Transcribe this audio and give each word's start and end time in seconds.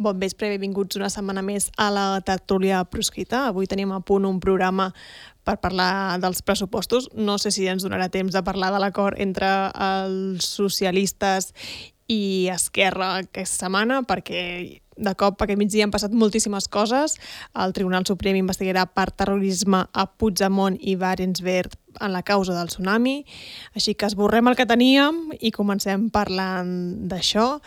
Bon 0.00 0.16
vespre, 0.16 0.48
benvinguts 0.48 0.96
una 0.96 1.10
setmana 1.12 1.42
més 1.44 1.66
a 1.76 1.90
la 1.92 2.04
tertúlia 2.24 2.78
proscrita. 2.88 3.42
Avui 3.50 3.66
tenim 3.68 3.90
a 3.92 3.98
punt 4.00 4.24
un 4.24 4.38
programa 4.40 4.86
per 5.44 5.58
parlar 5.60 6.16
dels 6.22 6.40
pressupostos. 6.40 7.10
No 7.12 7.36
sé 7.36 7.52
si 7.52 7.66
ens 7.68 7.84
donarà 7.84 8.06
temps 8.08 8.32
de 8.32 8.40
parlar 8.40 8.70
de 8.72 8.80
l'acord 8.80 9.20
entre 9.20 9.50
els 9.76 10.48
socialistes 10.48 11.52
i 12.08 12.48
Esquerra 12.48 13.18
aquesta 13.26 13.66
setmana, 13.66 14.00
perquè 14.08 14.80
de 15.00 15.12
cop 15.20 15.40
aquest 15.40 15.60
migdia 15.60 15.84
han 15.84 15.92
passat 15.92 16.16
moltíssimes 16.16 16.70
coses. 16.72 17.18
El 17.52 17.76
Tribunal 17.76 18.08
Suprem 18.08 18.40
investigarà 18.40 18.86
per 18.88 19.10
terrorisme 19.12 19.84
a 19.84 20.06
Puigdemont 20.08 20.80
i 20.80 20.96
Barensverd 20.96 21.76
en 22.00 22.12
la 22.16 22.24
causa 22.24 22.56
del 22.56 22.72
tsunami. 22.72 23.18
Així 23.76 23.94
que 23.94 24.08
esborrem 24.08 24.48
el 24.48 24.56
que 24.56 24.68
teníem 24.68 25.26
i 25.40 25.52
comencem 25.52 26.08
parlant 26.12 26.72
d'això 27.10 27.58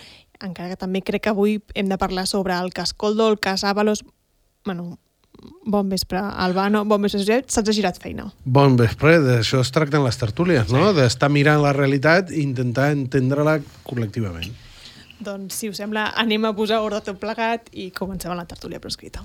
encara 0.41 0.73
que 0.73 0.79
també 0.79 1.04
crec 1.05 1.25
que 1.25 1.34
avui 1.34 1.59
hem 1.75 1.89
de 1.91 1.97
parlar 2.02 2.25
sobre 2.27 2.57
el 2.57 2.73
cas 2.73 2.93
Coldo, 2.93 3.30
el 3.30 3.39
cas 3.39 3.63
Avalos... 3.63 4.03
Bueno, 4.66 4.98
bon 5.66 5.89
vespre, 5.89 6.17
Albano, 6.20 6.85
bon 6.85 7.02
vespre, 7.03 7.20
Josep, 7.20 7.49
ha 7.52 7.75
girat 7.75 7.99
feina. 7.99 8.30
Bon 8.45 8.77
vespre, 8.80 9.17
d'això 9.20 9.59
es 9.63 9.72
tracten 9.75 10.03
les 10.05 10.17
tertúlies, 10.17 10.72
no? 10.72 10.89
Sí. 10.89 10.99
D'estar 11.02 11.30
mirant 11.30 11.61
la 11.63 11.73
realitat 11.75 12.31
i 12.31 12.41
intentar 12.44 12.91
entendre-la 12.95 13.59
col·lectivament. 13.84 14.52
Doncs, 15.23 15.55
si 15.55 15.70
us 15.72 15.80
sembla, 15.80 16.09
anem 16.20 16.47
a 16.47 16.55
posar 16.55 16.81
ordre 16.84 17.03
tot 17.03 17.20
plegat 17.22 17.70
i 17.72 17.91
comencem 17.95 18.31
amb 18.34 18.44
la 18.44 18.50
tertúlia 18.50 18.81
proscrita. 18.84 19.23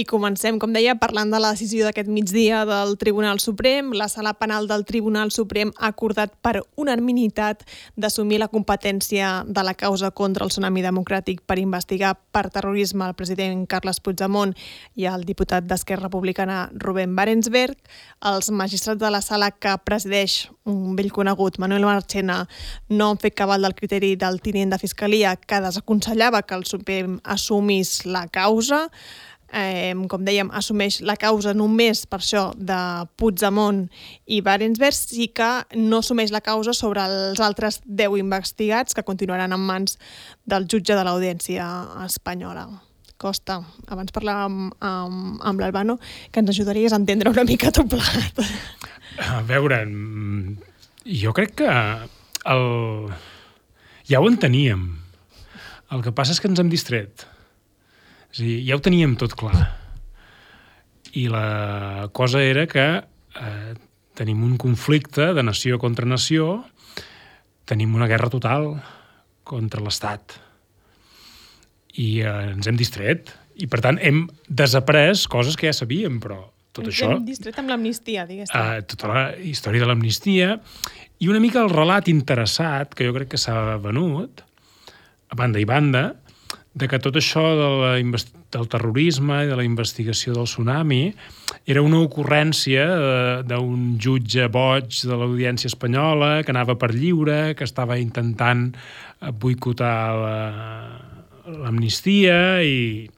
I 0.00 0.04
comencem, 0.08 0.56
com 0.56 0.72
deia, 0.72 0.94
parlant 0.96 1.28
de 1.28 1.36
la 1.42 1.50
decisió 1.52 1.84
d'aquest 1.84 2.08
migdia 2.08 2.62
del 2.64 2.94
Tribunal 2.96 3.36
Suprem. 3.42 3.90
La 3.92 4.06
Sala 4.08 4.32
Penal 4.40 4.64
del 4.64 4.86
Tribunal 4.88 5.28
Suprem 5.28 5.74
ha 5.76 5.90
acordat 5.90 6.32
per 6.40 6.62
unanimitat 6.80 7.66
d'assumir 8.00 8.38
la 8.40 8.48
competència 8.48 9.42
de 9.44 9.64
la 9.66 9.74
causa 9.76 10.08
contra 10.16 10.46
el 10.46 10.52
tsunami 10.54 10.80
democràtic 10.80 11.42
per 11.44 11.58
investigar 11.60 12.14
per 12.32 12.46
terrorisme 12.48 13.04
el 13.10 13.16
president 13.18 13.66
Carles 13.68 14.00
Puigdemont 14.00 14.54
i 14.96 15.04
el 15.10 15.26
diputat 15.28 15.66
d'Esquerra 15.68 16.08
Republicana 16.08 16.70
Rubén 16.72 17.12
Barensberg. 17.18 17.76
Els 18.24 18.48
magistrats 18.48 19.02
de 19.02 19.10
la 19.12 19.20
sala 19.20 19.50
que 19.50 19.76
presideix 19.84 20.46
un 20.64 20.96
vell 20.96 21.12
conegut, 21.12 21.58
Manuel 21.60 21.84
Marchena, 21.84 22.46
no 22.88 23.10
han 23.10 23.20
fet 23.20 23.36
cabal 23.36 23.68
del 23.68 23.76
criteri 23.76 24.14
del 24.16 24.40
tinent 24.40 24.72
de 24.72 24.80
Fiscalia 24.80 25.36
que 25.36 25.60
desaconsellava 25.60 26.40
que 26.40 26.56
el 26.56 26.64
Suprem 26.64 27.18
assumís 27.36 28.06
la 28.06 28.28
causa 28.32 28.86
eh, 29.52 29.94
com 30.08 30.24
dèiem, 30.24 30.50
assumeix 30.54 31.00
la 31.06 31.16
causa 31.20 31.52
només 31.56 32.04
per 32.10 32.20
això 32.20 32.50
de 32.56 32.78
Puigdemont 33.20 33.84
i 34.26 34.40
Barensberg, 34.44 34.96
sí 34.96 35.28
que 35.34 35.48
no 35.76 36.00
assumeix 36.00 36.32
la 36.34 36.42
causa 36.44 36.74
sobre 36.76 37.04
els 37.06 37.40
altres 37.42 37.80
10 37.86 38.18
investigats 38.20 38.94
que 38.94 39.06
continuaran 39.06 39.52
en 39.56 39.64
mans 39.66 39.98
del 40.44 40.68
jutge 40.70 40.96
de 40.96 41.06
l'Audiència 41.06 41.66
espanyola. 42.06 42.68
Costa, 43.20 43.58
abans 43.92 44.14
parlàvem 44.16 44.70
amb, 44.80 45.40
amb 45.44 45.60
l'Albano, 45.60 45.98
que 46.32 46.40
ens 46.40 46.54
ajudaries 46.54 46.94
a 46.94 47.00
entendre 47.02 47.32
una 47.32 47.44
mica 47.44 47.72
tot 47.74 47.90
plegat. 47.92 48.40
A 49.20 49.42
veure, 49.44 49.82
jo 51.04 51.34
crec 51.36 51.58
que 51.60 51.74
el... 52.54 52.64
ja 54.08 54.22
ho 54.22 54.30
enteníem. 54.30 54.88
El 55.90 56.06
que 56.06 56.14
passa 56.16 56.32
és 56.32 56.40
que 56.40 56.48
ens 56.48 56.62
hem 56.62 56.70
distret 56.72 57.26
és 58.30 58.40
a 58.40 58.46
dir, 58.46 58.58
ja 58.68 58.78
ho 58.78 58.82
teníem 58.82 59.16
tot 59.18 59.34
clar. 59.38 59.58
I 61.18 61.26
la 61.30 62.08
cosa 62.14 62.42
era 62.46 62.66
que 62.70 62.86
eh, 63.02 63.72
tenim 64.14 64.44
un 64.46 64.56
conflicte 64.60 65.32
de 65.34 65.42
nació 65.42 65.80
contra 65.82 66.06
nació, 66.06 66.62
tenim 67.66 67.94
una 67.94 68.06
guerra 68.10 68.30
total 68.30 68.72
contra 69.42 69.82
l'Estat. 69.82 70.38
I 71.98 72.22
eh, 72.22 72.36
ens 72.54 72.70
hem 72.70 72.78
distret. 72.78 73.34
I, 73.60 73.66
per 73.68 73.82
tant, 73.84 73.98
hem 73.98 74.24
desaprès 74.46 75.26
coses 75.28 75.58
que 75.58 75.68
ja 75.68 75.74
sabíem, 75.76 76.20
però 76.22 76.38
tot 76.70 76.86
ens 76.86 76.94
això... 76.94 77.10
Hem 77.16 77.26
distret 77.26 77.58
amb 77.60 77.74
l'amnistia, 77.74 78.24
diguéssim. 78.28 78.54
Eh, 78.54 78.86
tota 78.88 79.10
la 79.10 79.24
història 79.42 79.82
de 79.82 79.90
l'amnistia 79.90 80.54
i 81.20 81.28
una 81.28 81.42
mica 81.42 81.60
el 81.60 81.72
relat 81.72 82.08
interessat, 82.08 82.94
que 82.94 83.04
jo 83.08 83.12
crec 83.16 83.34
que 83.34 83.40
s'ha 83.40 83.76
venut, 83.82 84.44
a 85.30 85.36
banda 85.38 85.60
i 85.60 85.66
banda, 85.68 86.04
de 86.72 86.86
que 86.86 87.00
tot 87.02 87.16
això 87.18 87.42
de 87.58 87.68
la, 87.80 87.92
del 88.54 88.68
terrorisme 88.70 89.40
i 89.42 89.48
de 89.50 89.56
la 89.58 89.66
investigació 89.66 90.36
del 90.36 90.46
tsunami 90.46 91.08
era 91.66 91.82
una 91.82 91.98
ocurrència 92.04 92.84
eh, 92.86 93.40
d'un 93.46 93.96
jutge 93.98 94.46
boig 94.54 95.00
de 95.02 95.16
l'Audiència 95.18 95.70
Espanyola 95.70 96.44
que 96.44 96.54
anava 96.54 96.76
per 96.78 96.92
lliure, 96.94 97.56
que 97.58 97.66
estava 97.66 97.98
intentant 97.98 98.68
eh, 98.70 99.32
boicotar 99.32 99.96
l'amnistia 101.50 102.38
la, 102.60 102.62
i, 102.62 103.08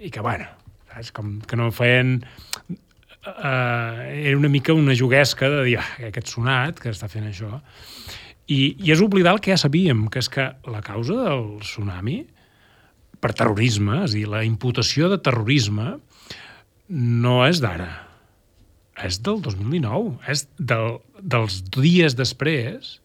i 0.00 0.12
que, 0.12 0.20
bueno, 0.20 0.48
saps? 0.92 1.12
Com 1.16 1.38
que 1.46 1.56
no 1.56 1.70
feien... 1.72 2.18
Eh, 3.20 4.28
era 4.28 4.36
una 4.36 4.48
mica 4.48 4.72
una 4.72 4.96
juguesca 4.96 5.48
de 5.52 5.64
dir, 5.64 5.78
ah, 5.80 5.88
aquest 6.08 6.32
sonat 6.32 6.80
que 6.80 6.92
està 6.92 7.08
fent 7.08 7.28
això. 7.28 7.58
I, 8.50 8.76
I 8.80 8.92
és 8.92 9.00
oblidar 9.04 9.34
el 9.36 9.40
que 9.44 9.52
ja 9.52 9.60
sabíem, 9.60 10.06
que 10.12 10.20
és 10.20 10.28
que 10.32 10.50
la 10.68 10.80
causa 10.84 11.16
del 11.28 11.44
tsunami 11.64 12.22
per 13.20 13.34
terrorisme, 13.36 14.02
és 14.04 14.14
a 14.14 14.16
dir, 14.16 14.26
la 14.30 14.44
imputació 14.46 15.10
de 15.12 15.20
terrorisme 15.22 15.94
no 16.90 17.36
és 17.46 17.60
d'ara, 17.62 17.90
és 19.04 19.20
del 19.24 19.40
2019, 19.44 20.16
és 20.32 20.46
del, 20.58 20.98
dels 21.20 21.60
dies 21.76 22.16
després 22.18 22.96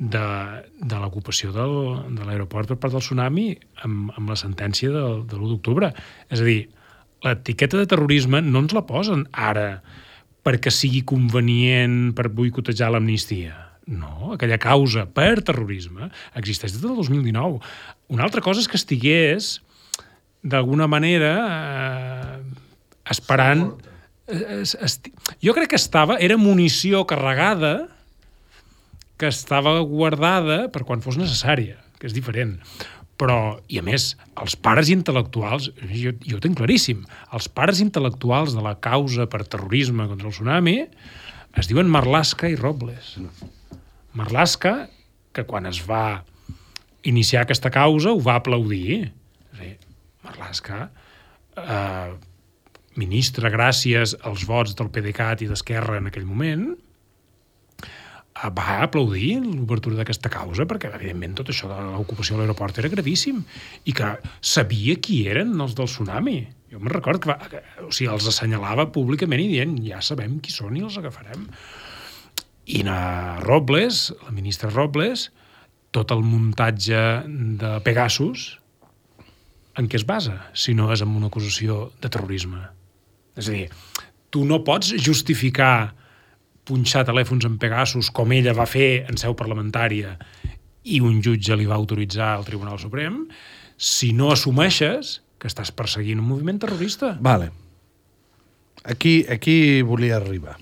de, 0.00 0.26
de 0.80 0.98
l'ocupació 1.00 1.52
de 1.52 2.24
l'aeroport 2.24 2.72
per 2.72 2.78
part 2.80 2.96
del 2.96 3.04
tsunami 3.04 3.52
amb, 3.84 4.12
amb 4.16 4.32
la 4.32 4.38
sentència 4.40 4.92
de, 4.92 5.06
de 5.28 5.38
l'1 5.38 5.54
d'octubre. 5.54 5.92
És 6.32 6.40
a 6.40 6.48
dir, 6.48 6.60
l'etiqueta 7.24 7.80
de 7.80 7.88
terrorisme 7.88 8.40
no 8.44 8.64
ens 8.64 8.76
la 8.76 8.86
posen 8.88 9.26
ara 9.32 9.82
perquè 10.40 10.72
sigui 10.72 11.04
convenient 11.04 12.14
per 12.16 12.30
boicotejar 12.32 12.88
l'amnistia 12.94 13.69
no, 13.90 14.34
aquella 14.36 14.58
causa 14.62 15.02
per 15.10 15.42
terrorisme 15.42 16.08
existeix 16.38 16.76
des 16.76 16.82
del 16.84 16.94
2019. 16.94 17.58
Una 18.14 18.26
altra 18.26 18.42
cosa 18.44 18.62
és 18.62 18.68
que 18.70 18.78
estigués, 18.78 19.56
d'alguna 20.46 20.86
manera, 20.90 21.32
eh, 21.50 22.68
esperant... 23.10 23.72
Eh, 24.30 24.62
esti... 24.62 25.12
Jo 25.42 25.56
crec 25.56 25.74
que 25.74 25.80
estava... 25.80 26.20
Era 26.22 26.38
munició 26.38 27.02
carregada 27.10 27.90
que 29.20 29.28
estava 29.28 29.74
guardada 29.84 30.62
per 30.72 30.86
quan 30.88 31.02
fos 31.04 31.18
necessària, 31.20 31.76
que 31.98 32.06
és 32.08 32.16
diferent. 32.16 32.56
Però, 33.20 33.58
i 33.68 33.82
a 33.82 33.84
més, 33.84 34.14
els 34.40 34.54
pares 34.56 34.88
intel·lectuals, 34.94 35.72
jo, 35.90 36.14
jo 36.24 36.38
ho 36.38 36.40
tinc 36.40 36.56
claríssim, 36.62 37.02
els 37.36 37.50
pares 37.52 37.82
intel·lectuals 37.84 38.54
de 38.56 38.62
la 38.64 38.78
causa 38.80 39.26
per 39.28 39.42
terrorisme 39.44 40.06
contra 40.08 40.30
el 40.30 40.36
tsunami 40.38 40.78
es 41.58 41.68
diuen 41.68 41.90
Marlaska 41.90 42.48
i 42.48 42.56
Robles. 42.56 43.18
No 43.20 43.58
Marlaska, 44.18 44.88
que 45.32 45.44
quan 45.46 45.68
es 45.70 45.80
va 45.86 46.22
iniciar 47.06 47.44
aquesta 47.44 47.70
causa 47.70 48.12
ho 48.12 48.20
va 48.20 48.36
aplaudir. 48.40 49.12
dir, 49.58 49.76
Marlaska, 50.24 50.90
eh, 51.56 52.12
ministre 52.96 53.50
gràcies 53.50 54.16
als 54.22 54.44
vots 54.46 54.74
del 54.76 54.90
PDeCAT 54.90 55.42
i 55.42 55.50
d'Esquerra 55.50 55.98
en 55.98 56.06
aquell 56.10 56.26
moment, 56.26 56.64
eh, 57.80 58.50
va 58.50 58.80
aplaudir 58.82 59.40
l'obertura 59.40 59.96
d'aquesta 59.96 60.28
causa 60.28 60.66
perquè, 60.66 60.92
evidentment, 60.94 61.36
tot 61.36 61.48
això 61.48 61.68
de 61.68 61.78
l'ocupació 61.96 62.36
de 62.36 62.42
l'aeroport 62.42 62.78
era 62.78 62.88
gravíssim 62.88 63.44
i 63.84 63.92
que 63.92 64.16
sabia 64.40 64.96
qui 64.96 65.26
eren 65.28 65.54
els 65.60 65.74
del 65.74 65.86
tsunami. 65.86 66.40
Jo 66.70 66.78
me'n 66.78 66.92
record 66.92 67.22
que, 67.22 67.30
va, 67.32 67.38
que 67.50 67.62
o 67.82 67.90
sigui, 67.90 68.10
els 68.12 68.26
assenyalava 68.30 68.90
públicament 68.92 69.40
i 69.42 69.48
dient 69.54 69.78
ja 69.86 70.00
sabem 70.00 70.38
qui 70.40 70.52
són 70.54 70.76
i 70.76 70.84
els 70.86 70.98
agafarem. 70.98 71.48
I 72.66 72.82
na 72.86 73.40
Robles, 73.40 74.10
la 74.26 74.34
ministra 74.34 74.70
Robles, 74.70 75.30
tot 75.90 76.12
el 76.14 76.22
muntatge 76.22 77.00
de 77.60 77.70
Pegasus, 77.86 78.58
en 79.78 79.88
què 79.88 79.98
es 80.00 80.06
basa, 80.06 80.36
si 80.52 80.74
no 80.76 80.90
és 80.92 81.02
en 81.02 81.14
una 81.16 81.30
acusació 81.30 81.88
de 82.02 82.10
terrorisme? 82.12 82.60
És 83.38 83.48
a 83.48 83.54
dir, 83.54 83.66
tu 84.30 84.44
no 84.46 84.60
pots 84.66 84.92
justificar 85.00 85.94
punxar 86.68 87.06
telèfons 87.08 87.46
en 87.48 87.56
Pegasus 87.58 88.10
com 88.14 88.30
ella 88.36 88.54
va 88.54 88.68
fer 88.68 89.06
en 89.10 89.18
seu 89.18 89.34
parlamentària 89.38 90.14
i 90.84 91.00
un 91.02 91.18
jutge 91.24 91.56
li 91.56 91.66
va 91.66 91.78
autoritzar 91.78 92.34
al 92.36 92.46
Tribunal 92.46 92.78
Suprem 92.78 93.24
si 93.80 94.12
no 94.14 94.30
assumeixes 94.34 95.18
que 95.40 95.48
estàs 95.48 95.72
perseguint 95.72 96.20
un 96.20 96.28
moviment 96.28 96.60
terrorista. 96.60 97.14
Vale. 97.24 97.48
Aquí, 98.84 99.24
aquí 99.28 99.80
volia 99.82 100.18
arribar. 100.20 100.58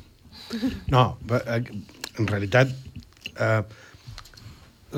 No, 0.92 1.18
en 1.28 2.26
realitat, 2.26 2.72
eh, 3.36 3.62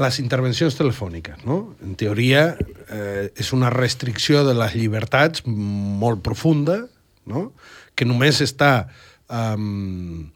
les 0.00 0.19
intervencions 0.23 0.76
telefòniques, 0.79 1.44
no? 1.44 1.75
En 1.82 1.97
teoria, 1.99 2.56
eh, 2.88 3.31
és 3.35 3.52
una 3.52 3.70
restricció 3.75 4.44
de 4.47 4.55
les 4.55 4.76
llibertats 4.79 5.43
molt 5.47 6.23
profunda, 6.23 6.85
no? 7.26 7.50
que 7.94 8.06
només 8.08 8.41
està 8.41 8.88
um, 9.29 10.31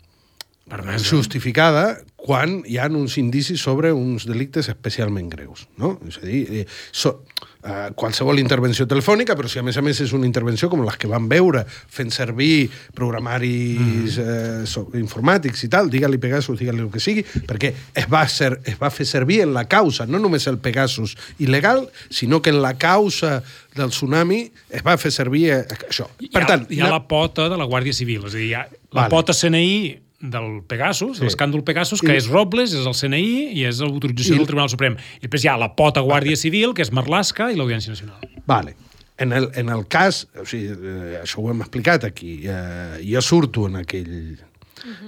Permesa. 0.69 1.05
justificada 1.05 1.85
quan 2.17 2.63
hi 2.69 2.79
ha 2.81 2.89
uns 2.89 3.19
indicis 3.21 3.63
sobre 3.63 3.93
uns 3.93 4.27
delictes 4.29 4.69
especialment 4.73 5.31
greus. 5.33 5.67
No? 5.81 5.99
És 6.09 6.19
a 6.21 6.27
dir, 6.27 6.45
eh, 6.51 6.67
so, 6.93 7.21
eh, 7.21 7.54
qualsevol 7.97 8.39
intervenció 8.43 8.85
telefònica, 8.89 9.37
però 9.39 9.49
si 9.49 9.59
a 9.59 9.65
més 9.65 9.79
a 9.81 9.83
més 9.85 10.01
és 10.05 10.13
una 10.13 10.27
intervenció 10.29 10.69
com 10.69 10.83
les 10.85 10.99
que 11.01 11.09
van 11.09 11.29
veure 11.31 11.65
fent 11.69 12.13
servir 12.13 12.69
programaris 12.97 14.19
mm. 14.21 14.65
eh, 14.65 15.01
informàtics 15.01 15.65
i 15.65 15.71
tal, 15.73 15.89
digue-li 15.93 16.21
Pegasus, 16.21 16.59
digue-li 16.61 16.85
el 16.85 16.93
que 16.93 17.01
sigui, 17.01 17.25
perquè 17.49 17.73
es 17.97 18.09
va, 18.13 18.27
ser, 18.29 18.59
es 18.69 18.77
va 18.81 18.93
fer 18.93 19.09
servir 19.09 19.41
en 19.47 19.55
la 19.57 19.65
causa, 19.71 20.05
no 20.07 20.21
només 20.21 20.45
el 20.51 20.61
Pegasus 20.61 21.17
il·legal, 21.41 21.87
sinó 22.11 22.43
que 22.45 22.53
en 22.53 22.61
la 22.63 22.77
causa 22.77 23.39
del 23.75 23.91
tsunami 23.95 24.45
es 24.69 24.85
va 24.85 24.99
fer 25.01 25.15
servir 25.15 25.47
eh, 25.57 25.65
això. 25.89 26.11
Per 26.21 26.45
tant, 26.45 26.69
hi 26.69 26.81
ha, 26.81 26.85
hi 26.85 26.89
ha 26.89 26.95
la 26.99 27.05
pota 27.09 27.49
de 27.49 27.61
la 27.61 27.69
Guàrdia 27.71 27.97
Civil, 27.97 28.29
és 28.29 28.35
a 28.35 28.41
dir, 28.41 28.49
hi 28.53 28.57
ha 28.59 28.67
la 28.69 29.07
Vale. 29.07 29.11
pota 29.17 29.35
CNI 29.35 30.05
del 30.21 30.63
Pegasus, 30.67 31.19
Sí. 31.19 31.25
l'escàndol 31.25 31.65
Pegasus, 31.65 32.01
que 32.01 32.13
I- 32.15 32.17
és 32.17 32.29
Robles, 32.29 32.73
és 32.73 32.87
el 32.87 32.95
CNI 32.95 33.53
i 33.59 33.65
és 33.65 33.81
l'autorització 33.81 34.35
I- 34.35 34.39
del 34.39 34.47
Tribunal 34.47 34.69
Suprem. 34.71 34.97
I 35.19 35.27
després 35.27 35.45
hi 35.45 35.49
ha 35.49 35.57
la 35.59 35.75
pota 35.77 36.01
Guàrdia 36.01 36.37
Civil, 36.37 36.73
que 36.75 36.83
és 36.83 36.93
Marlaska 36.93 37.51
i 37.53 37.57
l'Audiència 37.57 37.91
Nacional. 37.91 38.17
Vale. 38.47 38.77
En 39.17 39.33
el, 39.33 39.51
en 39.55 39.69
el 39.69 39.87
cas, 39.87 40.27
o 40.41 40.45
sigui, 40.45 40.67
eh, 40.73 41.21
això 41.23 41.39
ho 41.39 41.51
hem 41.51 41.61
explicat 41.61 42.03
aquí, 42.05 42.41
eh, 42.45 42.99
jo 43.05 43.21
surto 43.23 43.67
en 43.69 43.77
aquell, 43.77 44.39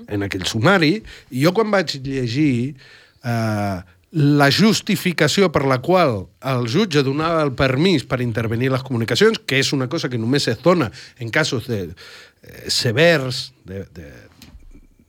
en 0.09 0.23
aquell 0.23 0.45
sumari, 0.47 1.03
i 1.31 1.43
jo 1.43 1.53
quan 1.53 1.71
vaig 1.71 1.97
llegir 2.05 2.77
eh, 3.25 3.81
la 4.13 4.51
justificació 4.53 5.51
per 5.51 5.65
la 5.67 5.81
qual 5.83 6.29
el 6.41 6.69
jutge 6.71 7.03
donava 7.03 7.43
el 7.43 7.53
permís 7.59 8.05
per 8.05 8.21
intervenir 8.23 8.71
les 8.71 8.83
comunicacions, 8.87 9.41
que 9.45 9.59
és 9.59 9.73
una 9.73 9.89
cosa 9.89 10.09
que 10.09 10.17
només 10.19 10.47
es 10.49 10.63
dona 10.63 10.93
en 11.19 11.29
casos 11.31 11.67
de, 11.67 11.89
eh, 12.43 12.71
severs, 12.71 13.53
de, 13.65 13.85
de, 13.93 14.13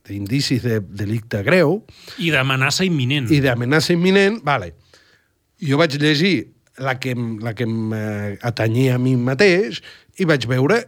d'indicis 0.07 0.63
de 0.63 0.80
delicte 0.81 1.42
greu, 1.44 1.81
I 2.18 2.31
d'amenaça 2.33 2.86
imminent. 2.88 3.30
i 3.31 3.42
d'amenaça 3.44 3.94
imminent, 3.94 4.42
vale. 4.44 4.74
Jo 5.62 5.80
vaig 5.80 5.98
llegir 6.00 6.54
la 6.77 7.00
que, 7.00 7.15
la 7.42 7.54
que 7.57 7.65
em 7.65 7.94
eh, 7.94 8.38
atanyia 8.45 8.95
a 8.95 9.01
mi 9.01 9.15
mateix 9.18 9.81
i 10.18 10.25
vaig 10.30 10.45
veure 10.50 10.83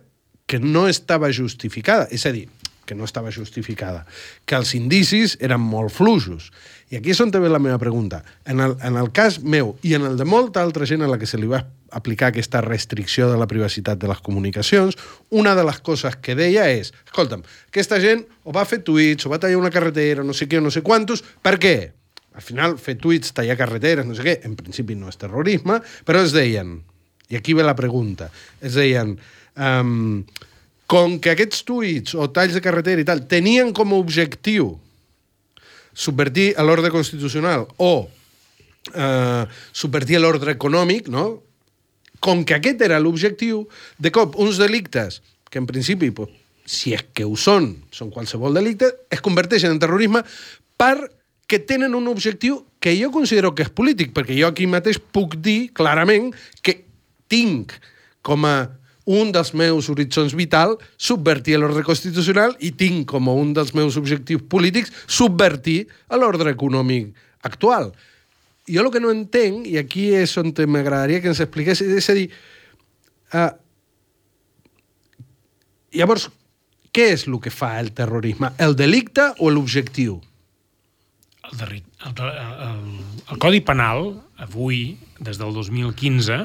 que 0.50 0.60
no 0.60 0.88
estava 0.90 1.32
justificada. 1.34 2.08
És 2.12 2.26
a 2.26 2.34
dir, 2.34 2.48
que 2.90 2.96
no 2.98 3.06
estava 3.06 3.30
justificada, 3.30 4.06
que 4.50 4.58
els 4.58 4.74
indicis 4.74 5.36
eren 5.46 5.62
molt 5.62 5.94
fluixos. 5.94 6.50
I 6.90 6.98
aquí 6.98 7.14
és 7.14 7.22
on 7.22 7.30
ve 7.30 7.50
la 7.50 7.62
meva 7.62 7.78
pregunta. 7.78 8.24
En 8.46 8.60
el, 8.66 8.74
en 8.82 8.98
el 8.98 9.12
cas 9.14 9.44
meu 9.44 9.76
i 9.86 9.94
en 9.94 10.08
el 10.10 10.18
de 10.18 10.26
molta 10.26 10.64
altra 10.66 10.90
gent 10.90 11.06
a 11.06 11.12
la 11.12 11.20
que 11.22 11.30
se 11.30 11.38
li 11.38 11.46
va 11.46 11.68
aplicar 11.92 12.30
aquesta 12.30 12.62
restricció 12.62 13.30
de 13.32 13.38
la 13.40 13.48
privacitat 13.48 14.00
de 14.00 14.10
les 14.10 14.20
comunicacions, 14.26 14.98
una 15.30 15.56
de 15.56 15.64
les 15.68 15.80
coses 15.86 16.18
que 16.22 16.36
deia 16.38 16.68
és, 16.72 16.92
escolta'm, 17.08 17.46
aquesta 17.70 18.00
gent 18.04 18.26
o 18.44 18.56
va 18.56 18.66
fer 18.70 18.82
tuits, 18.86 19.26
o 19.26 19.32
va 19.34 19.40
tallar 19.42 19.60
una 19.62 19.74
carretera, 19.74 20.26
no 20.26 20.36
sé 20.38 20.50
què, 20.50 20.62
no 20.62 20.74
sé 20.74 20.84
quantos, 20.86 21.24
per 21.44 21.58
què? 21.62 21.78
Al 22.36 22.46
final, 22.46 22.78
fer 22.80 22.96
tuits, 23.02 23.34
tallar 23.36 23.58
carreteres, 23.60 24.08
no 24.08 24.16
sé 24.16 24.24
què, 24.26 24.38
en 24.48 24.56
principi 24.60 24.96
no 24.96 25.10
és 25.12 25.20
terrorisme, 25.20 25.80
però 26.08 26.22
es 26.24 26.36
deien, 26.36 26.78
i 27.30 27.40
aquí 27.40 27.56
ve 27.58 27.66
la 27.66 27.76
pregunta, 27.78 28.30
es 28.62 28.78
deien, 28.80 29.18
um, 29.58 30.22
com 30.90 31.20
que 31.22 31.34
aquests 31.36 31.66
tuits 31.68 32.16
o 32.18 32.30
talls 32.34 32.56
de 32.58 32.64
carretera 32.66 33.04
i 33.04 33.06
tal 33.06 33.28
tenien 33.30 33.74
com 33.78 33.92
a 33.94 34.00
objectiu 34.02 34.72
subvertir 35.94 36.54
l'ordre 36.66 36.90
constitucional 36.94 37.68
o 37.78 37.92
eh, 38.96 39.44
subvertir 39.72 40.20
l'ordre 40.22 40.56
econòmic, 40.56 41.10
no? 41.12 41.28
Com 42.20 42.44
que 42.46 42.58
aquest 42.58 42.82
era 42.86 43.00
l'objectiu, 43.00 43.66
de 43.98 44.12
cop 44.12 44.38
uns 44.40 44.60
delictes 44.62 45.22
que 45.50 45.60
en 45.60 45.68
principi, 45.70 46.12
pues, 46.12 46.30
si 46.70 46.94
és 46.94 47.04
que 47.14 47.26
ho 47.26 47.36
són, 47.40 47.72
són 47.92 48.12
qualsevol 48.14 48.54
delicte, 48.54 48.92
es 49.10 49.24
converteixen 49.26 49.74
en 49.74 49.80
terrorisme 49.82 50.22
perquè 50.78 51.64
tenen 51.66 51.96
un 51.98 52.08
objectiu 52.12 52.62
que 52.80 52.94
jo 53.00 53.10
considero 53.12 53.56
que 53.56 53.66
és 53.66 53.72
polític, 53.74 54.14
perquè 54.14 54.38
jo 54.38 54.52
aquí 54.52 54.68
mateix 54.70 55.00
puc 55.00 55.40
dir 55.42 55.72
clarament 55.74 56.30
que 56.62 56.84
tinc 57.30 57.74
com 58.22 58.46
a 58.46 58.70
un 59.10 59.32
dels 59.34 59.56
meus 59.58 59.90
horitzons 59.90 60.36
vital 60.38 60.76
subvertir 61.02 61.58
l'ordre 61.58 61.82
constitucional 61.88 62.54
i 62.62 62.70
tinc 62.78 63.08
com 63.10 63.30
a 63.30 63.34
un 63.34 63.56
dels 63.58 63.74
meus 63.74 63.98
objectius 63.98 64.46
polítics 64.46 64.94
subvertir 65.10 65.88
l'ordre 66.14 66.54
econòmic 66.54 67.10
actual 67.48 67.90
jo 68.70 68.86
el 68.86 68.92
que 68.94 69.02
no 69.02 69.12
entenc, 69.14 69.68
i 69.68 69.78
aquí 69.82 70.10
és 70.16 70.36
on 70.38 70.54
m'agradaria 70.54 71.22
que 71.22 71.32
ens 71.32 71.42
expliqués, 71.44 71.82
és 71.82 72.10
a 72.10 72.16
dir, 72.18 72.30
uh, 73.34 73.50
llavors, 75.98 76.30
què 76.94 77.12
és 77.14 77.28
el 77.28 77.38
que 77.42 77.54
fa 77.54 77.78
el 77.80 77.92
terrorisme? 77.98 78.54
El 78.58 78.76
delicte 78.78 79.32
o 79.40 79.50
l'objectiu? 79.54 80.20
El, 81.50 81.62
el, 81.62 82.14
el, 82.22 82.82
el 83.32 83.42
Codi 83.42 83.62
Penal, 83.66 84.12
avui, 84.38 84.98
des 85.20 85.38
del 85.42 85.54
2015, 85.54 86.40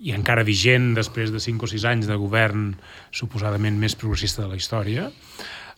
i 0.00 0.14
encara 0.16 0.46
vigent 0.46 0.94
després 0.96 1.32
de 1.32 1.40
5 1.42 1.66
o 1.66 1.70
6 1.70 1.86
anys 1.90 2.08
de 2.08 2.16
govern 2.16 2.72
suposadament 3.12 3.76
més 3.78 3.96
progressista 3.98 4.42
de 4.42 4.48
la 4.50 4.58
història, 4.58 5.10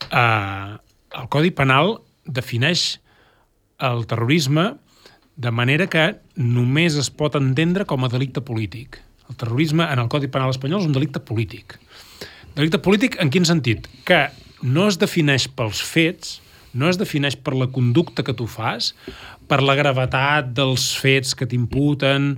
eh, 0.09 0.73
el 1.19 1.29
Codi 1.33 1.50
Penal 1.56 1.97
defineix 2.25 3.00
el 3.83 4.06
terrorisme 4.06 4.69
de 5.43 5.50
manera 5.50 5.89
que 5.91 6.05
només 6.37 6.97
es 7.00 7.11
pot 7.11 7.35
entendre 7.39 7.87
com 7.89 8.05
a 8.05 8.11
delicte 8.12 8.43
polític. 8.47 9.00
El 9.31 9.39
terrorisme 9.41 9.87
en 9.91 10.03
el 10.03 10.11
Codi 10.12 10.31
Penal 10.31 10.53
espanyol 10.53 10.85
és 10.85 10.89
un 10.91 10.94
delicte 10.94 11.23
polític. 11.25 11.79
Delicte 12.55 12.79
polític 12.85 13.19
en 13.23 13.33
quin 13.33 13.49
sentit? 13.49 13.89
Que 14.06 14.27
no 14.62 14.87
es 14.91 15.00
defineix 15.00 15.49
pels 15.56 15.81
fets, 15.83 16.37
no 16.79 16.89
es 16.89 17.00
defineix 17.00 17.37
per 17.37 17.56
la 17.59 17.69
conducta 17.73 18.23
que 18.27 18.37
tu 18.37 18.47
fas, 18.47 18.93
per 19.49 19.61
la 19.65 19.77
gravetat 19.79 20.53
dels 20.56 20.93
fets 21.00 21.35
que 21.35 21.49
t'imputen, 21.49 22.37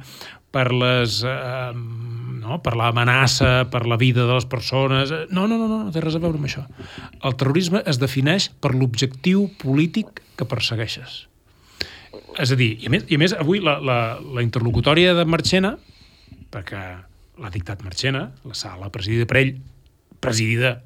per 0.55 0.69
les 0.73 1.21
eh, 1.27 1.75
no? 1.75 2.61
per 2.65 2.77
l'amenaça, 2.79 3.67
per 3.73 3.85
la 3.91 3.99
vida 4.01 4.25
de 4.25 4.39
les 4.39 4.49
persones... 4.49 5.13
No, 5.35 5.49
no, 5.51 5.59
no, 5.59 5.69
no, 5.69 5.83
no 5.85 5.93
té 5.93 6.03
res 6.05 6.17
a 6.17 6.23
veure 6.23 6.41
amb 6.41 6.49
això. 6.49 6.65
El 7.27 7.37
terrorisme 7.41 7.83
es 7.91 8.01
defineix 8.01 8.49
per 8.63 8.73
l'objectiu 8.77 9.49
polític 9.61 10.23
que 10.39 10.49
persegueixes. 10.49 11.25
És 12.41 12.53
a 12.53 12.59
dir, 12.59 12.75
i 12.83 12.89
a 12.89 12.93
més, 12.93 13.05
i 13.09 13.19
a 13.19 13.23
més 13.23 13.35
avui 13.37 13.63
la, 13.63 13.79
la, 13.83 13.99
la 14.37 14.45
interlocutòria 14.45 15.15
de 15.17 15.25
Marchena, 15.29 15.75
perquè 16.55 16.81
l'ha 17.41 17.53
dictat 17.55 17.83
Marchena, 17.85 18.29
la 18.47 18.57
sala 18.59 18.91
presidida 18.95 19.27
per 19.31 19.41
ell, 19.41 19.55
presidida 20.23 20.77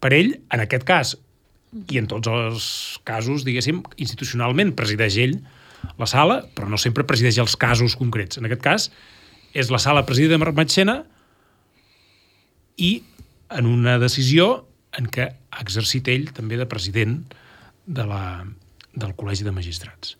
per 0.00 0.12
ell, 0.16 0.34
en 0.50 0.64
aquest 0.64 0.86
cas, 0.88 1.14
i 1.70 2.00
en 2.00 2.08
tots 2.10 2.30
els 2.30 2.66
casos, 3.06 3.44
diguéssim, 3.46 3.82
institucionalment 4.02 4.74
presideix 4.78 5.18
ell 5.22 5.36
la 6.00 6.08
sala, 6.10 6.40
però 6.54 6.68
no 6.68 6.80
sempre 6.80 7.06
presideix 7.08 7.38
els 7.40 7.56
casos 7.60 7.94
concrets. 7.96 8.40
En 8.40 8.48
aquest 8.48 8.64
cas, 8.64 8.88
és 9.54 9.70
la 9.72 9.80
sala 9.82 10.04
presidida 10.06 10.38
per 10.42 10.52
Marchena 10.56 11.00
i 12.78 12.90
en 13.50 13.66
una 13.66 13.98
decisió 14.02 14.66
en 14.98 15.06
què 15.10 15.26
ha 15.30 15.62
exercit 15.62 16.08
ell 16.10 16.30
també 16.34 16.58
de 16.58 16.66
president 16.70 17.20
de 17.86 18.06
la, 18.06 18.22
del 18.94 19.14
Col·legi 19.18 19.46
de 19.46 19.54
Magistrats. 19.54 20.16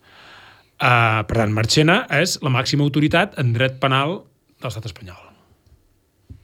Uh, 0.81 1.21
per 1.29 1.37
tant, 1.37 1.51
Marchena 1.53 1.99
és 2.17 2.39
la 2.41 2.49
màxima 2.49 2.81
autoritat 2.81 3.35
en 3.41 3.51
dret 3.53 3.75
penal 3.81 4.23
de 4.57 4.65
l'estat 4.65 4.87
espanyol. 4.89 5.19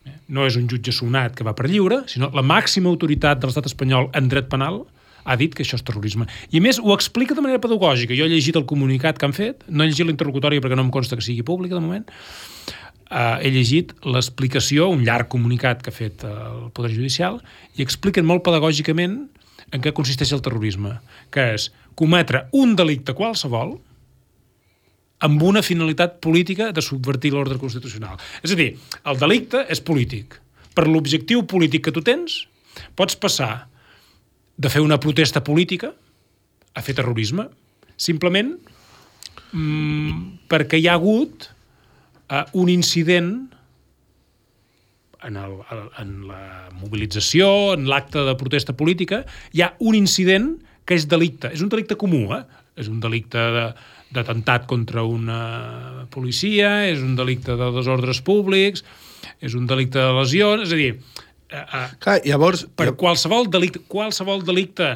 Eh? 0.06 0.14
No 0.30 0.46
és 0.46 0.60
un 0.60 0.68
jutge 0.70 0.94
sonat 0.94 1.34
que 1.34 1.46
va 1.48 1.56
per 1.58 1.66
lliure, 1.72 2.04
sinó 2.12 2.30
la 2.36 2.44
màxima 2.46 2.92
autoritat 2.92 3.42
de 3.42 3.50
l'estat 3.50 3.66
espanyol 3.66 4.12
en 4.14 4.30
dret 4.30 4.46
penal 4.52 4.84
ha 5.28 5.36
dit 5.42 5.56
que 5.58 5.66
això 5.66 5.80
és 5.80 5.84
terrorisme. 5.84 6.28
I 6.54 6.62
més, 6.64 6.78
ho 6.78 6.94
explica 6.94 7.36
de 7.36 7.42
manera 7.44 7.62
pedagògica. 7.64 8.16
Jo 8.16 8.28
he 8.28 8.32
llegit 8.32 8.60
el 8.60 8.68
comunicat 8.70 9.18
que 9.18 9.26
han 9.26 9.34
fet, 9.36 9.66
no 9.68 9.84
he 9.84 9.90
llegit 9.90 10.06
l'interlocutòria 10.08 10.62
perquè 10.64 10.78
no 10.78 10.86
em 10.86 10.94
consta 10.94 11.18
que 11.18 11.26
sigui 11.26 11.44
pública 11.48 11.76
de 11.76 11.82
moment, 11.82 12.06
uh, 13.10 13.42
he 13.42 13.52
llegit 13.52 13.96
l'explicació, 14.06 14.88
un 14.94 15.02
llarg 15.08 15.32
comunicat 15.34 15.82
que 15.82 15.92
ha 15.92 15.98
fet 15.98 16.24
el 16.30 16.70
Poder 16.78 16.94
Judicial, 16.94 17.42
i 17.76 17.84
expliquen 17.84 18.30
molt 18.30 18.46
pedagògicament 18.46 19.18
en 19.74 19.84
què 19.84 19.92
consisteix 19.98 20.32
el 20.38 20.46
terrorisme, 20.46 21.00
que 21.34 21.50
és 21.58 21.72
cometre 21.98 22.46
un 22.56 22.78
delicte 22.78 23.18
qualsevol 23.18 23.80
amb 25.26 25.42
una 25.42 25.64
finalitat 25.66 26.20
política 26.22 26.70
de 26.74 26.84
subvertir 26.84 27.32
l'ordre 27.34 27.58
constitucional. 27.62 28.20
És 28.46 28.54
a 28.54 28.60
dir, 28.60 28.74
el 29.08 29.18
delicte 29.18 29.64
és 29.70 29.82
polític. 29.82 30.38
Per 30.78 30.86
l'objectiu 30.86 31.44
polític 31.50 31.88
que 31.88 31.94
tu 31.96 32.04
tens, 32.06 32.44
pots 32.98 33.18
passar 33.18 33.68
de 34.58 34.70
fer 34.70 34.84
una 34.86 35.00
protesta 35.02 35.42
política 35.46 35.92
a 36.78 36.84
fer 36.86 36.94
terrorisme, 36.98 37.48
simplement 37.98 38.54
mm, 39.54 40.48
perquè 40.50 40.78
hi 40.78 40.86
ha 40.90 40.98
hagut 40.98 41.50
uh, 41.50 42.46
un 42.62 42.70
incident 42.70 43.32
en, 45.26 45.38
el, 45.42 45.58
en 45.98 46.14
la 46.30 46.70
mobilització, 46.78 47.74
en 47.74 47.90
l'acte 47.90 48.22
de 48.28 48.38
protesta 48.38 48.78
política, 48.78 49.24
hi 49.54 49.66
ha 49.66 49.74
un 49.82 49.98
incident 49.98 50.54
que 50.88 50.96
és 50.96 51.08
delicte. 51.10 51.50
És 51.52 51.64
un 51.66 51.74
delicte 51.74 51.98
comú, 52.00 52.28
eh? 52.38 52.44
És 52.78 52.88
un 52.92 53.02
delicte 53.02 53.42
de, 53.56 53.66
d'atemptat 54.14 54.68
contra 54.70 55.04
una 55.04 56.08
policia, 56.14 56.88
és 56.88 57.04
un 57.04 57.16
delicte 57.18 57.58
de 57.60 57.70
desordres 57.76 58.22
públics, 58.26 58.86
és 59.44 59.58
un 59.58 59.68
delicte 59.68 60.00
de 60.00 60.16
lesions, 60.16 60.68
és 60.68 60.74
a 60.74 60.80
dir, 60.80 60.92
eh, 61.50 61.62
eh, 61.62 61.86
Clar, 62.04 62.20
llavors... 62.26 62.66
per 62.76 62.94
qualsevol 63.00 63.50
delicte, 63.52 63.84
qualsevol 63.92 64.44
delicte 64.48 64.96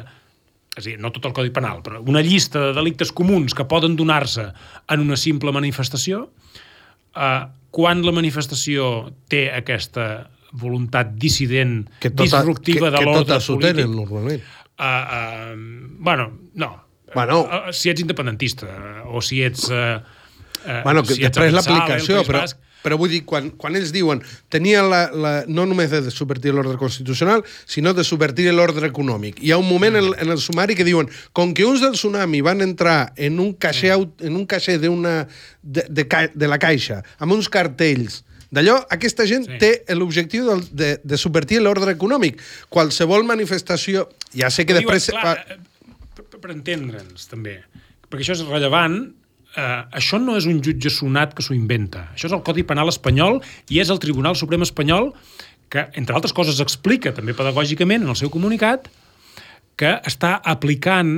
és 0.72 0.86
a 0.86 0.88
dir, 0.88 0.96
no 1.04 1.10
tot 1.12 1.26
el 1.28 1.34
Codi 1.36 1.50
Penal, 1.52 1.82
però 1.84 2.00
una 2.08 2.22
llista 2.24 2.68
de 2.68 2.76
delictes 2.78 3.10
comuns 3.12 3.52
que 3.52 3.66
poden 3.68 3.92
donar-se 3.98 4.46
en 4.88 5.02
una 5.04 5.18
simple 5.20 5.52
manifestació, 5.52 6.24
eh, 7.12 7.42
quan 7.72 8.00
la 8.04 8.14
manifestació 8.16 8.86
té 9.28 9.50
aquesta 9.52 10.30
voluntat 10.52 11.12
dissident, 11.16 11.82
que 12.00 12.10
tota, 12.12 12.40
disruptiva 12.40 12.88
que, 12.88 12.94
de 12.94 12.98
que 12.98 13.04
l'ordre 13.08 13.26
totes 13.26 13.48
ho 13.48 13.56
polític... 13.56 13.82
tenen, 13.82 13.96
normalment. 13.96 14.48
Uh, 14.72 14.84
uh, 14.84 15.98
bueno, 16.00 16.30
no. 16.58 16.72
Bueno. 17.14 17.42
Uh, 17.44 17.72
si 17.72 17.90
ets 17.90 18.00
independentista 18.04 18.66
o 19.06 19.20
si 19.22 19.42
ets... 19.42 19.68
Uh, 19.70 20.00
Bueno, 20.84 21.02
que 21.02 21.16
si 21.16 21.24
ets 21.24 21.32
després 21.34 21.50
l'aplicació, 21.56 22.20
però, 22.22 22.38
Basc, 22.44 22.58
però 22.84 22.94
vull 22.94 23.10
dir, 23.10 23.24
quan, 23.26 23.48
quan 23.58 23.74
ells 23.74 23.90
diuen 23.90 24.20
tenia 24.46 24.84
la, 24.86 25.00
la, 25.10 25.32
no 25.50 25.64
només 25.66 25.90
de 25.90 26.04
subvertir 26.14 26.52
l'ordre 26.54 26.76
constitucional, 26.78 27.42
sinó 27.66 27.90
de 27.98 28.04
subvertir 28.06 28.44
l'ordre 28.54 28.86
econòmic. 28.86 29.40
Hi 29.42 29.50
ha 29.50 29.58
un 29.58 29.66
moment 29.66 29.98
en, 29.98 30.12
en 30.22 30.30
el 30.30 30.38
sumari 30.38 30.76
que 30.78 30.86
diuen 30.86 31.10
com 31.34 31.50
que 31.50 31.66
uns 31.66 31.82
del 31.82 31.96
tsunami 31.98 32.44
van 32.46 32.62
entrar 32.62 33.10
en 33.16 33.40
un 33.42 33.50
caixer, 33.58 33.96
en 34.22 34.38
un 34.38 34.46
caixer 34.46 34.78
de, 34.78 34.88
una, 34.92 35.26
de, 35.62 35.82
de, 35.90 36.06
ca- 36.06 36.30
de 36.30 36.46
la 36.54 36.60
caixa 36.62 37.00
amb 37.18 37.34
uns 37.34 37.50
cartells 37.50 38.22
D'allò, 38.52 38.76
aquesta 38.92 39.24
gent 39.26 39.46
Sí. 39.48 39.58
té 39.58 39.94
l'objectiu 39.96 40.44
del- 40.46 40.66
de, 40.70 40.88
de 41.02 41.16
subvertir 41.18 41.58
l'ordre 41.64 41.94
econòmic. 41.96 42.36
Qualsevol 42.68 43.24
manifestació... 43.24 44.10
Ja 44.36 44.50
sé 44.52 44.66
que 44.68 44.76
Diuen, 44.76 44.92
després... 44.92 45.08
clar, 45.16 45.38
eh, 45.48 45.56
per, 46.40 46.52
entendre'ns, 46.54 47.26
també, 47.30 47.58
perquè 48.08 48.24
això 48.24 48.36
és 48.38 48.44
rellevant, 48.48 48.96
eh, 49.56 49.82
això 49.98 50.20
no 50.22 50.36
és 50.38 50.46
un 50.48 50.62
jutge 50.64 50.92
sonat 50.92 51.34
que 51.36 51.44
s'ho 51.44 51.56
inventa. 51.56 52.08
Això 52.14 52.30
és 52.30 52.36
el 52.36 52.44
Codi 52.46 52.64
Penal 52.68 52.92
espanyol 52.92 53.40
i 53.68 53.80
és 53.82 53.92
el 53.92 54.00
Tribunal 54.02 54.38
Suprem 54.38 54.64
espanyol 54.64 55.12
que, 55.72 55.86
entre 55.96 56.16
altres 56.16 56.34
coses, 56.36 56.60
explica, 56.60 57.14
també 57.16 57.32
pedagògicament, 57.36 58.04
en 58.04 58.12
el 58.12 58.18
seu 58.20 58.30
comunicat, 58.32 58.90
que 59.80 59.94
està 60.08 60.36
aplicant 60.44 61.12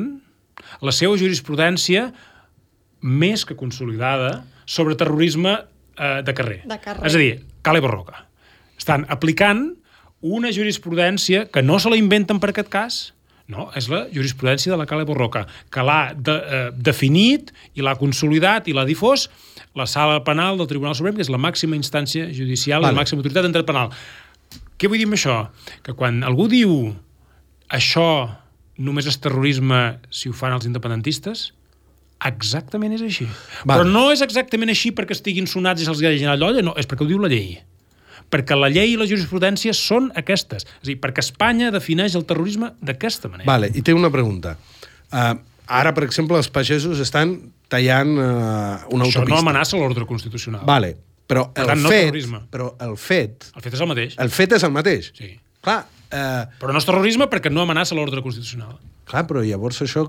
la 0.85 0.95
seva 0.95 1.19
jurisprudència 1.19 2.09
més 3.05 3.45
que 3.45 3.57
consolidada 3.59 4.45
sobre 4.65 4.97
terrorisme 4.97 5.57
eh, 5.59 6.23
de 6.25 6.35
carrer. 6.35 6.61
De 6.71 6.79
carrer. 6.81 7.07
És 7.07 7.17
a 7.19 7.21
dir, 7.21 7.33
Cale 7.67 7.83
Borroca. 7.85 8.25
Estan 8.79 9.05
aplicant 9.11 9.75
una 10.25 10.51
jurisprudència 10.55 11.45
que 11.53 11.63
no 11.63 11.79
se 11.79 11.91
la 11.93 11.99
inventen 12.01 12.41
per 12.41 12.55
aquest 12.55 12.71
cas, 12.73 13.03
no, 13.53 13.67
és 13.77 13.89
la 13.93 14.05
jurisprudència 14.13 14.73
de 14.73 14.79
la 14.81 14.87
Cale 14.89 15.05
Borroca, 15.05 15.45
que 15.73 15.83
l'ha 15.85 16.15
de, 16.17 16.33
eh, 16.33 16.69
definit 16.75 17.53
i 17.77 17.85
l'ha 17.85 17.97
consolidat 18.01 18.69
i 18.69 18.77
l'ha 18.77 18.87
difós 18.89 19.29
la 19.77 19.87
sala 19.91 20.23
penal 20.25 20.57
del 20.57 20.71
Tribunal 20.71 20.95
Suprem, 20.97 21.17
que 21.17 21.25
és 21.27 21.33
la 21.33 21.41
màxima 21.41 21.77
instància 21.77 22.31
judicial 22.33 22.81
vale. 22.81 22.95
La 22.95 23.03
màxima 23.03 23.21
autoritat 23.21 23.45
en 23.45 23.53
dret 23.53 23.67
penal. 23.69 23.93
Què 24.79 24.89
vull 24.89 24.99
dir 24.99 25.09
amb 25.09 25.19
això? 25.19 25.37
Que 25.85 25.93
quan 25.93 26.23
algú 26.25 26.49
diu 26.49 26.95
això 27.69 28.09
només 28.79 29.07
és 29.07 29.21
terrorisme 29.21 30.01
si 30.11 30.31
ho 30.31 30.35
fan 30.35 30.55
els 30.57 30.67
independentistes, 30.67 31.53
exactament 32.25 32.97
és 32.97 33.05
així. 33.05 33.29
Vale. 33.65 33.77
Però 33.77 33.85
no 33.85 34.09
és 34.15 34.25
exactament 34.25 34.73
així 34.73 34.91
perquè 34.97 35.15
estiguin 35.15 35.47
sonats 35.51 35.83
i 35.83 35.87
se'ls 35.87 36.01
hagi 36.03 36.23
llenat 36.23 36.41
l'olla, 36.41 36.65
no, 36.65 36.75
és 36.81 36.89
perquè 36.89 37.05
ho 37.05 37.11
diu 37.11 37.21
la 37.23 37.31
llei. 37.31 37.59
Perquè 38.35 38.57
la 38.59 38.67
llei 38.73 38.97
i 38.97 38.99
la 38.99 39.07
jurisprudència 39.07 39.71
són 39.79 40.11
aquestes. 40.19 40.67
És 40.67 40.83
a 40.83 40.91
dir, 40.91 40.99
perquè 41.03 41.23
Espanya 41.23 41.71
defineix 41.71 42.17
el 42.19 42.25
terrorisme 42.27 42.73
d'aquesta 42.83 43.31
manera. 43.31 43.47
Vale, 43.47 43.71
i 43.71 43.83
té 43.87 43.95
una 43.95 44.11
pregunta. 44.11 44.57
Uh, 45.15 45.37
ara, 45.71 45.93
per 45.95 46.03
exemple, 46.09 46.35
els 46.43 46.51
pagesos 46.51 46.99
estan 47.05 47.37
tallant 47.71 48.11
uh, 48.19 48.25
una 48.91 49.07
Això 49.07 49.23
autopista. 49.23 49.29
no 49.31 49.39
amenaça 49.39 49.79
l'ordre 49.79 50.05
constitucional. 50.11 50.65
Vale, 50.67 50.97
però 51.31 51.47
Per 51.55 51.63
el 51.63 51.71
tant, 51.71 51.85
no 51.87 51.93
fet... 51.95 52.09
terrorisme. 52.09 52.43
Però 52.53 52.73
el 52.85 52.97
fet... 53.01 53.47
El 53.55 53.63
fet 53.65 53.79
és 53.79 53.85
el 53.87 53.89
mateix. 53.95 54.19
El 54.27 54.35
fet 54.35 54.59
és 54.59 54.67
el 54.67 54.75
mateix. 54.75 55.13
Sí. 55.17 55.31
Clar, 55.65 55.79
uh, 56.11 56.43
Però 56.61 56.75
no 56.75 56.83
és 56.83 56.91
terrorisme 56.91 57.31
perquè 57.33 57.55
no 57.55 57.63
amenaça 57.65 57.95
l'ordre 57.97 58.21
constitucional. 58.27 58.75
clar, 59.09 59.25
però 59.31 59.45
llavors 59.47 59.79
això... 59.87 60.09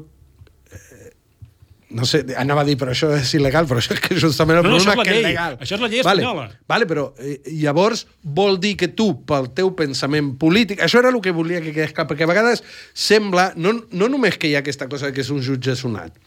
No 1.95 2.03
sé, 2.03 2.19
anava 2.35 2.65
a 2.65 2.67
dir, 2.67 2.75
però 2.79 2.91
això 2.91 3.07
és 3.15 3.29
il·legal, 3.37 3.67
però 3.69 3.79
això 3.79 3.95
és 3.95 4.01
que 4.03 4.17
justament 4.19 4.59
el 4.59 4.65
No, 4.65 4.73
no, 4.73 4.79
problema 4.81 4.91
és 4.91 4.99
la 4.99 5.05
que 5.07 5.13
és 5.15 5.23
legal. 5.23 5.53
Això 5.63 5.77
és 5.77 5.83
la 5.83 5.89
llei 5.93 6.01
vale, 6.03 6.23
espanyola. 6.25 6.47
Vale, 6.67 6.87
però 6.89 7.05
eh, 7.15 7.37
llavors 7.61 8.03
vol 8.39 8.59
dir 8.59 8.73
que 8.81 8.89
tu, 8.91 9.07
pel 9.29 9.47
teu 9.55 9.71
pensament 9.77 10.33
polític... 10.41 10.83
Això 10.83 10.99
era 10.99 11.13
el 11.13 11.21
que 11.23 11.31
volia 11.35 11.61
que 11.63 11.71
quedés 11.71 11.95
clar, 11.95 12.07
perquè 12.09 12.27
a 12.27 12.31
vegades 12.33 12.65
sembla, 12.91 13.53
no, 13.55 13.77
no 13.95 14.11
només 14.11 14.35
que 14.41 14.51
hi 14.51 14.57
ha 14.57 14.63
aquesta 14.65 14.89
cosa 14.91 15.07
de 15.07 15.15
que 15.15 15.23
és 15.23 15.31
un 15.31 15.39
jutge 15.45 15.77
sonat, 15.79 16.19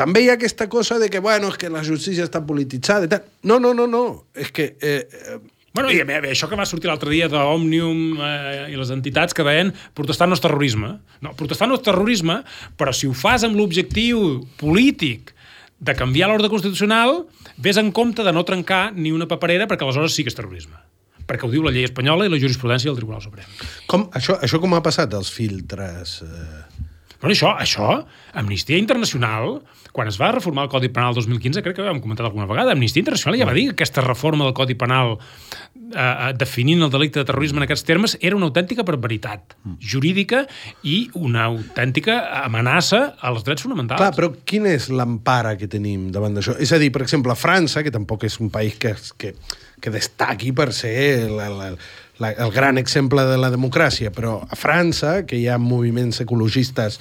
també 0.00 0.22
hi 0.24 0.30
ha 0.32 0.38
aquesta 0.38 0.68
cosa 0.72 0.96
de 1.02 1.10
que, 1.12 1.20
bueno, 1.20 1.52
és 1.52 1.60
que 1.60 1.68
la 1.74 1.84
justícia 1.84 2.24
està 2.24 2.40
polititzada 2.46 3.04
i 3.04 3.12
tal. 3.12 3.28
No, 3.42 3.58
no, 3.60 3.74
no, 3.76 3.88
no. 3.90 4.04
És 4.32 4.52
que... 4.54 4.70
Eh, 4.80 5.02
eh, 5.04 5.40
Bueno, 5.76 5.90
i 5.92 6.00
veure, 6.02 6.30
això 6.32 6.48
que 6.48 6.56
va 6.58 6.66
sortir 6.66 6.88
l'altre 6.88 7.12
dia 7.12 7.28
d'Òmnium 7.30 8.20
eh, 8.24 8.68
i 8.72 8.76
les 8.78 8.90
entitats 8.94 9.36
que 9.36 9.44
deien 9.46 9.70
protestar 9.94 10.26
no 10.28 10.38
és 10.38 10.42
terrorisme. 10.42 10.94
No, 11.24 11.34
protestar 11.38 11.68
no 11.68 11.76
és 11.78 11.84
terrorisme, 11.84 12.40
però 12.80 12.94
si 12.96 13.06
ho 13.06 13.14
fas 13.16 13.44
amb 13.46 13.58
l'objectiu 13.58 14.40
polític 14.60 15.34
de 15.78 15.94
canviar 15.94 16.30
l'ordre 16.30 16.50
constitucional, 16.50 17.26
vés 17.62 17.78
en 17.78 17.92
compte 17.94 18.24
de 18.26 18.32
no 18.34 18.46
trencar 18.48 18.88
ni 18.96 19.12
una 19.14 19.28
paperera 19.30 19.68
perquè 19.70 19.86
aleshores 19.86 20.16
sí 20.16 20.24
que 20.26 20.32
és 20.32 20.38
terrorisme. 20.38 20.80
Perquè 21.28 21.44
ho 21.44 21.52
diu 21.52 21.62
la 21.62 21.74
llei 21.74 21.84
espanyola 21.86 22.26
i 22.26 22.32
la 22.32 22.40
jurisprudència 22.40 22.88
del 22.88 22.98
Tribunal 22.98 23.22
Suprem. 23.22 23.46
com, 23.86 24.08
això, 24.16 24.38
això 24.42 24.60
com 24.62 24.74
ha 24.74 24.84
passat, 24.84 25.14
els 25.14 25.30
filtres... 25.34 26.22
Eh... 26.24 26.86
Bueno, 27.18 27.34
això, 27.34 27.50
això, 27.58 28.04
Amnistia 28.38 28.78
Internacional, 28.78 29.58
quan 29.90 30.06
es 30.06 30.20
va 30.20 30.30
reformar 30.30 30.68
el 30.68 30.70
Codi 30.70 30.90
Penal 30.94 31.16
2015, 31.16 31.64
crec 31.64 31.74
que 31.74 31.82
ho 31.82 31.88
hem 31.90 31.98
comentat 31.98 32.28
alguna 32.28 32.46
vegada, 32.46 32.76
Amnistia 32.76 33.02
Internacional 33.02 33.40
ja 33.40 33.48
va 33.48 33.56
dir 33.56 33.64
que 33.66 33.74
aquesta 33.74 34.04
reforma 34.04 34.46
del 34.46 34.54
Codi 34.54 34.76
Penal 34.78 35.16
eh, 35.16 35.98
eh, 35.98 36.30
definint 36.38 36.84
el 36.86 36.92
delicte 36.94 37.18
de 37.18 37.26
terrorisme 37.26 37.58
en 37.58 37.66
aquests 37.66 37.82
termes 37.88 38.14
era 38.20 38.38
una 38.38 38.46
autèntica 38.46 38.86
barbaritat 38.86 39.56
jurídica 39.82 40.44
i 40.86 41.08
una 41.18 41.48
autèntica 41.50 42.20
amenaça 42.44 43.16
als 43.18 43.42
drets 43.42 43.66
fonamentals. 43.66 43.98
Clar, 43.98 44.14
però 44.14 44.30
quina 44.46 44.70
és 44.78 44.86
l'empara 44.86 45.56
que 45.58 45.66
tenim 45.66 46.12
davant 46.14 46.38
d'això? 46.38 46.54
És 46.62 46.70
a 46.70 46.78
dir, 46.78 46.92
per 46.94 47.02
exemple, 47.02 47.34
França, 47.34 47.82
que 47.82 47.94
tampoc 47.94 48.28
és 48.30 48.38
un 48.38 48.54
país 48.54 48.78
que, 48.78 48.94
que, 49.18 49.34
que 49.82 49.90
destaqui 49.90 50.54
per 50.54 50.70
ser 50.76 51.26
la, 51.34 51.50
la, 51.50 51.72
la, 52.18 52.32
el 52.32 52.52
gran 52.52 52.78
exemple 52.78 53.24
de 53.28 53.38
la 53.38 53.50
democràcia, 53.54 54.12
però 54.14 54.38
a 54.42 54.58
França, 54.58 55.22
que 55.26 55.38
hi 55.38 55.48
ha 55.48 55.58
moviments 55.58 56.20
ecologistes 56.24 56.98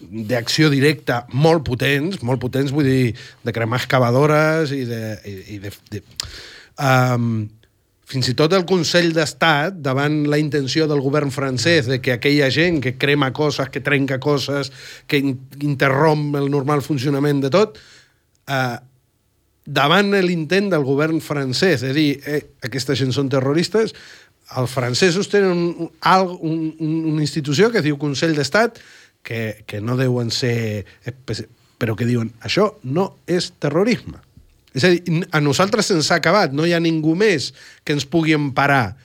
d'acció 0.00 0.70
directa 0.72 1.24
molt 1.36 1.64
potents, 1.66 2.22
molt 2.24 2.40
potents, 2.40 2.72
vull 2.72 2.88
dir, 2.88 3.14
de 3.44 3.54
cremar 3.54 3.82
excavadores 3.82 4.72
i 4.72 4.84
de... 4.88 5.00
I, 5.28 5.38
i 5.56 5.62
de, 5.66 5.72
de 5.92 6.04
um, 6.80 7.48
fins 8.10 8.26
i 8.26 8.34
tot 8.34 8.50
el 8.56 8.64
Consell 8.66 9.12
d'Estat, 9.14 9.76
davant 9.84 10.24
la 10.30 10.40
intenció 10.40 10.88
del 10.90 11.02
govern 11.04 11.30
francès 11.30 11.86
de 11.86 12.00
que 12.02 12.16
aquella 12.16 12.48
gent 12.50 12.80
que 12.82 12.96
crema 12.98 13.30
coses, 13.30 13.70
que 13.70 13.82
trenca 13.86 14.18
coses, 14.18 14.72
que 15.06 15.20
in 15.22 15.36
interromp 15.62 16.34
el 16.40 16.50
normal 16.50 16.82
funcionament 16.82 17.44
de 17.44 17.52
tot, 17.54 17.78
eh, 18.50 18.78
davant 19.62 20.10
l'intent 20.26 20.72
del 20.72 20.82
govern 20.82 21.20
francès 21.22 21.84
de 21.86 21.92
dir 21.94 22.08
eh, 22.26 22.40
aquesta 22.66 22.96
gent 22.98 23.14
són 23.14 23.30
terroristes, 23.30 23.94
els 24.58 24.70
francesos 24.72 25.28
tenen 25.30 25.52
un, 25.52 25.90
un, 26.40 26.62
un, 26.80 26.94
una 27.12 27.22
institució 27.22 27.70
que 27.70 27.82
diu 27.84 27.98
Consell 28.00 28.34
d'Estat 28.34 28.80
que, 29.22 29.62
que 29.66 29.80
no 29.80 29.96
deuen 30.00 30.30
ser... 30.34 30.84
espe- 31.04 31.46
però 31.80 31.94
que 31.96 32.04
diuen 32.04 32.28
això 32.44 32.74
no 32.84 33.14
és 33.24 33.54
terrorisme. 33.56 34.18
És 34.76 34.84
a 34.84 34.90
dir, 34.92 35.22
a 35.32 35.40
nosaltres 35.40 35.86
se'ns 35.88 36.10
ha 36.12 36.18
acabat, 36.20 36.52
no 36.52 36.66
hi 36.68 36.74
ha 36.76 36.80
ningú 36.82 37.14
més 37.16 37.54
que 37.84 37.94
ens 37.96 38.04
pugui 38.04 38.34
emparar 38.36 38.96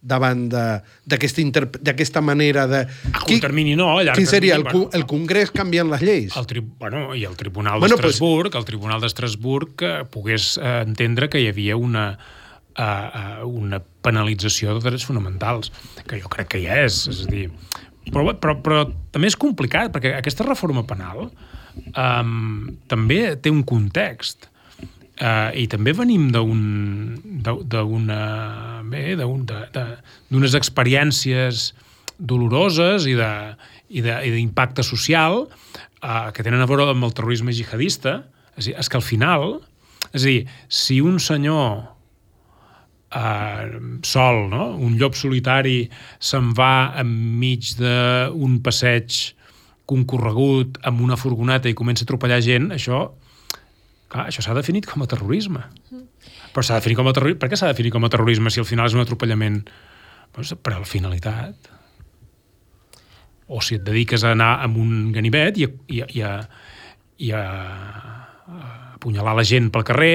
davant 0.00 0.44
de- 0.52 0.82
d'aquesta 1.08 2.20
manera 2.20 2.66
de... 2.70 2.82
A 3.12 3.22
curt 3.24 3.40
termini 3.42 3.72
no, 3.80 3.88
a 3.96 4.04
llarg 4.04 4.20
Qui 4.20 4.26
seria? 4.28 4.54
El, 4.60 4.66
cu- 4.68 4.90
el 4.94 5.06
Congrés 5.10 5.50
canviant 5.50 5.88
les 5.90 6.04
lleis? 6.04 6.36
El 6.36 6.46
tri... 6.46 6.60
bueno, 6.60 7.14
i 7.16 7.24
el 7.24 7.34
Tribunal 7.40 7.80
Bueno, 7.80 7.96
d'Estrasburg, 7.96 8.54
el 8.60 8.68
Tribunal 8.68 9.00
d'Estrasburg 9.02 9.82
pogués 10.12 10.52
eh, 10.60 10.82
entendre 10.84 11.30
que 11.32 11.40
hi 11.42 11.48
havia 11.50 11.80
una, 11.80 12.10
uh, 12.76 12.82
uh, 12.84 13.48
una 13.48 13.80
penalització 14.08 14.74
de 14.76 14.84
drets 14.88 15.06
fonamentals, 15.06 15.72
que 16.08 16.18
jo 16.22 16.32
crec 16.32 16.54
que 16.54 16.64
hi 16.64 16.70
és, 16.86 17.04
és 17.12 17.22
a 17.26 17.30
dir... 17.30 17.46
Però, 18.08 18.24
però, 18.40 18.54
però 18.64 18.84
també 19.12 19.28
és 19.28 19.36
complicat, 19.36 19.92
perquè 19.92 20.14
aquesta 20.16 20.46
reforma 20.46 20.80
penal 20.88 21.26
um, 21.92 22.78
també 22.88 23.36
té 23.42 23.52
un 23.52 23.62
context. 23.68 24.48
Uh, 25.18 25.50
I 25.58 25.66
també 25.68 25.92
venim 25.98 26.28
d'unes 30.30 30.54
experiències 30.60 31.74
doloroses 32.18 33.06
i 33.10 33.16
d'impacte 33.18 34.86
social 34.86 35.42
uh, 35.44 36.30
que 36.34 36.46
tenen 36.46 36.62
a 36.62 36.70
veure 36.70 36.88
amb 36.94 37.04
el 37.04 37.14
terrorisme 37.18 37.52
jihadista. 37.52 38.22
És, 38.56 38.70
dir, 38.70 38.74
és 38.78 38.88
que 38.88 38.98
al 38.98 39.04
final, 39.06 39.58
és 40.12 40.22
dir, 40.24 40.38
si 40.70 41.02
un 41.04 41.18
senyor 41.22 41.97
uh, 43.14 43.78
sol, 44.06 44.44
no? 44.52 44.70
un 44.76 44.98
llop 45.00 45.16
solitari 45.18 45.82
se'n 46.18 46.52
va 46.56 46.94
enmig 47.00 47.74
d'un 47.78 48.58
passeig 48.64 49.34
concorregut 49.88 50.76
amb 50.88 51.00
una 51.00 51.16
furgoneta 51.16 51.70
i 51.70 51.76
comença 51.76 52.04
a 52.04 52.08
atropellar 52.08 52.42
gent, 52.44 52.72
això 52.76 53.06
Clar, 54.08 54.28
això 54.30 54.40
s'ha 54.40 54.54
definit 54.56 54.86
com 54.88 55.04
a 55.04 55.08
terrorisme. 55.08 55.66
Però 56.54 56.64
s'ha 56.64 56.78
definit 56.80 56.96
com 56.96 57.10
a 57.10 57.12
terrorisme... 57.12 57.40
Per 57.42 57.50
què 57.52 57.58
s'ha 57.60 57.68
definit 57.68 57.92
com 57.92 58.06
a 58.06 58.12
terrorisme 58.12 58.52
si 58.52 58.62
al 58.62 58.68
final 58.68 58.88
és 58.88 58.96
un 58.96 59.04
atropellament 59.04 59.58
doncs, 60.32 60.54
per 60.64 60.78
la 60.78 60.88
finalitat? 60.88 61.68
O 63.52 63.60
si 63.64 63.76
et 63.76 63.84
dediques 63.84 64.24
a 64.24 64.32
anar 64.36 64.54
amb 64.64 64.80
un 64.80 65.12
ganivet 65.12 65.60
i 65.60 65.68
a, 65.68 65.74
i 65.92 66.00
a, 66.00 66.08
i 66.08 66.24
a, 66.24 66.32
i 67.28 67.30
a, 67.36 67.44
a 68.48 68.64
apunyalar 68.96 69.36
la 69.36 69.44
gent 69.46 69.68
pel 69.74 69.84
carrer 69.88 70.14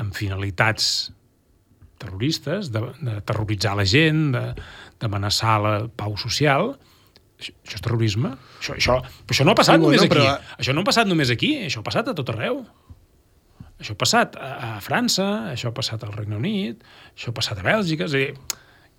amb 0.00 0.14
finalitats 0.14 0.88
terroristes, 2.04 2.70
de, 2.74 2.84
de 3.02 3.18
terroritzar 3.26 3.74
la 3.80 3.86
gent, 3.88 4.28
de- 4.36 4.50
d'amenaçar 5.02 5.56
la 5.64 5.74
pau 5.96 6.14
social, 6.20 6.74
això, 7.40 7.52
això 7.66 7.78
és 7.80 7.84
terrorisme. 7.84 8.30
Això, 8.60 8.76
això, 8.78 8.98
però 9.26 9.34
això 9.34 9.44
no 9.48 9.52
ha 9.56 9.58
passat 9.58 9.80
Sí, 9.80 9.82
només 9.88 10.04
aquí. 10.04 10.12
però- 10.14 10.38
Això 10.60 10.74
no 10.76 10.84
ha 10.84 10.88
passat 10.92 11.08
només 11.10 11.32
aquí, 11.34 11.54
això 11.66 11.82
ha 11.82 11.86
passat 11.88 12.08
a 12.12 12.14
tot 12.14 12.30
arreu. 12.36 12.62
Això 13.80 13.96
ha 13.96 13.98
passat 13.98 14.36
a, 14.38 14.50
a 14.76 14.80
França, 14.80 15.24
això 15.50 15.72
ha 15.72 15.74
passat 15.76 16.04
al 16.06 16.12
Regne 16.14 16.36
Unit, 16.38 16.84
això 17.16 17.32
ha 17.32 17.36
passat 17.36 17.58
a 17.58 17.64
Bèlgica, 17.66 18.06
és 18.06 18.14
a 18.14 18.20
dir, 18.22 18.34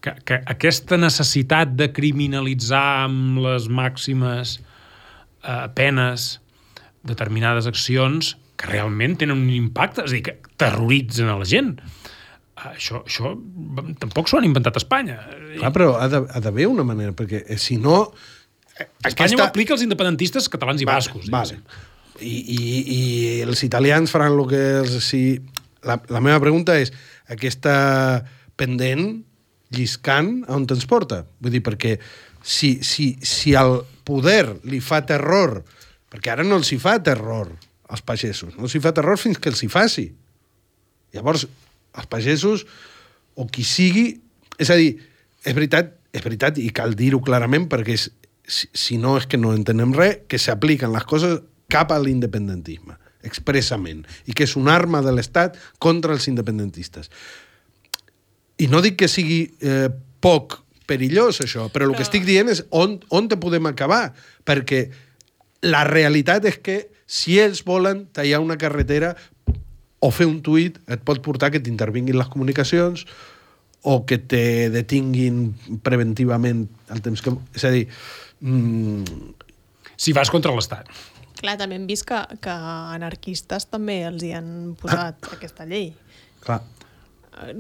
que, 0.04 0.12
que 0.28 0.42
aquesta 0.52 0.98
necessitat 1.00 1.72
de 1.80 1.88
criminalitzar 1.96 3.06
amb 3.08 3.40
les 3.46 3.70
màximes 3.72 4.58
eh, 4.60 5.68
penes 5.78 6.28
determinades 7.08 7.66
accions 7.72 8.36
que 8.60 8.68
realment 8.70 9.16
tenen 9.24 9.40
un 9.48 9.50
impacte, 9.56 10.04
és 10.06 10.12
a 10.12 10.16
dir, 10.20 10.24
que 10.28 10.36
terroritzen 10.60 11.32
a 11.32 11.40
la 11.40 11.48
gent. 11.50 11.78
Eh, 12.66 12.76
Això, 12.76 13.02
això 13.06 13.34
tampoc 14.02 14.30
s'ho 14.30 14.40
han 14.40 14.48
inventat 14.48 14.78
a 14.78 14.82
Espanya. 14.82 15.20
Clar, 15.58 15.72
però 15.76 15.92
ha 16.02 16.10
d'haver 16.10 16.66
una 16.72 16.86
manera, 16.88 17.14
perquè 17.14 17.44
eh, 17.46 17.58
si 17.62 17.78
no... 17.82 18.08
eh, 18.78 18.88
Espanya 19.06 19.38
ho 19.38 19.46
aplica 19.46 19.76
als 19.76 19.84
independentistes 19.86 20.50
catalans 20.50 20.82
i 20.82 20.88
bascos. 20.90 21.30
Vale. 21.30 21.60
diguéssim. 21.60 21.92
I, 22.16 22.36
i, 22.56 22.60
I 22.96 23.02
els 23.44 23.62
italians 23.68 24.12
faran 24.14 24.34
el 24.34 24.46
que 24.50 24.64
els... 24.82 24.98
Si... 25.04 25.22
La, 25.86 26.00
la 26.10 26.22
meva 26.24 26.40
pregunta 26.42 26.74
és, 26.82 26.90
aquesta 27.30 27.76
pendent, 28.58 29.20
lliscant, 29.76 30.40
a 30.48 30.56
on 30.56 30.64
te'ns 30.66 30.88
porta? 30.90 31.20
Vull 31.44 31.54
dir, 31.54 31.62
perquè 31.66 31.92
si, 32.42 32.80
si, 32.82 33.12
si 33.22 33.54
al 33.58 33.84
poder 34.08 34.56
li 34.66 34.80
fa 34.82 35.04
terror, 35.06 35.60
perquè 36.10 36.34
ara 36.34 36.46
no 36.48 36.58
els 36.58 36.72
hi 36.74 36.80
fa 36.82 36.96
terror 37.06 37.52
als 37.92 38.02
pagesos, 38.02 38.56
no 38.58 38.66
els 38.66 38.74
hi 38.74 38.82
fa 38.82 38.96
terror 38.98 39.20
fins 39.22 39.38
que 39.38 39.52
els 39.52 39.62
hi 39.62 39.70
faci. 39.70 40.08
Llavors, 41.14 41.46
els 41.96 42.10
pagesos, 42.12 42.66
o 43.36 43.48
qui 43.48 43.66
sigui... 43.68 44.08
És 44.62 44.70
a 44.72 44.78
dir, 44.80 44.94
és 45.44 45.56
veritat, 45.56 45.92
és 46.16 46.24
veritat 46.24 46.60
i 46.62 46.70
cal 46.76 46.96
dir-ho 46.96 47.20
clarament 47.24 47.68
perquè 47.72 47.96
és, 47.98 48.08
si, 48.48 48.70
si 48.72 49.00
no 49.02 49.18
és 49.20 49.28
que 49.28 49.40
no 49.42 49.52
entenem 49.56 49.94
res, 49.96 50.22
que 50.32 50.40
s'apliquen 50.40 50.94
les 50.96 51.08
coses 51.10 51.42
cap 51.72 51.92
a 51.92 52.00
l'independentisme, 52.00 52.96
expressament, 53.26 54.06
i 54.30 54.36
que 54.38 54.46
és 54.48 54.56
una 54.56 54.76
arma 54.78 55.02
de 55.04 55.12
l'Estat 55.16 55.58
contra 55.82 56.16
els 56.16 56.30
independentistes. 56.32 57.12
I 58.62 58.70
no 58.72 58.80
dic 58.86 59.00
que 59.02 59.12
sigui 59.12 59.42
eh, 59.60 59.90
poc 60.24 60.62
perillós, 60.88 61.42
això, 61.44 61.68
però 61.74 61.90
el 61.90 61.96
que 61.98 62.06
estic 62.06 62.24
dient 62.28 62.50
és 62.54 62.62
on, 62.70 63.00
on 63.10 63.28
te 63.28 63.40
podem 63.42 63.66
acabar, 63.68 64.14
perquè 64.46 64.86
la 65.66 65.84
realitat 65.88 66.46
és 66.48 66.60
que 66.62 66.78
si 67.06 67.40
ells 67.42 67.64
volen 67.66 68.06
tallar 68.14 68.42
una 68.42 68.58
carretera 68.62 69.14
o 70.06 70.12
fer 70.14 70.28
un 70.30 70.38
tuit 70.46 70.78
et 70.92 71.02
pot 71.06 71.22
portar 71.26 71.50
que 71.54 71.62
t'intervinguin 71.64 72.18
les 72.20 72.30
comunicacions 72.30 73.06
o 73.86 74.00
que 74.10 74.18
te 74.22 74.70
detinguin 74.74 75.50
preventivament 75.86 76.66
el 76.94 77.02
temps 77.06 77.22
que... 77.26 77.34
És 77.58 77.66
a 77.66 77.74
dir, 77.74 77.88
mm, 78.42 79.34
Si 79.98 80.12
vas 80.12 80.28
contra 80.28 80.52
l'Estat. 80.52 80.90
Clar, 81.40 81.54
també 81.56 81.78
hem 81.80 81.86
vist 81.88 82.04
que, 82.08 82.18
que 82.44 82.52
anarquistes 82.52 83.70
també 83.72 84.02
els 84.08 84.24
hi 84.28 84.34
han 84.36 84.74
posat 84.80 85.30
Ah. 85.30 85.36
aquesta 85.38 85.66
llei. 85.70 85.94
clar, 86.44 86.62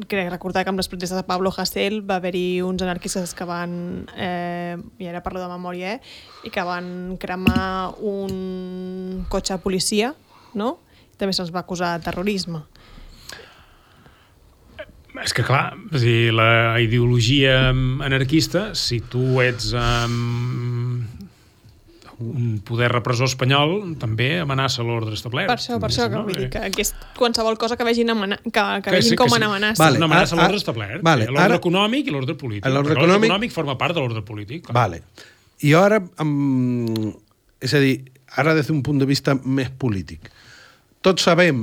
Crec 0.07 0.29
recordar 0.31 0.63
que 0.63 0.71
amb 0.71 0.79
les 0.79 0.87
protestes 0.87 1.17
de 1.19 1.23
Pablo 1.27 1.51
Hasél 1.51 1.97
va 2.09 2.15
haver-hi 2.21 2.61
uns 2.63 2.81
anarquistes 2.81 3.33
que 3.35 3.43
van, 3.43 4.07
eh, 4.15 4.77
i 4.99 5.07
ara 5.07 5.21
parlo 5.23 5.41
de 5.41 5.49
memòria, 5.51 5.95
eh, 5.95 6.01
i 6.47 6.49
que 6.49 6.63
van 6.63 7.17
cremar 7.19 7.91
un 7.99 9.25
cotxe 9.27 9.53
de 9.57 9.59
policia, 9.59 10.13
no? 10.53 10.79
També 11.17 11.33
se'ls 11.33 11.51
va 11.55 11.61
acusar 11.63 11.93
de 11.97 12.03
terrorisme. 12.03 12.63
És 15.23 15.31
que, 15.33 15.45
clar, 15.47 15.77
és 15.95 16.01
dir, 16.03 16.33
la 16.35 16.75
ideologia 16.83 17.69
anarquista, 17.71 18.73
si 18.75 18.97
tu 18.99 19.39
ets 19.39 19.69
um, 19.79 20.97
un 22.19 22.57
poder 22.67 22.89
repressor 22.91 23.29
espanyol, 23.31 23.93
també 23.99 24.41
amenaça 24.43 24.83
l'ordre 24.83 25.15
establert. 25.15 25.47
Per 25.47 25.55
això, 25.55 25.77
per 25.79 25.87
això, 25.89 26.09
que 26.11 26.17
No? 26.19 26.25
vull 26.27 26.35
dir 26.35 26.49
que, 26.51 26.65
que 26.75 26.83
és 26.83 26.91
qualsevol 27.15 27.55
cosa 27.57 27.77
que 27.79 27.87
vegin, 27.87 28.11
amana, 28.11 28.37
que, 28.43 28.51
que, 28.51 28.81
Que 28.83 28.91
vegin 28.97 29.09
sí, 29.13 29.15
que 29.15 29.21
com 29.23 29.31
sí. 29.31 29.39
una 29.39 29.47
amenaça. 29.53 29.83
Vale. 29.85 29.97
Una 30.03 30.09
amenaça 30.11 30.35
a 30.35 30.41
l'ordre 30.41 30.57
establert. 30.59 31.01
vale, 31.01 31.25
Sí, 31.25 31.31
L'ordre 31.31 31.45
ara- 31.47 31.61
econòmic 31.63 32.07
i 32.07 32.11
l'ordre 32.11 32.35
polític. 32.35 32.67
L'ordre 32.71 32.99
econòmic- 32.99 33.29
econòmic 33.31 33.51
forma 33.55 33.77
part 33.79 33.95
de 33.95 34.01
l'ordre 34.03 34.21
polític. 34.21 34.65
clar. 34.67 34.75
Vale. 34.75 35.01
I 35.63 35.73
ara, 35.79 36.01
amb... 36.17 37.15
és 37.61 37.73
a 37.73 37.79
dir, 37.79 38.11
ara 38.35 38.53
des 38.53 38.67
d'un 38.67 38.83
punt 38.83 38.99
de 38.99 39.05
vista 39.07 39.33
més 39.45 39.69
polític. 39.71 40.27
Tots 41.05 41.27
sabem 41.27 41.59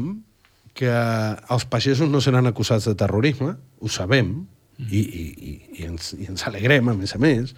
que 0.78 0.92
els 0.92 1.64
pagesos 1.68 2.09
no 2.09 2.22
seran 2.24 2.48
acusats 2.48 2.87
de 2.88 2.94
terrorisme, 2.98 3.57
ho 3.83 3.90
sabem, 3.92 4.35
i, 4.78 5.00
i, 5.00 5.24
i, 5.50 5.55
i, 5.81 5.87
ens, 5.88 6.12
i 6.16 6.28
ens 6.31 6.46
alegrem, 6.48 6.88
a 6.88 6.94
més 6.96 7.12
a 7.14 7.20
més, 7.22 7.52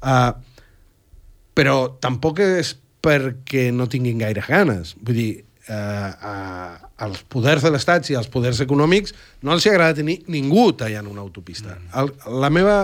uh, 0.00 0.32
però 1.56 1.76
tampoc 2.02 2.40
és 2.44 2.74
perquè 3.06 3.68
no 3.74 3.88
tinguin 3.90 4.22
gaires 4.22 4.48
ganes. 4.50 4.94
Vull 5.00 5.18
dir, 5.18 5.30
eh, 5.68 5.74
a, 5.74 6.32
als 7.06 7.22
poders 7.30 7.62
de 7.64 7.70
l'Estat 7.70 8.10
i 8.10 8.16
als 8.18 8.30
poders 8.32 8.60
econòmics 8.64 9.14
no 9.46 9.54
els 9.54 9.66
hi 9.66 9.70
agrada 9.72 10.00
tenir 10.00 10.18
ningú 10.32 10.72
tallant 10.78 11.08
una 11.10 11.22
autopista. 11.22 11.78
El, 11.94 12.10
la 12.42 12.50
meva 12.50 12.76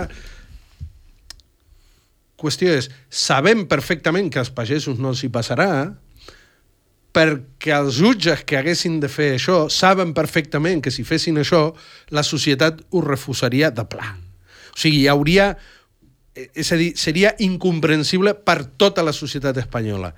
qüestió 2.43 2.73
és, 2.75 2.89
sabem 3.11 3.67
perfectament 3.71 4.31
que 4.33 4.41
als 4.43 4.51
pagesos 4.55 4.99
no 5.03 5.13
els 5.13 5.23
hi 5.23 5.31
passarà, 5.33 5.73
perquè 7.13 7.75
els 7.77 7.99
jutges 8.01 8.45
que 8.49 8.57
haguessin 8.57 8.99
de 9.03 9.09
fer 9.13 9.35
això 9.37 9.67
saben 9.69 10.15
perfectament 10.17 10.81
que 10.83 10.91
si 10.91 11.05
fessin 11.05 11.39
això, 11.43 11.75
la 12.11 12.25
societat 12.25 12.81
ho 12.91 13.03
refusaria 13.05 13.71
de 13.71 13.85
pla. 13.85 14.15
O 14.73 14.79
sigui, 14.81 15.05
hi 15.05 15.11
hauria... 15.13 15.53
eh, 16.35 16.49
És 16.55 16.73
a 16.73 16.79
dir, 16.81 16.95
seria 16.97 17.35
incomprensible 17.39 18.33
per 18.35 18.65
tota 18.81 19.05
la 19.05 19.13
societat 19.13 19.59
espanyola. 19.61 20.15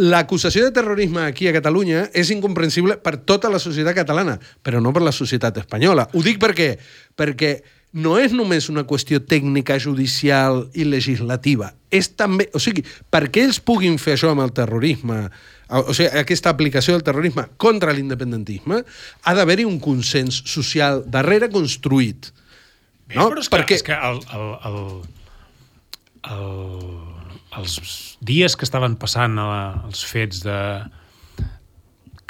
L'acusació 0.00 0.62
de 0.64 0.70
terrorisme 0.70 1.24
aquí 1.26 1.48
a 1.50 1.52
Catalunya 1.52 2.06
és 2.14 2.30
incomprensible 2.30 2.96
per 3.02 3.16
tota 3.26 3.50
la 3.50 3.58
societat 3.58 3.98
catalana, 3.98 4.38
però 4.62 4.78
no 4.80 4.94
per 4.94 5.02
la 5.02 5.12
societat 5.12 5.58
espanyola. 5.58 6.06
Ho 6.14 6.22
dic 6.22 6.38
perquè 6.38 6.76
perquè 7.18 7.50
no 7.92 8.14
és 8.22 8.30
només 8.30 8.68
una 8.70 8.84
qüestió 8.86 9.18
tècnica, 9.26 9.78
judicial 9.82 10.68
i 10.78 10.86
legislativa. 10.86 11.72
És 11.90 12.12
també... 12.14 12.46
O 12.54 12.62
sigui, 12.62 12.84
perquè 13.10 13.42
ells 13.48 13.58
puguin 13.58 13.98
fer 13.98 14.14
això 14.14 14.30
amb 14.30 14.44
el 14.44 14.54
terrorisme, 14.54 15.24
o 15.70 15.94
sigui, 15.94 16.10
aquesta 16.18 16.50
aplicació 16.50 16.94
del 16.96 17.04
terrorisme 17.06 17.46
contra 17.56 17.92
l'independentisme, 17.94 18.82
ha 19.22 19.34
d'haver-hi 19.38 19.64
un 19.68 19.78
consens 19.80 20.42
social 20.50 21.04
darrere 21.06 21.48
construït. 21.52 22.32
Bé, 23.08 23.16
No? 23.16 23.28
però 23.30 23.40
és 23.42 23.48
que, 23.48 23.56
Perquè- 23.56 23.78
és 23.78 23.82
que 23.86 23.94
el, 23.94 24.20
el, 24.34 24.48
el, 24.70 24.80
el, 26.30 26.46
els 27.58 27.76
dies 28.20 28.56
que 28.56 28.66
estaven 28.68 28.96
passant 29.00 29.38
els 29.40 30.04
fets 30.06 30.42
de, 30.44 30.58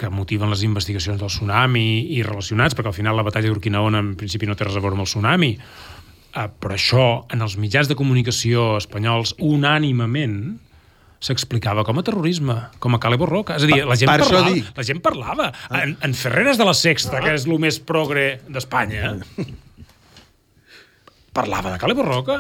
que 0.00 0.08
motiven 0.08 0.48
les 0.52 0.62
investigacions 0.64 1.20
del 1.20 1.28
tsunami 1.28 1.86
i 2.16 2.22
relacionats, 2.24 2.74
perquè 2.76 2.88
al 2.92 2.96
final 2.96 3.16
la 3.18 3.26
batalla 3.26 3.50
d'Urquinaona 3.50 4.00
en 4.00 4.14
principi 4.16 4.48
no 4.48 4.56
té 4.56 4.64
res 4.64 4.78
a 4.78 4.80
veure 4.80 4.96
amb 4.96 5.04
el 5.04 5.10
tsunami, 5.10 5.50
eh, 5.58 6.48
però 6.60 6.72
això 6.76 7.04
en 7.34 7.44
els 7.44 7.58
mitjans 7.60 7.88
de 7.90 7.96
comunicació 7.98 8.76
espanyols 8.80 9.34
unànimament 9.44 10.58
s'explicava 11.20 11.84
com 11.84 11.98
a 12.00 12.02
terrorisme, 12.02 12.54
com 12.80 12.94
a 12.96 13.00
Cale 13.02 13.18
Borroca. 13.20 13.56
És 13.60 13.66
a 13.66 13.68
dir, 13.68 13.82
la 13.84 13.96
gent, 14.00 14.08
per 14.08 14.22
parlava, 14.24 14.50
dic. 14.54 14.70
la 14.76 14.84
gent 14.88 15.02
parlava. 15.04 15.50
En, 15.82 15.96
en 16.00 16.14
Ferreres 16.16 16.56
de 16.56 16.64
la 16.64 16.72
Sexta, 16.74 17.20
que 17.20 17.34
és 17.36 17.44
el 17.46 17.58
més 17.60 17.76
progre 17.84 18.38
d'Espanya, 18.48 19.18
parlava 21.32 21.72
de 21.72 21.78
Cale 21.78 21.94
Borroca. 21.94 22.38